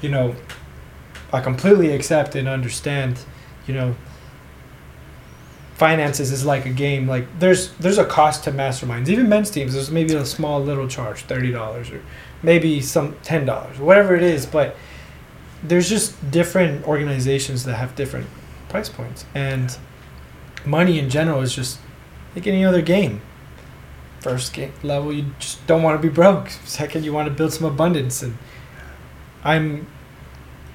you 0.00 0.08
know, 0.08 0.34
I 1.32 1.40
completely 1.40 1.92
accept 1.92 2.34
and 2.34 2.48
understand. 2.48 3.18
You 3.66 3.74
know, 3.74 3.94
finances 5.74 6.32
is 6.32 6.44
like 6.44 6.66
a 6.66 6.70
game. 6.70 7.06
Like 7.08 7.26
there's 7.38 7.72
there's 7.74 7.98
a 7.98 8.04
cost 8.04 8.44
to 8.44 8.52
masterminds. 8.52 9.08
Even 9.08 9.28
men's 9.28 9.50
teams, 9.50 9.74
there's 9.74 9.90
maybe 9.90 10.14
a 10.14 10.24
small 10.26 10.62
little 10.62 10.88
charge, 10.88 11.22
thirty 11.22 11.50
dollars 11.52 11.90
or 11.90 12.02
maybe 12.42 12.80
some 12.80 13.16
ten 13.22 13.44
dollars, 13.46 13.78
whatever 13.78 14.14
it 14.16 14.22
is. 14.22 14.46
But 14.46 14.76
there's 15.62 15.88
just 15.88 16.30
different 16.30 16.86
organizations 16.86 17.64
that 17.64 17.74
have 17.74 17.94
different 17.94 18.26
price 18.68 18.88
points, 18.88 19.24
and 19.34 19.76
money 20.64 20.98
in 20.98 21.10
general 21.10 21.40
is 21.42 21.54
just 21.54 21.78
like 22.34 22.46
any 22.46 22.64
other 22.64 22.82
game. 22.82 23.20
First 24.20 24.52
game 24.52 24.72
level, 24.82 25.12
you 25.12 25.26
just 25.38 25.66
don't 25.66 25.82
want 25.82 26.00
to 26.00 26.06
be 26.08 26.12
broke. 26.12 26.50
Second, 26.64 27.04
you 27.04 27.12
want 27.12 27.26
to 27.28 27.34
build 27.34 27.52
some 27.54 27.66
abundance, 27.66 28.22
and 28.22 28.36
I'm 29.42 29.86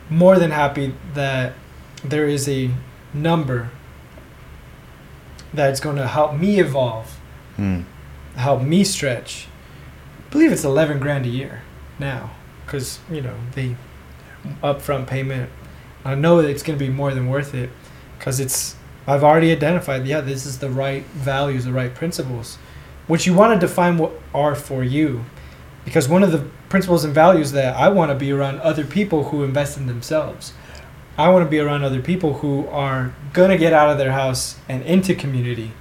more 0.09 0.37
than 0.39 0.51
happy 0.51 0.93
that 1.13 1.53
there 2.03 2.27
is 2.27 2.47
a 2.49 2.71
number 3.13 3.69
that's 5.53 5.79
going 5.79 5.95
to 5.95 6.07
help 6.07 6.33
me 6.35 6.59
evolve, 6.59 7.17
Mm. 7.57 7.85
help 8.35 8.61
me 8.61 8.83
stretch. 8.83 9.47
I 10.35 10.37
believe 10.37 10.51
it's 10.51 10.65
11 10.65 10.99
grand 10.99 11.25
a 11.25 11.29
year 11.29 11.61
now 11.97 12.31
because, 12.65 12.99
you 13.09 13.21
know, 13.21 13.37
the 13.53 13.73
upfront 14.61 15.07
payment, 15.07 15.49
I 16.03 16.15
know 16.15 16.39
it's 16.39 16.61
going 16.61 16.77
to 16.77 16.85
be 16.85 16.91
more 16.91 17.13
than 17.13 17.29
worth 17.29 17.53
it 17.53 17.69
because 18.19 18.41
it's, 18.41 18.75
I've 19.07 19.23
already 19.23 19.53
identified, 19.53 20.05
yeah, 20.05 20.19
this 20.19 20.45
is 20.45 20.59
the 20.59 20.69
right 20.69 21.05
values, 21.05 21.63
the 21.63 21.71
right 21.71 21.95
principles, 21.95 22.57
which 23.07 23.25
you 23.25 23.33
want 23.33 23.53
to 23.53 23.65
define 23.65 23.97
what 23.97 24.11
are 24.33 24.55
for 24.55 24.83
you. 24.83 25.23
Because 25.85 26.09
one 26.09 26.21
of 26.21 26.33
the 26.33 26.45
principles 26.67 27.05
and 27.05 27.15
values 27.15 27.53
that 27.53 27.73
I 27.73 27.87
want 27.87 28.11
to 28.11 28.15
be 28.15 28.33
around 28.33 28.59
other 28.59 28.83
people 28.83 29.29
who 29.29 29.41
invest 29.45 29.77
in 29.77 29.87
themselves. 29.87 30.51
I 31.17 31.29
want 31.29 31.45
to 31.45 31.49
be 31.49 31.59
around 31.59 31.85
other 31.85 32.01
people 32.01 32.39
who 32.39 32.67
are 32.67 33.15
going 33.31 33.51
to 33.51 33.57
get 33.57 33.71
out 33.71 33.89
of 33.89 33.97
their 33.97 34.11
house 34.11 34.57
and 34.67 34.83
into 34.83 35.15
community. 35.15 35.71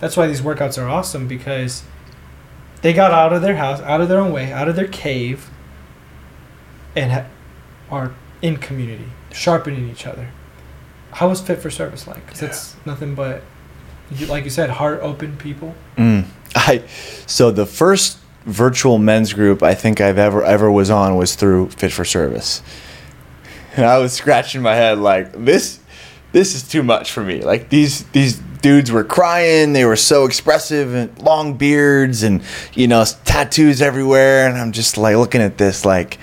That's 0.00 0.18
why 0.18 0.26
these 0.26 0.42
workouts 0.42 0.76
are 0.76 0.86
awesome 0.86 1.26
because 1.26 1.84
they 2.82 2.92
got 2.92 3.12
out 3.12 3.32
of 3.32 3.42
their 3.42 3.56
house, 3.56 3.80
out 3.80 4.00
of 4.00 4.08
their 4.08 4.18
own 4.20 4.32
way, 4.32 4.52
out 4.52 4.68
of 4.68 4.76
their 4.76 4.86
cave, 4.88 5.48
and 6.94 7.12
ha- 7.12 7.24
are 7.90 8.12
in 8.42 8.56
community, 8.56 9.06
sharpening 9.32 9.88
each 9.88 10.06
other. 10.06 10.28
How 11.12 11.28
was 11.28 11.40
Fit 11.40 11.58
for 11.60 11.70
Service 11.70 12.06
like? 12.06 12.26
'Cause 12.26 12.42
it's 12.42 12.76
nothing 12.84 13.14
but, 13.14 13.42
like 14.28 14.44
you 14.44 14.50
said, 14.50 14.70
heart 14.70 15.00
open 15.02 15.36
people. 15.36 15.74
Mm. 15.96 16.24
I 16.56 16.82
so 17.26 17.50
the 17.50 17.66
first 17.66 18.18
virtual 18.44 18.98
men's 18.98 19.32
group 19.32 19.62
I 19.62 19.74
think 19.74 20.00
I've 20.00 20.18
ever 20.18 20.42
ever 20.44 20.70
was 20.70 20.90
on 20.90 21.16
was 21.16 21.34
through 21.36 21.70
Fit 21.70 21.92
for 21.92 22.04
Service. 22.04 22.62
And 23.74 23.86
I 23.86 23.96
was 23.96 24.12
scratching 24.12 24.60
my 24.60 24.74
head 24.74 24.98
like 24.98 25.32
this 25.32 25.78
this 26.32 26.54
is 26.54 26.62
too 26.62 26.82
much 26.82 27.10
for 27.10 27.22
me. 27.24 27.40
Like 27.40 27.70
these 27.70 28.02
these 28.08 28.38
dudes 28.62 28.90
were 28.90 29.04
crying, 29.04 29.72
they 29.72 29.84
were 29.84 29.96
so 29.96 30.24
expressive 30.24 30.94
and 30.94 31.22
long 31.22 31.54
beards 31.54 32.22
and 32.22 32.42
you 32.74 32.88
know 32.88 33.04
tattoos 33.24 33.82
everywhere 33.82 34.48
and 34.48 34.56
I'm 34.56 34.72
just 34.72 34.96
like 34.96 35.16
looking 35.16 35.42
at 35.42 35.58
this 35.58 35.84
like 35.84 36.18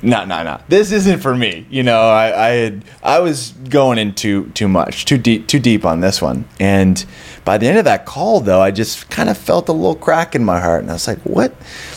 no, 0.00 0.24
no, 0.24 0.44
no. 0.44 0.60
This 0.68 0.92
isn't 0.92 1.20
for 1.20 1.34
me. 1.34 1.66
You 1.70 1.82
know, 1.82 2.00
I, 2.00 2.46
I 2.46 2.48
had 2.50 2.84
I 3.02 3.18
was 3.18 3.50
going 3.68 3.98
in 3.98 4.14
too 4.14 4.48
too 4.50 4.68
much, 4.68 5.04
too 5.04 5.18
deep, 5.18 5.48
too 5.48 5.58
deep 5.58 5.84
on 5.84 6.00
this 6.00 6.22
one. 6.22 6.48
And 6.60 7.04
by 7.44 7.58
the 7.58 7.66
end 7.66 7.78
of 7.78 7.84
that 7.86 8.06
call, 8.06 8.40
though, 8.40 8.60
I 8.60 8.70
just 8.70 9.10
kind 9.10 9.28
of 9.28 9.36
felt 9.36 9.68
a 9.68 9.72
little 9.72 9.96
crack 9.96 10.36
in 10.36 10.44
my 10.44 10.60
heart, 10.60 10.82
and 10.82 10.90
I 10.90 10.92
was 10.92 11.08
like, 11.08 11.18
"What? 11.22 11.52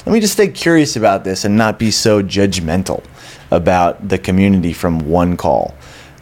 Let 0.05 0.13
me 0.13 0.19
just 0.19 0.33
stay 0.33 0.47
curious 0.47 0.95
about 0.95 1.23
this 1.23 1.45
and 1.45 1.55
not 1.55 1.77
be 1.77 1.91
so 1.91 2.23
judgmental 2.23 3.03
about 3.51 4.09
the 4.09 4.17
community 4.17 4.73
from 4.73 4.99
one 5.07 5.37
call." 5.37 5.75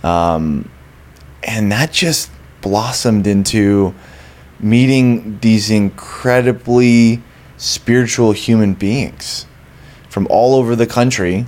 Um, 0.03 0.69
and 1.43 1.71
that 1.71 1.93
just 1.93 2.29
blossomed 2.61 3.25
into 3.27 3.93
meeting 4.59 5.39
these 5.39 5.69
incredibly 5.69 7.21
spiritual 7.57 8.31
human 8.31 8.73
beings 8.73 9.45
from 10.09 10.27
all 10.29 10.55
over 10.55 10.75
the 10.75 10.87
country. 10.87 11.45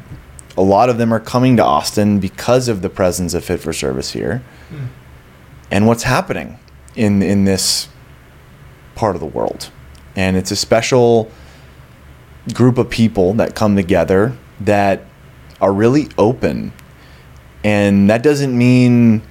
A 0.58 0.62
lot 0.62 0.90
of 0.90 0.98
them 0.98 1.14
are 1.14 1.20
coming 1.20 1.58
to 1.58 1.64
Austin 1.64 2.20
because 2.20 2.68
of 2.68 2.82
the 2.82 2.90
presence 2.90 3.34
of 3.34 3.44
Fit 3.44 3.60
for 3.60 3.74
Service 3.74 4.12
here 4.12 4.42
Mm. 4.72 4.88
and 5.70 5.88
what's 5.88 6.04
happening 6.04 6.58
in 6.96 7.22
in 7.22 7.46
this 7.46 7.88
part 8.96 9.16
of 9.16 9.20
the 9.22 9.26
world. 9.28 9.70
And 10.16 10.36
it's 10.38 10.52
a 10.52 10.56
special 10.56 11.30
group 12.54 12.78
of 12.78 12.90
people 12.90 13.34
that 13.36 13.56
come 13.56 13.76
together 13.76 14.34
that 14.60 15.04
are 15.62 15.72
really 15.74 16.10
open. 16.18 16.74
And 17.64 18.10
that 18.10 18.24
doesn't 18.24 18.56
mean 18.58 19.22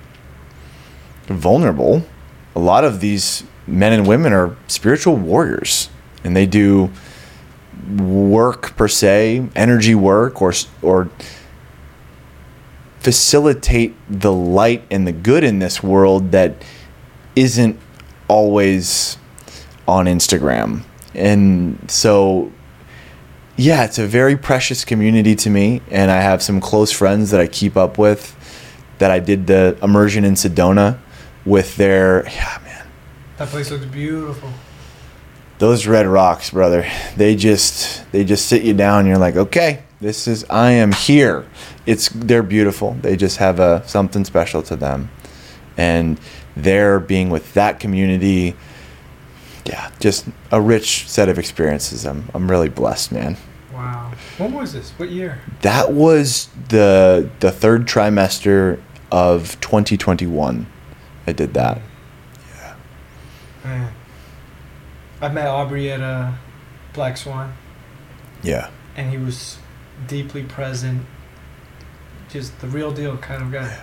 vulnerable. 1.35 2.05
A 2.55 2.61
lot 2.61 2.85
of 2.85 3.01
these 3.01 3.45
men 3.66 3.93
and 3.93 4.07
women 4.07 4.33
are 4.33 4.57
spiritual 4.66 5.16
warriors 5.16 5.89
and 6.24 6.37
they 6.37 6.47
do 6.47 6.91
work 7.97 8.76
per 8.76 8.89
se, 8.89 9.49
energy 9.55 9.95
work, 9.95 10.43
or 10.43 10.53
or 10.83 11.11
facilitate 12.99 13.95
the 14.09 14.33
light 14.33 14.85
and 14.91 15.07
the 15.07 15.12
good 15.12 15.43
in 15.43 15.59
this 15.59 15.83
world 15.83 16.33
that 16.33 16.62
isn't 17.35 17.78
always 18.28 19.16
on 19.89 20.05
Instagram. 20.05 20.83
And 21.14 21.91
so, 21.91 22.53
yeah, 23.57 23.85
it's 23.85 23.99
a 23.99 24.07
very 24.07 24.37
precious 24.37 24.85
community 24.85 25.35
to 25.37 25.51
me, 25.51 25.81
and 25.91 26.11
I 26.11 26.20
have 26.20 26.43
some 26.43 26.61
close 26.61 26.93
friends 26.93 27.31
that 27.31 27.41
I 27.41 27.47
keep 27.47 27.76
up 27.76 27.97
with. 27.99 28.37
That 28.99 29.11
I 29.11 29.18
did 29.18 29.47
the 29.47 29.78
immersion 29.83 30.26
in 30.26 30.35
Sedona 30.35 30.99
with 31.45 31.76
their 31.76 32.24
yeah 32.28 32.59
man 32.64 32.86
That 33.38 33.49
place 33.49 33.70
looks 33.70 33.86
beautiful. 33.86 34.51
those 35.59 35.86
red 35.86 36.07
rocks 36.07 36.51
brother 36.51 36.86
they 37.16 37.34
just 37.36 38.11
they 38.12 38.24
just 38.24 38.47
sit 38.47 38.62
you 38.62 38.74
down 38.74 39.01
and 39.01 39.09
you're 39.09 39.18
like 39.18 39.36
okay 39.36 39.82
this 40.01 40.26
is 40.28 40.45
i 40.51 40.70
am 40.70 40.93
here 40.93 41.47
it's 41.86 42.09
they're 42.11 42.43
beautiful 42.43 42.95
they 43.03 43.16
just 43.16 43.38
have 43.38 43.59
a 43.61 43.86
something 43.88 44.24
special 44.24 44.62
to 44.62 44.76
them 44.76 45.11
and 45.76 46.18
they're 46.57 47.01
being 47.01 47.30
with 47.30 47.55
that 47.55 47.80
community 47.80 48.55
yeah 49.66 49.91
just 50.01 50.26
a 50.51 50.61
rich 50.61 51.09
set 51.09 51.28
of 51.28 51.38
experiences 51.38 52.05
i'm 52.07 52.28
i'm 52.34 52.51
really 52.51 52.68
blessed 52.68 53.12
man 53.12 53.36
Wow. 53.72 54.12
When 54.36 54.53
was 54.53 54.74
this? 54.74 54.91
What 54.99 55.09
year? 55.09 55.38
that 55.62 55.93
was 55.93 56.49
the 56.68 57.30
the 57.41 57.51
third 57.51 57.86
trimester 57.86 58.78
of 59.11 59.59
2021 59.61 60.66
i 61.31 61.33
did 61.33 61.55
that 61.55 61.81
Man. 63.62 63.93
I 65.20 65.28
met 65.28 65.47
Aubrey 65.47 65.93
at 65.93 66.01
uh, 66.01 66.33
Black 66.95 67.18
Swan, 67.18 67.53
yeah 68.43 68.70
and 68.97 69.11
he 69.11 69.18
was 69.18 69.59
deeply 70.07 70.43
present. 70.43 71.05
Just 72.31 72.59
the 72.61 72.66
real 72.68 72.91
deal 72.91 73.18
kind 73.18 73.43
of 73.43 73.53
guy. 73.53 73.83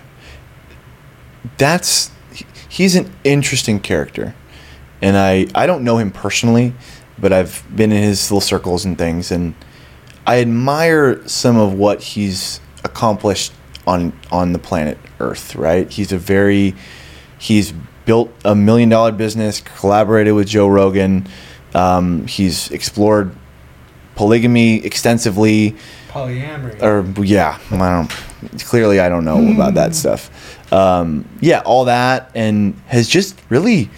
that's 1.59 2.09
he's 2.67 2.95
an 2.95 3.13
interesting 3.23 3.79
character 3.79 4.33
and 5.01 5.15
i 5.15 5.45
i 5.53 5.67
don't 5.67 5.83
know 5.83 5.97
him 5.97 6.11
personally 6.11 6.73
but 7.19 7.33
I've 7.33 7.63
been 7.73 7.91
in 7.91 8.03
his 8.03 8.29
little 8.29 8.41
circles 8.41 8.85
and 8.85 8.97
things, 8.97 9.31
and 9.31 9.55
I 10.25 10.39
admire 10.39 11.27
some 11.27 11.57
of 11.57 11.73
what 11.73 12.01
he's 12.01 12.59
accomplished 12.83 13.53
on 13.85 14.13
on 14.31 14.53
the 14.53 14.59
planet 14.59 14.97
Earth. 15.19 15.55
Right? 15.55 15.91
He's 15.91 16.11
a 16.11 16.17
very 16.17 16.75
he's 17.39 17.73
built 18.05 18.31
a 18.45 18.55
million 18.55 18.89
dollar 18.89 19.11
business, 19.11 19.61
collaborated 19.61 20.33
with 20.33 20.47
Joe 20.47 20.67
Rogan. 20.67 21.27
Um, 21.73 22.25
he's 22.27 22.71
explored 22.71 23.35
polygamy 24.15 24.83
extensively. 24.83 25.75
Polyamory. 26.09 26.81
Or 26.81 27.23
yeah, 27.23 27.59
I 27.71 27.77
don't. 27.77 28.59
Clearly, 28.65 28.99
I 28.99 29.09
don't 29.09 29.25
know 29.25 29.51
about 29.51 29.73
that 29.75 29.95
stuff. 29.95 30.31
Um, 30.73 31.27
yeah, 31.41 31.61
all 31.65 31.85
that, 31.85 32.31
and 32.35 32.79
has 32.87 33.07
just 33.07 33.39
really 33.49 33.89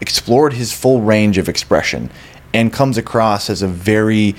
explored 0.00 0.52
his 0.52 0.72
full 0.72 1.02
range 1.02 1.38
of 1.38 1.48
expression, 1.48 2.10
and 2.54 2.72
comes 2.72 2.98
across 2.98 3.50
as 3.50 3.62
a 3.62 3.68
very 3.68 4.34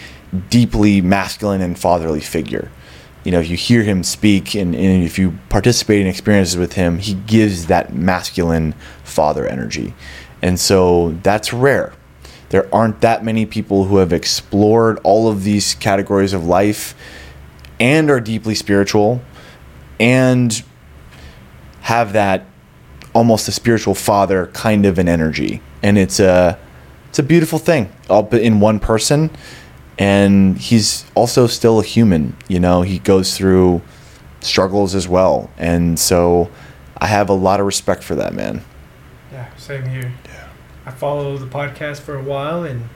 deeply 0.50 1.02
masculine 1.02 1.62
and 1.62 1.78
fatherly 1.78 2.20
figure. 2.22 2.72
You 3.24 3.32
know, 3.32 3.40
if 3.40 3.50
you 3.50 3.58
hear 3.58 3.84
him 3.84 4.04
speak 4.04 4.56
and, 4.56 4.76
and 4.76 5.04
if 5.04 5.20
you 5.20 5.38
participate 5.50 6.02
in 6.02 6.08
experiences 6.08 6.58
with 6.58 6.74
him, 6.74 6.98
he 6.98 7.14
gives 7.14 7.68
that 7.68 7.94
masculine 7.94 8.74
father 9.04 9.46
energy. 9.46 9.94
And 10.42 10.60
so 10.60 11.12
that's 11.22 11.54
rare. 11.54 11.94
There 12.50 12.74
aren't 12.74 13.02
that 13.02 13.24
many 13.24 13.46
people 13.46 13.86
who 13.86 13.98
have 13.98 14.12
explored 14.12 15.00
all 15.04 15.30
of 15.30 15.44
these 15.44 15.76
categories 15.76 16.34
of 16.34 16.46
life 16.46 16.96
and 17.80 18.10
are 18.10 18.20
deeply 18.20 18.56
spiritual 18.56 19.22
and 20.00 20.64
have 21.82 22.14
that 22.14 22.46
almost 23.14 23.48
a 23.48 23.52
spiritual 23.52 23.96
father 23.96 24.48
kind 24.48 24.86
of 24.86 24.98
an 25.00 25.08
energy. 25.08 25.62
And 25.84 25.98
it's 25.98 26.20
a 26.20 26.60
it's 27.10 27.20
a 27.20 27.24
beautiful 27.24 27.60
thing 27.60 27.92
all 28.10 28.28
in 28.30 28.60
one 28.62 28.80
person 28.80 29.30
and 30.02 30.58
he's 30.58 31.06
also 31.14 31.46
still 31.46 31.80
a 31.80 31.84
human 31.84 32.36
you 32.48 32.60
know 32.60 32.82
he 32.82 32.98
goes 32.98 33.38
through 33.38 33.82
struggles 34.42 34.96
as 34.96 35.08
well. 35.08 35.50
And 35.58 36.00
so 36.00 36.50
i 36.98 37.08
have 37.08 37.30
a 37.30 37.34
lot 37.34 37.60
of 37.60 37.66
respect 37.66 38.04
for 38.04 38.16
that 38.16 38.34
man. 38.34 38.64
Yeah 39.32 39.56
same 39.58 39.86
here. 39.86 40.12
Yeah. 40.26 40.48
I 40.88 40.92
follow 40.92 41.38
the 41.38 41.46
podcast 41.46 42.00
for 42.00 42.16
a 42.16 42.24
while 42.24 42.64
and 42.64 42.90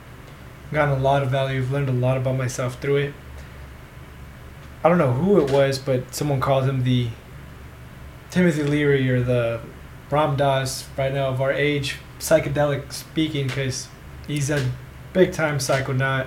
gotten 0.72 0.98
a 0.98 1.02
lot 1.02 1.22
of 1.22 1.30
value. 1.30 1.60
I've 1.60 1.70
learned 1.70 1.88
a 1.88 1.92
lot 1.92 2.16
about 2.16 2.36
myself 2.36 2.80
through 2.80 2.96
it. 2.96 3.14
I 4.82 4.88
don't 4.88 4.98
know 4.98 5.12
who 5.12 5.40
it 5.40 5.50
was 5.50 5.78
but 5.78 6.12
someone 6.12 6.40
called 6.40 6.64
him 6.64 6.82
the 6.82 7.08
timothy 8.30 8.64
leary 8.64 9.08
or 9.08 9.22
the 9.22 9.60
ram 10.10 10.36
dass 10.36 10.88
right 10.98 11.12
now 11.12 11.28
of 11.28 11.40
our 11.40 11.52
age 11.52 11.96
psychedelic 12.18 12.92
speaking 12.92 13.46
because 13.46 13.88
he's 14.26 14.50
a 14.50 14.70
big 15.12 15.32
time 15.32 15.58
psychonaut 15.58 16.26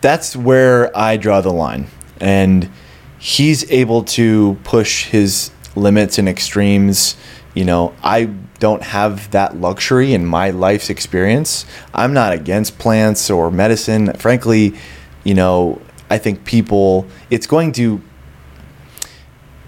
that's 0.00 0.36
where 0.36 0.96
I 0.96 1.16
draw 1.16 1.40
the 1.40 1.52
line. 1.52 1.88
And 2.20 2.70
he's 3.18 3.70
able 3.70 4.04
to 4.04 4.58
push 4.64 5.06
his 5.06 5.50
limits 5.74 6.18
and 6.18 6.28
extremes. 6.28 7.16
You 7.54 7.64
know, 7.64 7.94
I 8.02 8.26
don't 8.58 8.82
have 8.82 9.30
that 9.32 9.56
luxury 9.56 10.14
in 10.14 10.24
my 10.24 10.50
life's 10.50 10.90
experience. 10.90 11.66
I'm 11.94 12.12
not 12.12 12.32
against 12.32 12.78
plants 12.78 13.30
or 13.30 13.50
medicine. 13.50 14.12
Frankly, 14.14 14.74
you 15.24 15.34
know, 15.34 15.80
I 16.08 16.18
think 16.18 16.44
people, 16.44 17.06
it's 17.30 17.46
going 17.46 17.72
to, 17.72 18.00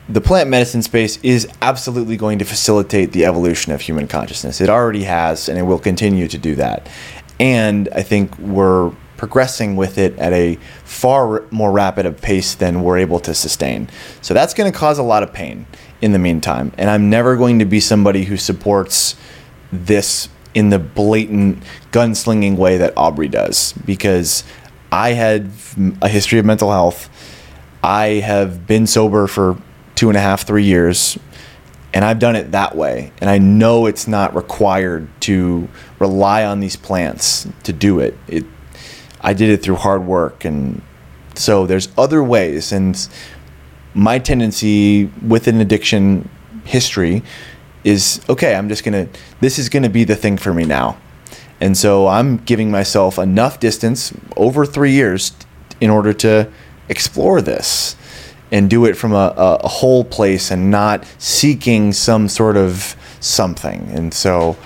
the 0.08 0.20
plant 0.20 0.48
medicine 0.48 0.82
space 0.82 1.18
is 1.22 1.48
absolutely 1.60 2.16
going 2.16 2.38
to 2.38 2.44
facilitate 2.44 3.12
the 3.12 3.26
evolution 3.26 3.72
of 3.72 3.82
human 3.82 4.08
consciousness. 4.08 4.60
It 4.60 4.70
already 4.70 5.04
has, 5.04 5.48
and 5.48 5.58
it 5.58 5.62
will 5.62 5.78
continue 5.78 6.28
to 6.28 6.38
do 6.38 6.54
that. 6.54 6.88
And 7.38 7.88
I 7.94 8.02
think 8.02 8.38
we're 8.38 8.92
progressing 9.18 9.76
with 9.76 9.98
it 9.98 10.18
at 10.18 10.32
a 10.32 10.54
far 10.84 11.44
more 11.50 11.70
rapid 11.70 12.06
a 12.06 12.12
pace 12.12 12.54
than 12.54 12.82
we're 12.82 12.96
able 12.96 13.20
to 13.20 13.34
sustain. 13.34 13.90
So 14.22 14.32
that's 14.32 14.54
going 14.54 14.72
to 14.72 14.78
cause 14.78 14.98
a 14.98 15.02
lot 15.02 15.22
of 15.22 15.34
pain 15.34 15.66
in 16.00 16.12
the 16.12 16.18
meantime. 16.18 16.72
And 16.78 16.88
I'm 16.88 17.10
never 17.10 17.36
going 17.36 17.58
to 17.58 17.66
be 17.66 17.80
somebody 17.80 18.24
who 18.24 18.38
supports 18.38 19.16
this 19.70 20.30
in 20.54 20.70
the 20.70 20.78
blatant 20.78 21.62
gunslinging 21.92 22.56
way 22.56 22.78
that 22.78 22.94
Aubrey 22.96 23.28
does 23.28 23.74
because 23.84 24.44
I 24.90 25.10
had 25.12 25.50
a 26.00 26.08
history 26.08 26.38
of 26.38 26.46
mental 26.46 26.70
health. 26.70 27.10
I 27.82 28.22
have 28.24 28.66
been 28.66 28.86
sober 28.86 29.26
for 29.26 29.60
two 29.94 30.08
and 30.08 30.16
a 30.16 30.20
half, 30.20 30.46
three 30.46 30.64
years, 30.64 31.18
and 31.92 32.04
I've 32.04 32.18
done 32.18 32.36
it 32.36 32.52
that 32.52 32.76
way. 32.76 33.12
And 33.20 33.28
I 33.28 33.38
know 33.38 33.86
it's 33.86 34.06
not 34.06 34.34
required 34.34 35.08
to 35.22 35.68
rely 35.98 36.44
on 36.44 36.60
these 36.60 36.76
plants 36.76 37.48
to 37.64 37.72
do 37.72 37.98
it. 37.98 38.16
It 38.26 38.44
I 39.20 39.32
did 39.32 39.50
it 39.50 39.62
through 39.62 39.76
hard 39.76 40.04
work. 40.06 40.44
And 40.44 40.82
so 41.34 41.66
there's 41.66 41.88
other 41.96 42.22
ways. 42.22 42.72
And 42.72 43.08
my 43.94 44.18
tendency 44.18 45.06
with 45.26 45.48
an 45.48 45.60
addiction 45.60 46.28
history 46.64 47.22
is 47.84 48.20
okay, 48.28 48.54
I'm 48.54 48.68
just 48.68 48.84
going 48.84 49.06
to, 49.06 49.20
this 49.40 49.58
is 49.58 49.68
going 49.68 49.82
to 49.82 49.88
be 49.88 50.04
the 50.04 50.16
thing 50.16 50.36
for 50.36 50.52
me 50.52 50.64
now. 50.64 50.98
And 51.60 51.76
so 51.76 52.06
I'm 52.06 52.38
giving 52.38 52.70
myself 52.70 53.18
enough 53.18 53.58
distance 53.58 54.12
over 54.36 54.64
three 54.64 54.92
years 54.92 55.32
in 55.80 55.90
order 55.90 56.12
to 56.12 56.50
explore 56.88 57.40
this 57.42 57.96
and 58.50 58.70
do 58.70 58.84
it 58.86 58.96
from 58.96 59.12
a, 59.12 59.34
a, 59.36 59.68
whole 59.68 60.04
place 60.04 60.50
and 60.50 60.70
not 60.70 61.04
seeking 61.18 61.92
some 61.92 62.28
sort 62.28 62.56
of 62.56 62.96
something. 63.20 63.88
And 63.90 64.14
so 64.14 64.56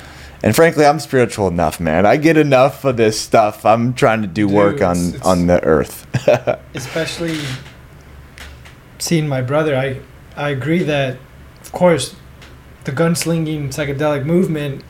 and 0.42 0.56
frankly, 0.56 0.84
I'm 0.84 0.98
spiritual 0.98 1.48
enough, 1.48 1.78
man. 1.78 2.04
I 2.04 2.16
get 2.16 2.36
enough 2.36 2.84
of 2.84 2.96
this 2.96 3.20
stuff. 3.20 3.64
I'm 3.64 3.94
trying 3.94 4.22
to 4.22 4.28
do 4.28 4.46
Dude, 4.46 4.56
work 4.56 4.82
on 4.82 4.96
it's, 4.96 5.22
on 5.22 5.46
the 5.46 5.62
earth. 5.62 6.06
especially 6.74 7.38
seeing 8.98 9.28
my 9.28 9.40
brother, 9.40 9.76
I 9.76 10.00
I 10.36 10.50
agree 10.50 10.82
that, 10.84 11.18
of 11.60 11.72
course, 11.72 12.16
the 12.84 12.92
gunslinging 12.92 13.68
psychedelic 13.68 14.24
movement, 14.24 14.82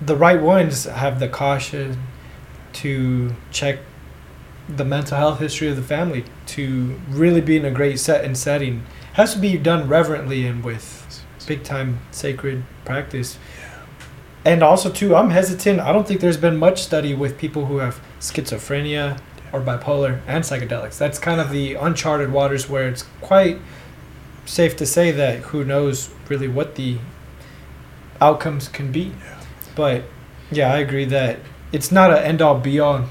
the 0.00 0.16
right 0.16 0.40
ones 0.40 0.84
have 0.84 1.18
the 1.18 1.28
caution 1.28 1.98
to 2.74 3.34
check 3.50 3.78
the 4.68 4.84
mental 4.84 5.16
health 5.16 5.38
history 5.38 5.68
of 5.68 5.76
the 5.76 5.82
family 5.82 6.24
to 6.44 7.00
really 7.08 7.40
be 7.40 7.56
in 7.56 7.64
a 7.64 7.70
great 7.70 7.98
set 7.98 8.24
and 8.24 8.36
setting. 8.36 8.78
It 8.78 9.14
has 9.14 9.32
to 9.34 9.40
be 9.40 9.56
done 9.56 9.88
reverently 9.88 10.46
and 10.46 10.62
with 10.62 11.24
big 11.46 11.62
time 11.62 12.00
sacred 12.10 12.64
practice 12.84 13.38
and 14.46 14.62
also 14.62 14.90
too 14.90 15.14
i'm 15.14 15.30
hesitant. 15.30 15.80
I 15.80 15.92
don't 15.92 16.06
think 16.06 16.20
there's 16.20 16.36
been 16.36 16.56
much 16.56 16.82
study 16.82 17.14
with 17.14 17.36
people 17.36 17.66
who 17.66 17.78
have 17.78 18.00
schizophrenia 18.20 19.18
or 19.52 19.60
bipolar 19.60 20.20
and 20.26 20.42
psychedelics. 20.44 20.98
That's 20.98 21.18
kind 21.18 21.40
of 21.40 21.50
the 21.50 21.74
uncharted 21.74 22.32
waters 22.32 22.68
where 22.68 22.88
it's 22.88 23.04
quite 23.20 23.58
safe 24.44 24.76
to 24.76 24.86
say 24.86 25.10
that 25.10 25.40
who 25.50 25.64
knows 25.64 26.10
really 26.28 26.48
what 26.48 26.76
the 26.76 26.98
outcomes 28.20 28.68
can 28.68 28.90
be. 28.92 29.12
Yeah. 29.20 29.40
but 29.74 30.04
yeah 30.50 30.72
i 30.72 30.78
agree 30.78 31.04
that 31.04 31.38
it's 31.72 31.90
not 31.90 32.10
an 32.10 32.18
end 32.18 32.40
all 32.40 32.58
be 32.58 32.78
all 32.78 33.04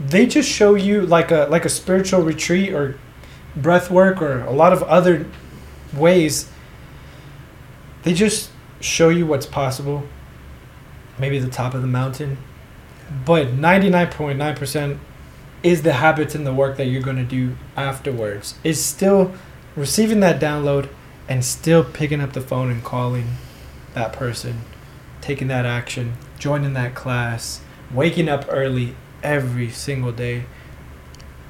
they 0.00 0.26
just 0.26 0.48
show 0.48 0.74
you 0.74 1.02
like 1.02 1.30
a 1.30 1.46
like 1.50 1.66
a 1.66 1.68
spiritual 1.68 2.22
retreat 2.22 2.72
or 2.72 2.98
breath 3.54 3.90
work 3.90 4.22
or 4.22 4.40
a 4.40 4.50
lot 4.50 4.72
of 4.72 4.82
other 4.84 5.26
ways. 5.92 6.50
They 8.02 8.14
just 8.14 8.50
show 8.80 9.10
you 9.10 9.26
what's 9.26 9.44
possible 9.44 10.04
maybe 11.20 11.38
the 11.38 11.50
top 11.50 11.74
of 11.74 11.82
the 11.82 11.86
mountain. 11.86 12.38
But 13.24 13.48
99.9% 13.48 14.98
is 15.62 15.82
the 15.82 15.94
habits 15.94 16.34
and 16.34 16.46
the 16.46 16.54
work 16.54 16.76
that 16.76 16.86
you're 16.86 17.02
going 17.02 17.16
to 17.16 17.24
do 17.24 17.56
afterwards. 17.76 18.54
Is 18.64 18.84
still 18.84 19.34
receiving 19.76 20.20
that 20.20 20.40
download 20.40 20.88
and 21.28 21.44
still 21.44 21.84
picking 21.84 22.20
up 22.20 22.32
the 22.32 22.40
phone 22.40 22.70
and 22.70 22.82
calling 22.82 23.36
that 23.94 24.12
person, 24.12 24.62
taking 25.20 25.48
that 25.48 25.66
action, 25.66 26.14
joining 26.38 26.72
that 26.74 26.94
class, 26.94 27.60
waking 27.92 28.28
up 28.28 28.46
early 28.48 28.96
every 29.22 29.70
single 29.70 30.12
day. 30.12 30.44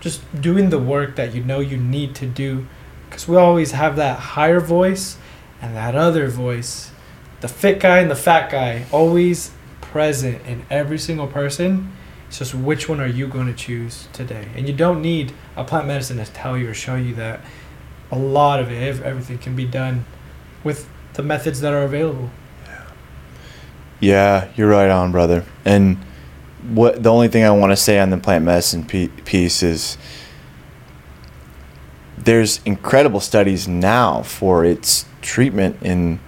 Just 0.01 0.21
doing 0.41 0.71
the 0.71 0.79
work 0.79 1.17
that 1.17 1.35
you 1.35 1.45
know 1.45 1.61
you 1.61 1.77
need 1.77 2.15
to 2.17 2.27
do 2.27 2.67
because 3.09 3.29
we 3.29 3.37
always 3.37 3.73
have 3.73 3.97
that 3.97 4.19
higher 4.19 4.61
voice 4.61 5.19
and 5.61 5.77
that 5.77 5.95
other 5.95 6.29
voice. 6.29 6.91
The 7.41 7.49
fit 7.49 7.81
guy 7.81 7.99
and 7.99 8.11
the 8.11 8.17
fat 8.17 8.51
guy 8.51 8.87
always 8.93 9.51
present 9.91 10.45
in 10.47 10.65
every 10.71 10.99
single 10.99 11.27
person. 11.27 11.93
It's 12.29 12.39
just 12.39 12.55
which 12.55 12.89
one 12.89 13.01
are 13.01 13.07
you 13.07 13.27
going 13.27 13.47
to 13.47 13.53
choose 13.53 14.09
today? 14.13 14.49
And 14.55 14.69
you 14.69 14.75
don't 14.75 15.03
need 15.03 15.33
a 15.57 15.65
plant 15.65 15.87
medicine 15.87 16.19
to 16.19 16.27
tell 16.27 16.57
you 16.57 16.71
or 16.71 16.75
show 16.75 16.95
you 16.95 17.15
that. 17.17 17.41
A 18.13 18.19
lot 18.19 18.61
of 18.61 18.71
it, 18.71 19.03
everything 19.03 19.39
can 19.39 19.55
be 19.55 19.65
done 19.65 20.05
with 20.65 20.89
the 21.15 21.23
methods 21.23 21.61
that 21.61 21.73
are 21.73 21.83
available. 21.83 22.31
Yeah, 22.65 22.91
yeah 24.01 24.49
you're 24.57 24.69
right 24.69 24.91
on, 24.91 25.13
brother. 25.13 25.45
And 25.65 25.99
what 26.69 27.03
the 27.03 27.11
only 27.11 27.29
thing 27.29 27.45
I 27.45 27.51
want 27.51 27.73
to 27.73 27.77
say 27.77 27.99
on 27.99 28.11
the 28.11 28.19
plant 28.19 28.45
medicine 28.45 28.85
piece 28.85 29.63
is 29.63 29.97
there's 32.19 32.61
incredible 32.65 33.21
studies 33.21 33.67
now 33.67 34.23
for 34.23 34.65
its 34.65 35.07
treatment 35.23 35.79
in 35.83 36.21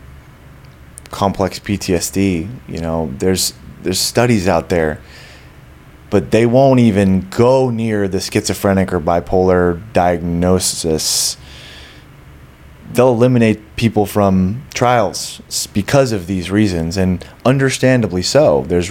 complex 1.13 1.61
PTSD. 1.61 2.49
You 2.67 2.81
know, 2.81 3.15
there's 3.19 3.55
there's 3.83 4.01
studies 4.01 4.49
out 4.49 4.69
there, 4.69 5.01
but 6.11 6.33
they 6.33 6.47
won't 6.47 6.81
even 6.81 7.29
go 7.31 7.71
near 7.71 8.09
the 8.09 8.19
schizophrenic 8.19 8.93
or 8.93 8.99
bipolar 8.99 9.81
diagnosis. 9.93 11.37
They'll 12.93 13.13
eliminate 13.13 13.77
people 13.77 14.05
from 14.05 14.65
trials 14.75 15.41
because 15.73 16.11
of 16.11 16.27
these 16.27 16.51
reasons, 16.51 16.97
and 16.97 17.25
understandably 17.45 18.23
so. 18.23 18.63
There's 18.63 18.91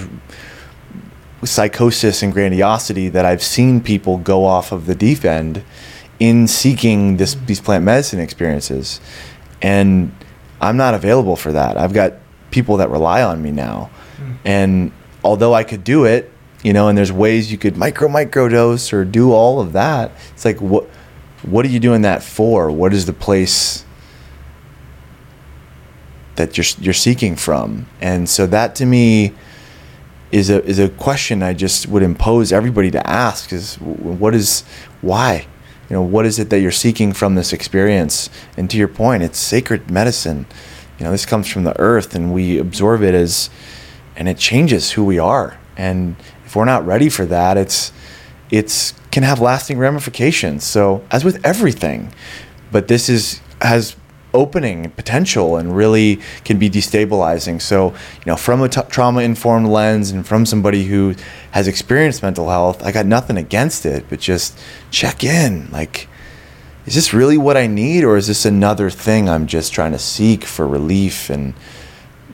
psychosis 1.43 2.21
and 2.21 2.31
grandiosity 2.31 3.09
that 3.09 3.25
I've 3.25 3.43
seen 3.43 3.81
people 3.81 4.17
go 4.17 4.45
off 4.45 4.71
of 4.71 4.85
the 4.85 4.95
deep 4.95 5.25
end 5.25 5.63
in 6.19 6.47
seeking 6.47 7.17
this 7.17 7.33
these 7.47 7.59
plant 7.59 7.83
medicine 7.83 8.19
experiences, 8.19 9.01
and 9.61 10.11
I'm 10.61 10.77
not 10.77 10.93
available 10.93 11.35
for 11.35 11.51
that. 11.51 11.75
I've 11.75 11.93
got 11.93 12.13
people 12.51 12.77
that 12.77 12.89
rely 12.89 13.23
on 13.23 13.41
me 13.41 13.51
now, 13.51 13.89
hmm. 14.17 14.33
and 14.45 14.91
although 15.23 15.53
I 15.53 15.63
could 15.63 15.83
do 15.83 16.05
it, 16.05 16.31
you 16.63 16.73
know, 16.73 16.87
and 16.87 16.97
there's 16.97 17.11
ways 17.11 17.51
you 17.51 17.57
could 17.57 17.75
micro 17.75 18.07
micro 18.07 18.47
dose 18.47 18.93
or 18.93 19.03
do 19.03 19.31
all 19.31 19.59
of 19.59 19.73
that. 19.73 20.11
It's 20.33 20.45
like 20.45 20.61
what 20.61 20.87
what 21.43 21.65
are 21.65 21.69
you 21.69 21.79
doing 21.79 22.03
that 22.03 22.23
for? 22.23 22.71
What 22.71 22.93
is 22.93 23.05
the 23.05 23.13
place 23.13 23.83
that 26.35 26.57
you're 26.57 26.65
you're 26.79 26.93
seeking 26.93 27.35
from? 27.35 27.87
And 27.99 28.29
so 28.29 28.45
that 28.47 28.75
to 28.75 28.85
me 28.85 29.33
is 30.31 30.49
a 30.49 30.63
is 30.63 30.79
a 30.79 30.89
question 30.89 31.41
I 31.43 31.53
just 31.53 31.87
would 31.87 32.03
impose 32.03 32.51
everybody 32.53 32.91
to 32.91 33.07
ask 33.07 33.51
is 33.51 33.75
what 33.77 34.35
is 34.35 34.61
why 35.01 35.47
you 35.91 35.97
know 35.97 36.03
what 36.03 36.25
is 36.25 36.39
it 36.39 36.49
that 36.51 36.61
you're 36.61 36.71
seeking 36.71 37.11
from 37.11 37.35
this 37.35 37.51
experience? 37.51 38.29
And 38.55 38.69
to 38.69 38.77
your 38.77 38.87
point 38.87 39.23
it's 39.23 39.37
sacred 39.37 39.91
medicine. 39.91 40.45
You 40.97 41.03
know 41.03 41.11
this 41.11 41.25
comes 41.25 41.49
from 41.49 41.65
the 41.65 41.77
earth 41.81 42.15
and 42.15 42.33
we 42.33 42.57
absorb 42.57 43.01
it 43.01 43.13
as 43.13 43.49
and 44.15 44.29
it 44.29 44.37
changes 44.37 44.91
who 44.91 45.03
we 45.03 45.19
are. 45.19 45.59
And 45.75 46.15
if 46.45 46.55
we're 46.55 46.63
not 46.63 46.85
ready 46.85 47.09
for 47.09 47.25
that 47.25 47.57
it's 47.57 47.91
it's 48.49 48.93
can 49.11 49.23
have 49.23 49.41
lasting 49.41 49.77
ramifications. 49.77 50.63
So 50.63 51.03
as 51.11 51.25
with 51.25 51.45
everything 51.45 52.13
but 52.71 52.87
this 52.87 53.09
is 53.09 53.41
has 53.59 53.97
opening 54.33 54.89
potential 54.91 55.57
and 55.57 55.75
really 55.75 56.19
can 56.45 56.57
be 56.57 56.69
destabilizing 56.69 57.61
so 57.61 57.89
you 57.89 58.25
know 58.27 58.35
from 58.35 58.61
a 58.61 58.69
t- 58.69 58.81
trauma 58.89 59.21
informed 59.21 59.67
lens 59.67 60.11
and 60.11 60.25
from 60.25 60.45
somebody 60.45 60.85
who 60.85 61.13
has 61.51 61.67
experienced 61.67 62.23
mental 62.23 62.49
health 62.49 62.83
i 62.83 62.91
got 62.91 63.05
nothing 63.05 63.37
against 63.37 63.85
it 63.85 64.05
but 64.09 64.19
just 64.19 64.57
check 64.89 65.23
in 65.23 65.69
like 65.71 66.07
is 66.85 66.95
this 66.95 67.13
really 67.13 67.37
what 67.37 67.57
i 67.57 67.67
need 67.67 68.03
or 68.03 68.15
is 68.15 68.27
this 68.27 68.45
another 68.45 68.89
thing 68.89 69.27
i'm 69.27 69.47
just 69.47 69.73
trying 69.73 69.91
to 69.91 69.99
seek 69.99 70.45
for 70.45 70.67
relief 70.67 71.29
and 71.29 71.53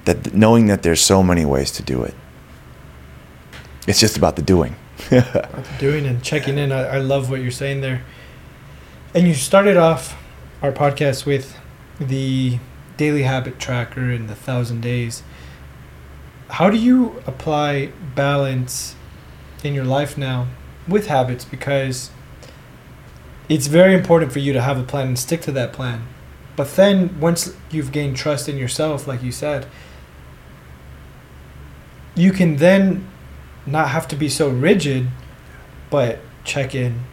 that 0.05 0.33
knowing 0.33 0.67
that 0.67 0.83
there's 0.83 1.01
so 1.01 1.23
many 1.23 1.45
ways 1.45 1.71
to 1.71 1.81
do 1.81 2.03
it 2.03 2.13
it's 3.87 3.99
just 3.99 4.17
about 4.17 4.35
the 4.35 4.41
doing 4.41 4.75
doing 5.79 6.05
and 6.05 6.23
checking 6.23 6.57
in. 6.57 6.71
I, 6.71 6.95
I 6.95 6.97
love 6.97 7.29
what 7.29 7.41
you're 7.41 7.51
saying 7.51 7.81
there. 7.81 8.03
And 9.13 9.27
you 9.27 9.33
started 9.33 9.77
off 9.77 10.17
our 10.61 10.71
podcast 10.71 11.25
with 11.25 11.57
the 11.99 12.59
daily 12.97 13.23
habit 13.23 13.59
tracker 13.59 14.11
and 14.11 14.29
the 14.29 14.35
thousand 14.35 14.81
days. 14.81 15.23
How 16.49 16.69
do 16.69 16.77
you 16.77 17.21
apply 17.27 17.91
balance 18.15 18.95
in 19.63 19.73
your 19.73 19.85
life 19.85 20.17
now 20.17 20.47
with 20.87 21.07
habits? 21.07 21.45
Because 21.45 22.09
it's 23.49 23.67
very 23.67 23.93
important 23.93 24.31
for 24.31 24.39
you 24.39 24.53
to 24.53 24.61
have 24.61 24.79
a 24.79 24.83
plan 24.83 25.07
and 25.07 25.19
stick 25.19 25.41
to 25.41 25.51
that 25.53 25.73
plan. 25.73 26.07
But 26.55 26.75
then 26.75 27.19
once 27.19 27.55
you've 27.69 27.91
gained 27.91 28.17
trust 28.17 28.49
in 28.49 28.57
yourself, 28.57 29.07
like 29.07 29.21
you 29.21 29.31
said, 29.31 29.67
you 32.15 32.31
can 32.31 32.55
then 32.55 33.07
not 33.65 33.89
have 33.89 34.07
to 34.07 34.15
be 34.15 34.29
so 34.29 34.49
rigid, 34.49 35.07
but 35.89 36.19
check 36.43 36.73
in. 36.73 37.03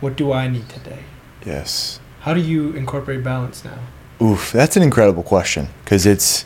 What 0.00 0.16
do 0.16 0.32
I 0.32 0.48
need 0.48 0.68
today? 0.68 1.04
yes 1.44 1.99
How 2.20 2.34
do 2.34 2.40
you 2.40 2.72
incorporate 2.72 3.24
balance 3.24 3.64
now? 3.64 3.78
Oof, 4.20 4.52
that's 4.52 4.76
an 4.76 4.82
incredible 4.82 5.22
question 5.22 5.68
because 5.84 6.04
it's 6.04 6.44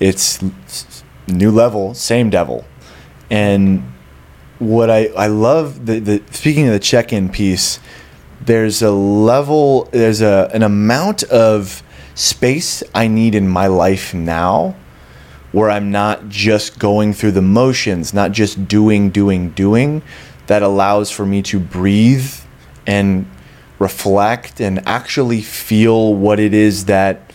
it's 0.00 0.40
new 1.28 1.52
level, 1.52 1.94
same 1.94 2.28
devil, 2.30 2.64
and 3.30 3.92
what 4.58 4.90
I 4.90 5.06
I 5.16 5.28
love 5.28 5.86
the 5.86 6.00
the 6.00 6.22
speaking 6.32 6.66
of 6.66 6.72
the 6.72 6.80
check 6.80 7.12
in 7.12 7.28
piece, 7.28 7.78
there's 8.40 8.82
a 8.82 8.90
level, 8.90 9.84
there's 9.92 10.20
a 10.20 10.50
an 10.52 10.64
amount 10.64 11.22
of 11.24 11.84
space 12.16 12.82
I 12.92 13.06
need 13.06 13.36
in 13.36 13.48
my 13.48 13.68
life 13.68 14.12
now 14.12 14.74
where 15.52 15.70
I'm 15.70 15.90
not 15.90 16.28
just 16.28 16.78
going 16.78 17.12
through 17.12 17.32
the 17.32 17.42
motions, 17.42 18.12
not 18.14 18.32
just 18.32 18.68
doing, 18.68 19.10
doing, 19.10 19.50
doing, 19.50 20.02
that 20.46 20.62
allows 20.62 21.10
for 21.10 21.26
me 21.26 21.42
to 21.42 21.58
breathe 21.58 22.32
and 22.86 23.26
reflect 23.80 24.60
and 24.60 24.86
actually 24.86 25.40
feel 25.40 26.14
what 26.14 26.38
it 26.38 26.54
is 26.54 26.84
that 26.84 27.32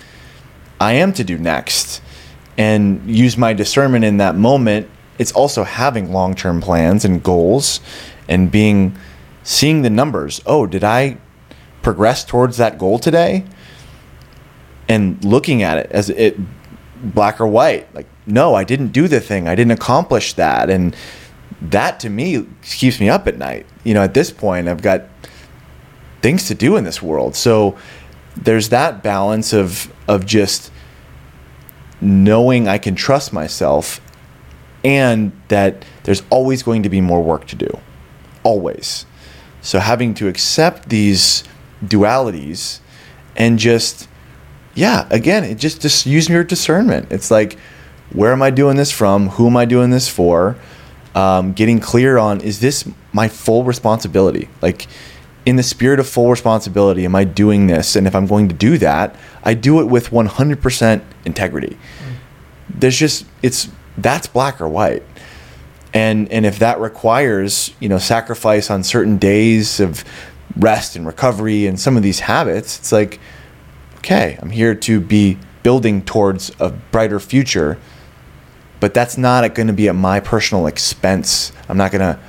I 0.80 0.94
am 0.94 1.12
to 1.14 1.24
do 1.26 1.38
next 1.38 2.02
and 2.58 3.02
use 3.10 3.36
my 3.36 3.52
discernment 3.52 4.06
in 4.06 4.18
that 4.18 4.36
moment. 4.36 4.88
It's 5.18 5.32
also 5.34 5.64
having 5.64 6.14
long 6.14 6.36
term 6.36 6.62
plans 6.62 7.04
and 7.04 7.22
goals 7.22 7.82
and 8.30 8.50
being 8.50 8.96
seeing 9.44 9.82
the 9.82 9.90
numbers. 9.90 10.42
Oh, 10.46 10.66
did 10.66 10.84
I 10.84 11.18
progress 11.82 12.24
towards 12.24 12.58
that 12.58 12.78
goal 12.78 13.00
today? 13.00 13.44
And 14.88 15.24
looking 15.26 15.64
at 15.64 15.80
it 15.80 15.92
as 15.92 16.10
it 16.12 16.38
black 17.02 17.42
or 17.42 17.48
white. 17.48 17.94
Like, 17.96 18.08
no, 18.28 18.54
I 18.54 18.64
didn't 18.64 18.90
do 18.90 19.08
the 19.08 19.20
thing. 19.20 19.48
I 19.48 19.56
didn't 19.56 19.72
accomplish 19.72 20.34
that. 20.34 20.70
And 20.70 20.96
that 21.62 22.00
to 22.02 22.10
me 22.10 22.46
keeps 22.64 23.00
me 23.00 23.10
up 23.10 23.28
at 23.28 23.38
night. 23.38 23.66
You 23.84 23.96
know, 23.96 24.04
at 24.04 24.14
this 24.14 24.32
point, 24.32 24.68
I've 24.68 24.82
got 24.82 25.04
things 26.26 26.48
to 26.48 26.56
do 26.56 26.76
in 26.76 26.84
this 26.84 27.04
world. 27.04 27.36
So 27.36 27.78
there's 28.36 28.70
that 28.70 29.04
balance 29.04 29.54
of 29.54 29.94
of 30.08 30.26
just 30.26 30.72
knowing 32.02 32.68
I 32.68 32.80
can 32.80 32.96
trust 32.96 33.32
myself 33.32 34.02
and 34.84 35.32
that 35.50 35.86
there's 36.04 36.24
always 36.32 36.64
going 36.64 36.82
to 36.82 36.90
be 36.90 37.00
more 37.00 37.22
work 37.22 37.46
to 37.50 37.56
do. 37.56 37.70
Always. 38.42 39.06
So 39.62 39.78
having 39.78 40.16
to 40.16 40.28
accept 40.28 40.90
these 40.90 41.44
dualities 41.84 42.80
and 43.36 43.60
just 43.60 44.10
yeah, 44.74 45.08
again, 45.12 45.44
it 45.44 45.60
just 45.60 45.80
just 45.84 46.08
use 46.08 46.28
your 46.28 46.44
discernment. 46.44 47.12
It's 47.12 47.30
like 47.30 47.60
where 48.14 48.32
am 48.32 48.42
I 48.42 48.50
doing 48.50 48.78
this 48.78 48.92
from? 48.92 49.30
Who 49.38 49.46
am 49.46 49.58
I 49.58 49.66
doing 49.66 49.92
this 49.92 50.10
for? 50.10 50.56
Um, 51.14 51.54
getting 51.54 51.80
clear 51.80 52.18
on 52.18 52.42
is 52.42 52.62
this 52.62 52.84
my 53.14 53.28
full 53.28 53.64
responsibility? 53.64 54.50
Like 54.64 54.88
in 55.46 55.56
the 55.56 55.64
spirit 55.64 56.00
of 56.00 56.08
full 56.08 56.30
responsibility, 56.30 57.06
am 57.06 57.16
I 57.16 57.24
doing 57.24 57.68
this? 57.68 57.96
And 57.96 58.08
if 58.08 58.16
I'm 58.16 58.26
going 58.26 58.50
to 58.50 58.56
do 58.56 58.78
that, 58.80 59.16
I 59.44 59.54
do 59.54 59.80
it 59.80 59.86
with 59.86 60.10
100% 60.10 61.02
integrity. 61.26 61.78
There's 62.70 62.98
just 62.98 63.26
it's 63.44 63.70
that's 63.98 64.28
black 64.28 64.60
or 64.60 64.68
white. 64.68 65.04
And 65.94 66.30
and 66.32 66.46
if 66.46 66.60
that 66.60 66.80
requires, 66.80 67.74
you 67.80 67.88
know, 67.88 68.00
sacrifice 68.00 68.70
on 68.70 68.84
certain 68.84 69.18
days 69.18 69.80
of 69.80 70.04
rest 70.58 70.96
and 70.96 71.06
recovery 71.06 71.68
and 71.68 71.80
some 71.80 71.96
of 71.96 72.04
these 72.04 72.22
habits, 72.22 72.80
it's 72.80 72.92
like 72.92 73.20
okay, 74.00 74.38
I'm 74.40 74.52
here 74.52 74.76
to 74.76 75.00
be 75.02 75.38
building 75.64 76.04
towards 76.04 76.52
a 76.60 76.70
brighter 76.70 77.20
future, 77.20 77.80
but 78.80 78.94
that's 78.94 79.18
not 79.18 79.56
going 79.56 79.66
to 79.66 79.74
be 79.74 79.90
at 79.90 79.96
my 79.96 80.20
personal 80.20 80.68
expense. 80.68 81.52
I'm 81.68 81.78
not 81.78 81.92
going 81.92 82.02
to 82.02 82.20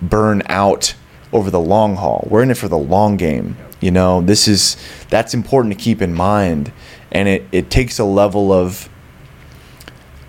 burn 0.00 0.42
out 0.46 0.94
over 1.32 1.50
the 1.50 1.60
long 1.60 1.96
haul. 1.96 2.26
We're 2.30 2.42
in 2.42 2.50
it 2.50 2.56
for 2.56 2.68
the 2.68 2.78
long 2.78 3.16
game. 3.16 3.56
You 3.80 3.90
know, 3.90 4.20
this 4.20 4.48
is 4.48 4.76
that's 5.08 5.34
important 5.34 5.76
to 5.76 5.80
keep 5.82 6.02
in 6.02 6.14
mind, 6.14 6.72
and 7.12 7.28
it 7.28 7.46
it 7.52 7.70
takes 7.70 7.98
a 7.98 8.04
level 8.04 8.52
of 8.52 8.88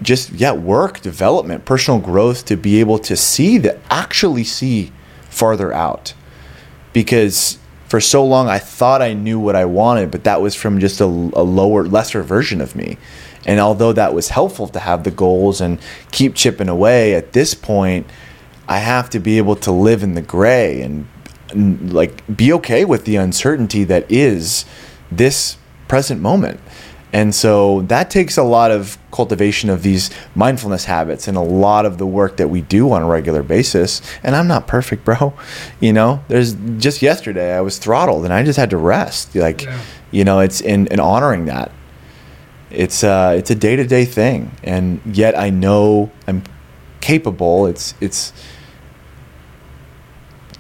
just 0.02 0.32
yeah 0.32 0.54
work 0.54 1.02
development 1.02 1.66
personal 1.66 2.00
growth 2.00 2.45
to 2.45 2.56
be 2.56 2.80
able 2.80 3.00
to 3.00 3.18
see 3.18 3.58
that 3.58 3.80
actually 3.89 4.43
see 4.43 4.91
farther 5.30 5.74
out 5.74 6.14
because 6.93 7.58
for 7.89 8.00
so 8.00 8.24
long 8.24 8.47
I 8.47 8.60
thought 8.60 9.02
I 9.02 9.14
knew 9.14 9.39
what 9.39 9.56
I 9.56 9.66
wanted, 9.66 10.12
but 10.12 10.24
that 10.24 10.41
was 10.41 10.56
from 10.56 10.80
just 10.80 11.02
a, 11.02 11.06
a, 11.06 11.43
lower, 11.43 11.86
lesser 11.86 12.22
version 12.22 12.62
of 12.62 12.76
me. 12.76 12.97
And 13.45 13.60
although 13.60 13.93
that 13.93 14.14
was 14.14 14.30
helpful 14.30 14.68
to 14.68 14.80
have 14.80 15.04
the 15.04 15.12
goals 15.12 15.60
and 15.60 15.80
keep 16.12 16.36
chipping 16.36 16.70
away, 16.70 17.16
at 17.16 17.34
this 17.34 17.56
point, 17.56 18.06
I 18.70 18.78
have 18.78 19.09
to 19.09 19.20
be 19.20 19.38
able 19.39 19.55
to 19.57 19.72
live 19.72 20.03
in 20.03 20.13
the 20.13 20.22
gray 20.22 20.82
and, 20.82 21.07
and 21.49 21.91
like 21.91 22.24
be 22.38 22.53
okay 22.53 22.86
with 22.86 23.03
the 23.05 23.15
uncertainty 23.17 23.84
that 23.86 24.09
is 24.09 24.63
this 25.11 25.57
present 25.88 26.22
moment. 26.22 26.59
And 27.11 27.34
so 27.34 27.82
that 27.93 28.11
takes 28.11 28.38
a 28.38 28.43
lot 28.43 28.70
of 28.70 28.99
cultivation 29.11 29.72
of 29.72 29.82
these 29.82 30.11
mindfulness 30.36 30.86
habits 30.86 31.28
and 31.28 31.36
a 31.36 31.41
lot 31.41 31.88
of 31.88 31.97
the 31.97 32.05
work 32.05 32.38
that 32.38 32.49
we 32.49 32.61
do 32.61 32.91
on 32.91 33.01
a 33.01 33.07
regular 33.07 33.41
basis. 33.41 34.03
And 34.22 34.36
I'm 34.36 34.47
not 34.47 34.67
perfect, 34.67 35.03
bro. 35.05 35.34
You 35.80 35.91
know, 35.91 36.24
there's 36.28 36.53
just 36.78 37.01
yesterday 37.01 37.55
I 37.57 37.61
was 37.61 37.80
throttled 37.80 38.26
and 38.26 38.32
I 38.34 38.43
just 38.43 38.59
had 38.59 38.70
to 38.70 38.78
rest. 38.78 39.34
Like, 39.36 39.63
Yeah. 39.63 39.80
you 40.11 40.24
know, 40.24 40.39
it's 40.41 40.61
in, 40.61 40.86
in 40.88 40.99
honoring 40.99 41.45
that. 41.45 41.72
It's 42.70 43.03
uh 43.03 43.34
it's 43.36 43.49
a 43.49 43.55
day 43.55 43.76
to 43.76 43.84
day 43.88 44.05
thing. 44.05 44.51
And 44.63 45.01
yet 45.03 45.36
I 45.36 45.49
know 45.49 46.11
I'm 46.28 46.43
capable. 47.01 47.65
It's 47.65 47.95
it's 47.99 48.32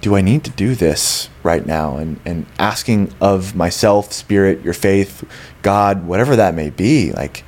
do 0.01 0.15
I 0.15 0.21
need 0.21 0.43
to 0.45 0.49
do 0.51 0.75
this 0.75 1.29
right 1.43 1.65
now? 1.65 1.97
And 1.97 2.19
and 2.25 2.45
asking 2.57 3.13
of 3.19 3.55
myself, 3.55 4.13
spirit, 4.13 4.61
your 4.61 4.73
faith, 4.73 5.23
God, 5.61 6.05
whatever 6.05 6.35
that 6.35 6.55
may 6.55 6.69
be, 6.69 7.11
like 7.11 7.43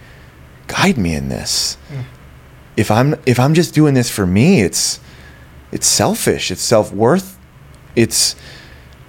guide 0.67 0.97
me 0.97 1.15
in 1.15 1.29
this. 1.29 1.77
Mm. 1.89 2.03
If 2.77 2.91
I'm 2.91 3.15
if 3.25 3.39
I'm 3.39 3.53
just 3.53 3.73
doing 3.73 3.93
this 3.93 4.09
for 4.09 4.25
me, 4.25 4.61
it's 4.61 4.99
it's 5.71 5.87
selfish. 5.87 6.51
It's 6.51 6.61
self 6.61 6.91
worth. 6.91 7.37
It's 7.95 8.35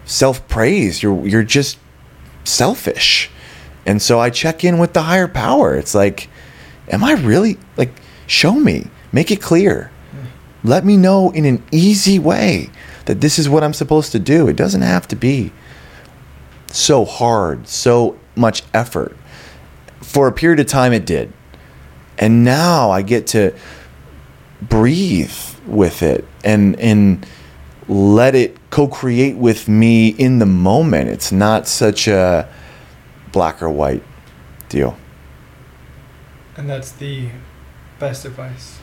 self 0.04 0.46
praise. 0.48 1.02
You're 1.02 1.26
you're 1.26 1.44
just 1.44 1.78
selfish. 2.44 3.30
And 3.84 4.00
so 4.00 4.20
I 4.20 4.30
check 4.30 4.62
in 4.62 4.78
with 4.78 4.92
the 4.92 5.02
higher 5.02 5.26
power. 5.26 5.74
It's 5.74 5.94
like, 5.94 6.28
am 6.88 7.02
I 7.02 7.14
really 7.14 7.58
like 7.76 7.92
show 8.26 8.54
me, 8.54 8.88
make 9.10 9.30
it 9.30 9.40
clear. 9.42 9.90
Let 10.64 10.84
me 10.84 10.96
know 10.96 11.30
in 11.30 11.44
an 11.44 11.60
easy 11.72 12.20
way 12.20 12.70
that 13.06 13.20
this 13.20 13.38
is 13.38 13.48
what 13.48 13.64
I'm 13.64 13.74
supposed 13.74 14.12
to 14.12 14.18
do. 14.18 14.48
It 14.48 14.56
doesn't 14.56 14.82
have 14.82 15.08
to 15.08 15.16
be 15.16 15.52
so 16.68 17.04
hard, 17.04 17.68
so 17.68 18.18
much 18.36 18.62
effort. 18.72 19.16
For 20.00 20.26
a 20.26 20.32
period 20.32 20.60
of 20.60 20.66
time 20.66 20.92
it 20.92 21.04
did. 21.04 21.32
And 22.18 22.44
now 22.44 22.90
I 22.90 23.02
get 23.02 23.26
to 23.28 23.54
breathe 24.60 25.32
with 25.66 26.02
it 26.02 26.24
and 26.44 26.78
and 26.78 27.26
let 27.88 28.34
it 28.34 28.56
co-create 28.70 29.36
with 29.36 29.68
me 29.68 30.08
in 30.08 30.38
the 30.38 30.46
moment. 30.46 31.08
It's 31.08 31.32
not 31.32 31.66
such 31.66 32.06
a 32.06 32.48
black 33.32 33.62
or 33.62 33.68
white 33.68 34.02
deal. 34.68 34.96
And 36.56 36.68
that's 36.68 36.92
the 36.92 37.28
best 37.98 38.24
advice. 38.24 38.78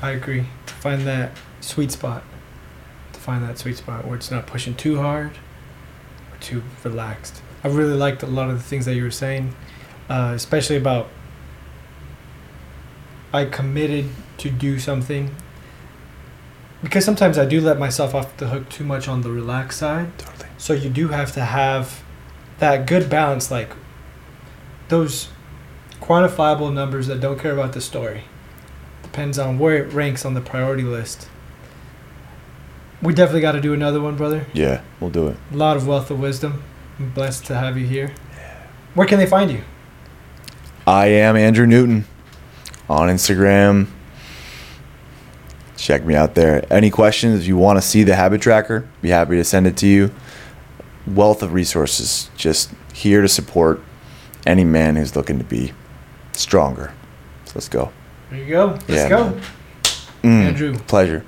I 0.00 0.10
agree. 0.10 0.46
Find 0.66 1.02
that 1.02 1.32
sweet 1.60 1.90
spot. 1.90 2.22
Find 3.24 3.42
that 3.42 3.56
sweet 3.56 3.78
spot 3.78 4.06
where 4.06 4.16
it's 4.16 4.30
not 4.30 4.46
pushing 4.46 4.74
too 4.74 5.00
hard 5.00 5.30
or 6.30 6.36
too 6.40 6.62
relaxed. 6.82 7.40
I 7.64 7.68
really 7.68 7.94
liked 7.94 8.22
a 8.22 8.26
lot 8.26 8.50
of 8.50 8.58
the 8.58 8.62
things 8.62 8.84
that 8.84 8.96
you 8.96 9.02
were 9.02 9.10
saying, 9.10 9.56
uh, 10.10 10.32
especially 10.34 10.76
about 10.76 11.08
I 13.32 13.46
committed 13.46 14.10
to 14.36 14.50
do 14.50 14.78
something. 14.78 15.34
Because 16.82 17.06
sometimes 17.06 17.38
I 17.38 17.46
do 17.46 17.62
let 17.62 17.78
myself 17.78 18.14
off 18.14 18.36
the 18.36 18.48
hook 18.48 18.68
too 18.68 18.84
much 18.84 19.08
on 19.08 19.22
the 19.22 19.30
relaxed 19.30 19.78
side. 19.78 20.18
Totally. 20.18 20.50
So 20.58 20.74
you 20.74 20.90
do 20.90 21.08
have 21.08 21.32
to 21.32 21.46
have 21.46 22.04
that 22.58 22.86
good 22.86 23.08
balance, 23.08 23.50
like 23.50 23.70
those 24.88 25.28
quantifiable 25.98 26.70
numbers 26.70 27.06
that 27.06 27.20
don't 27.20 27.38
care 27.38 27.54
about 27.54 27.72
the 27.72 27.80
story. 27.80 28.24
Depends 29.02 29.38
on 29.38 29.58
where 29.58 29.82
it 29.82 29.94
ranks 29.94 30.26
on 30.26 30.34
the 30.34 30.42
priority 30.42 30.82
list. 30.82 31.30
We 33.04 33.12
definitely 33.12 33.42
got 33.42 33.52
to 33.52 33.60
do 33.60 33.74
another 33.74 34.00
one, 34.00 34.16
brother. 34.16 34.46
Yeah, 34.54 34.80
we'll 34.98 35.10
do 35.10 35.28
it. 35.28 35.36
A 35.52 35.56
lot 35.56 35.76
of 35.76 35.86
wealth 35.86 36.10
of 36.10 36.18
wisdom. 36.18 36.62
I'm 36.98 37.10
blessed 37.10 37.44
to 37.46 37.54
have 37.54 37.76
you 37.76 37.86
here. 37.86 38.14
Where 38.94 39.06
can 39.06 39.18
they 39.18 39.26
find 39.26 39.50
you? 39.50 39.62
I 40.86 41.08
am 41.08 41.36
Andrew 41.36 41.66
Newton 41.66 42.06
on 42.88 43.08
Instagram. 43.08 43.88
Check 45.76 46.04
me 46.04 46.14
out 46.14 46.34
there. 46.34 46.64
Any 46.72 46.88
questions? 46.88 47.40
If 47.40 47.46
you 47.46 47.58
want 47.58 47.76
to 47.76 47.82
see 47.82 48.04
the 48.04 48.14
habit 48.14 48.40
tracker, 48.40 48.88
be 49.02 49.10
happy 49.10 49.36
to 49.36 49.44
send 49.44 49.66
it 49.66 49.76
to 49.78 49.86
you. 49.86 50.10
Wealth 51.06 51.42
of 51.42 51.52
resources. 51.52 52.30
Just 52.36 52.70
here 52.94 53.20
to 53.20 53.28
support 53.28 53.82
any 54.46 54.64
man 54.64 54.96
who's 54.96 55.14
looking 55.14 55.36
to 55.38 55.44
be 55.44 55.72
stronger. 56.32 56.94
So 57.44 57.52
let's 57.56 57.68
go. 57.68 57.92
There 58.30 58.38
you 58.38 58.48
go. 58.48 58.66
Let's 58.66 58.88
Yeah, 58.88 59.08
go. 59.10 59.40
Mm, 60.22 60.42
Andrew. 60.46 60.78
Pleasure. 60.86 61.24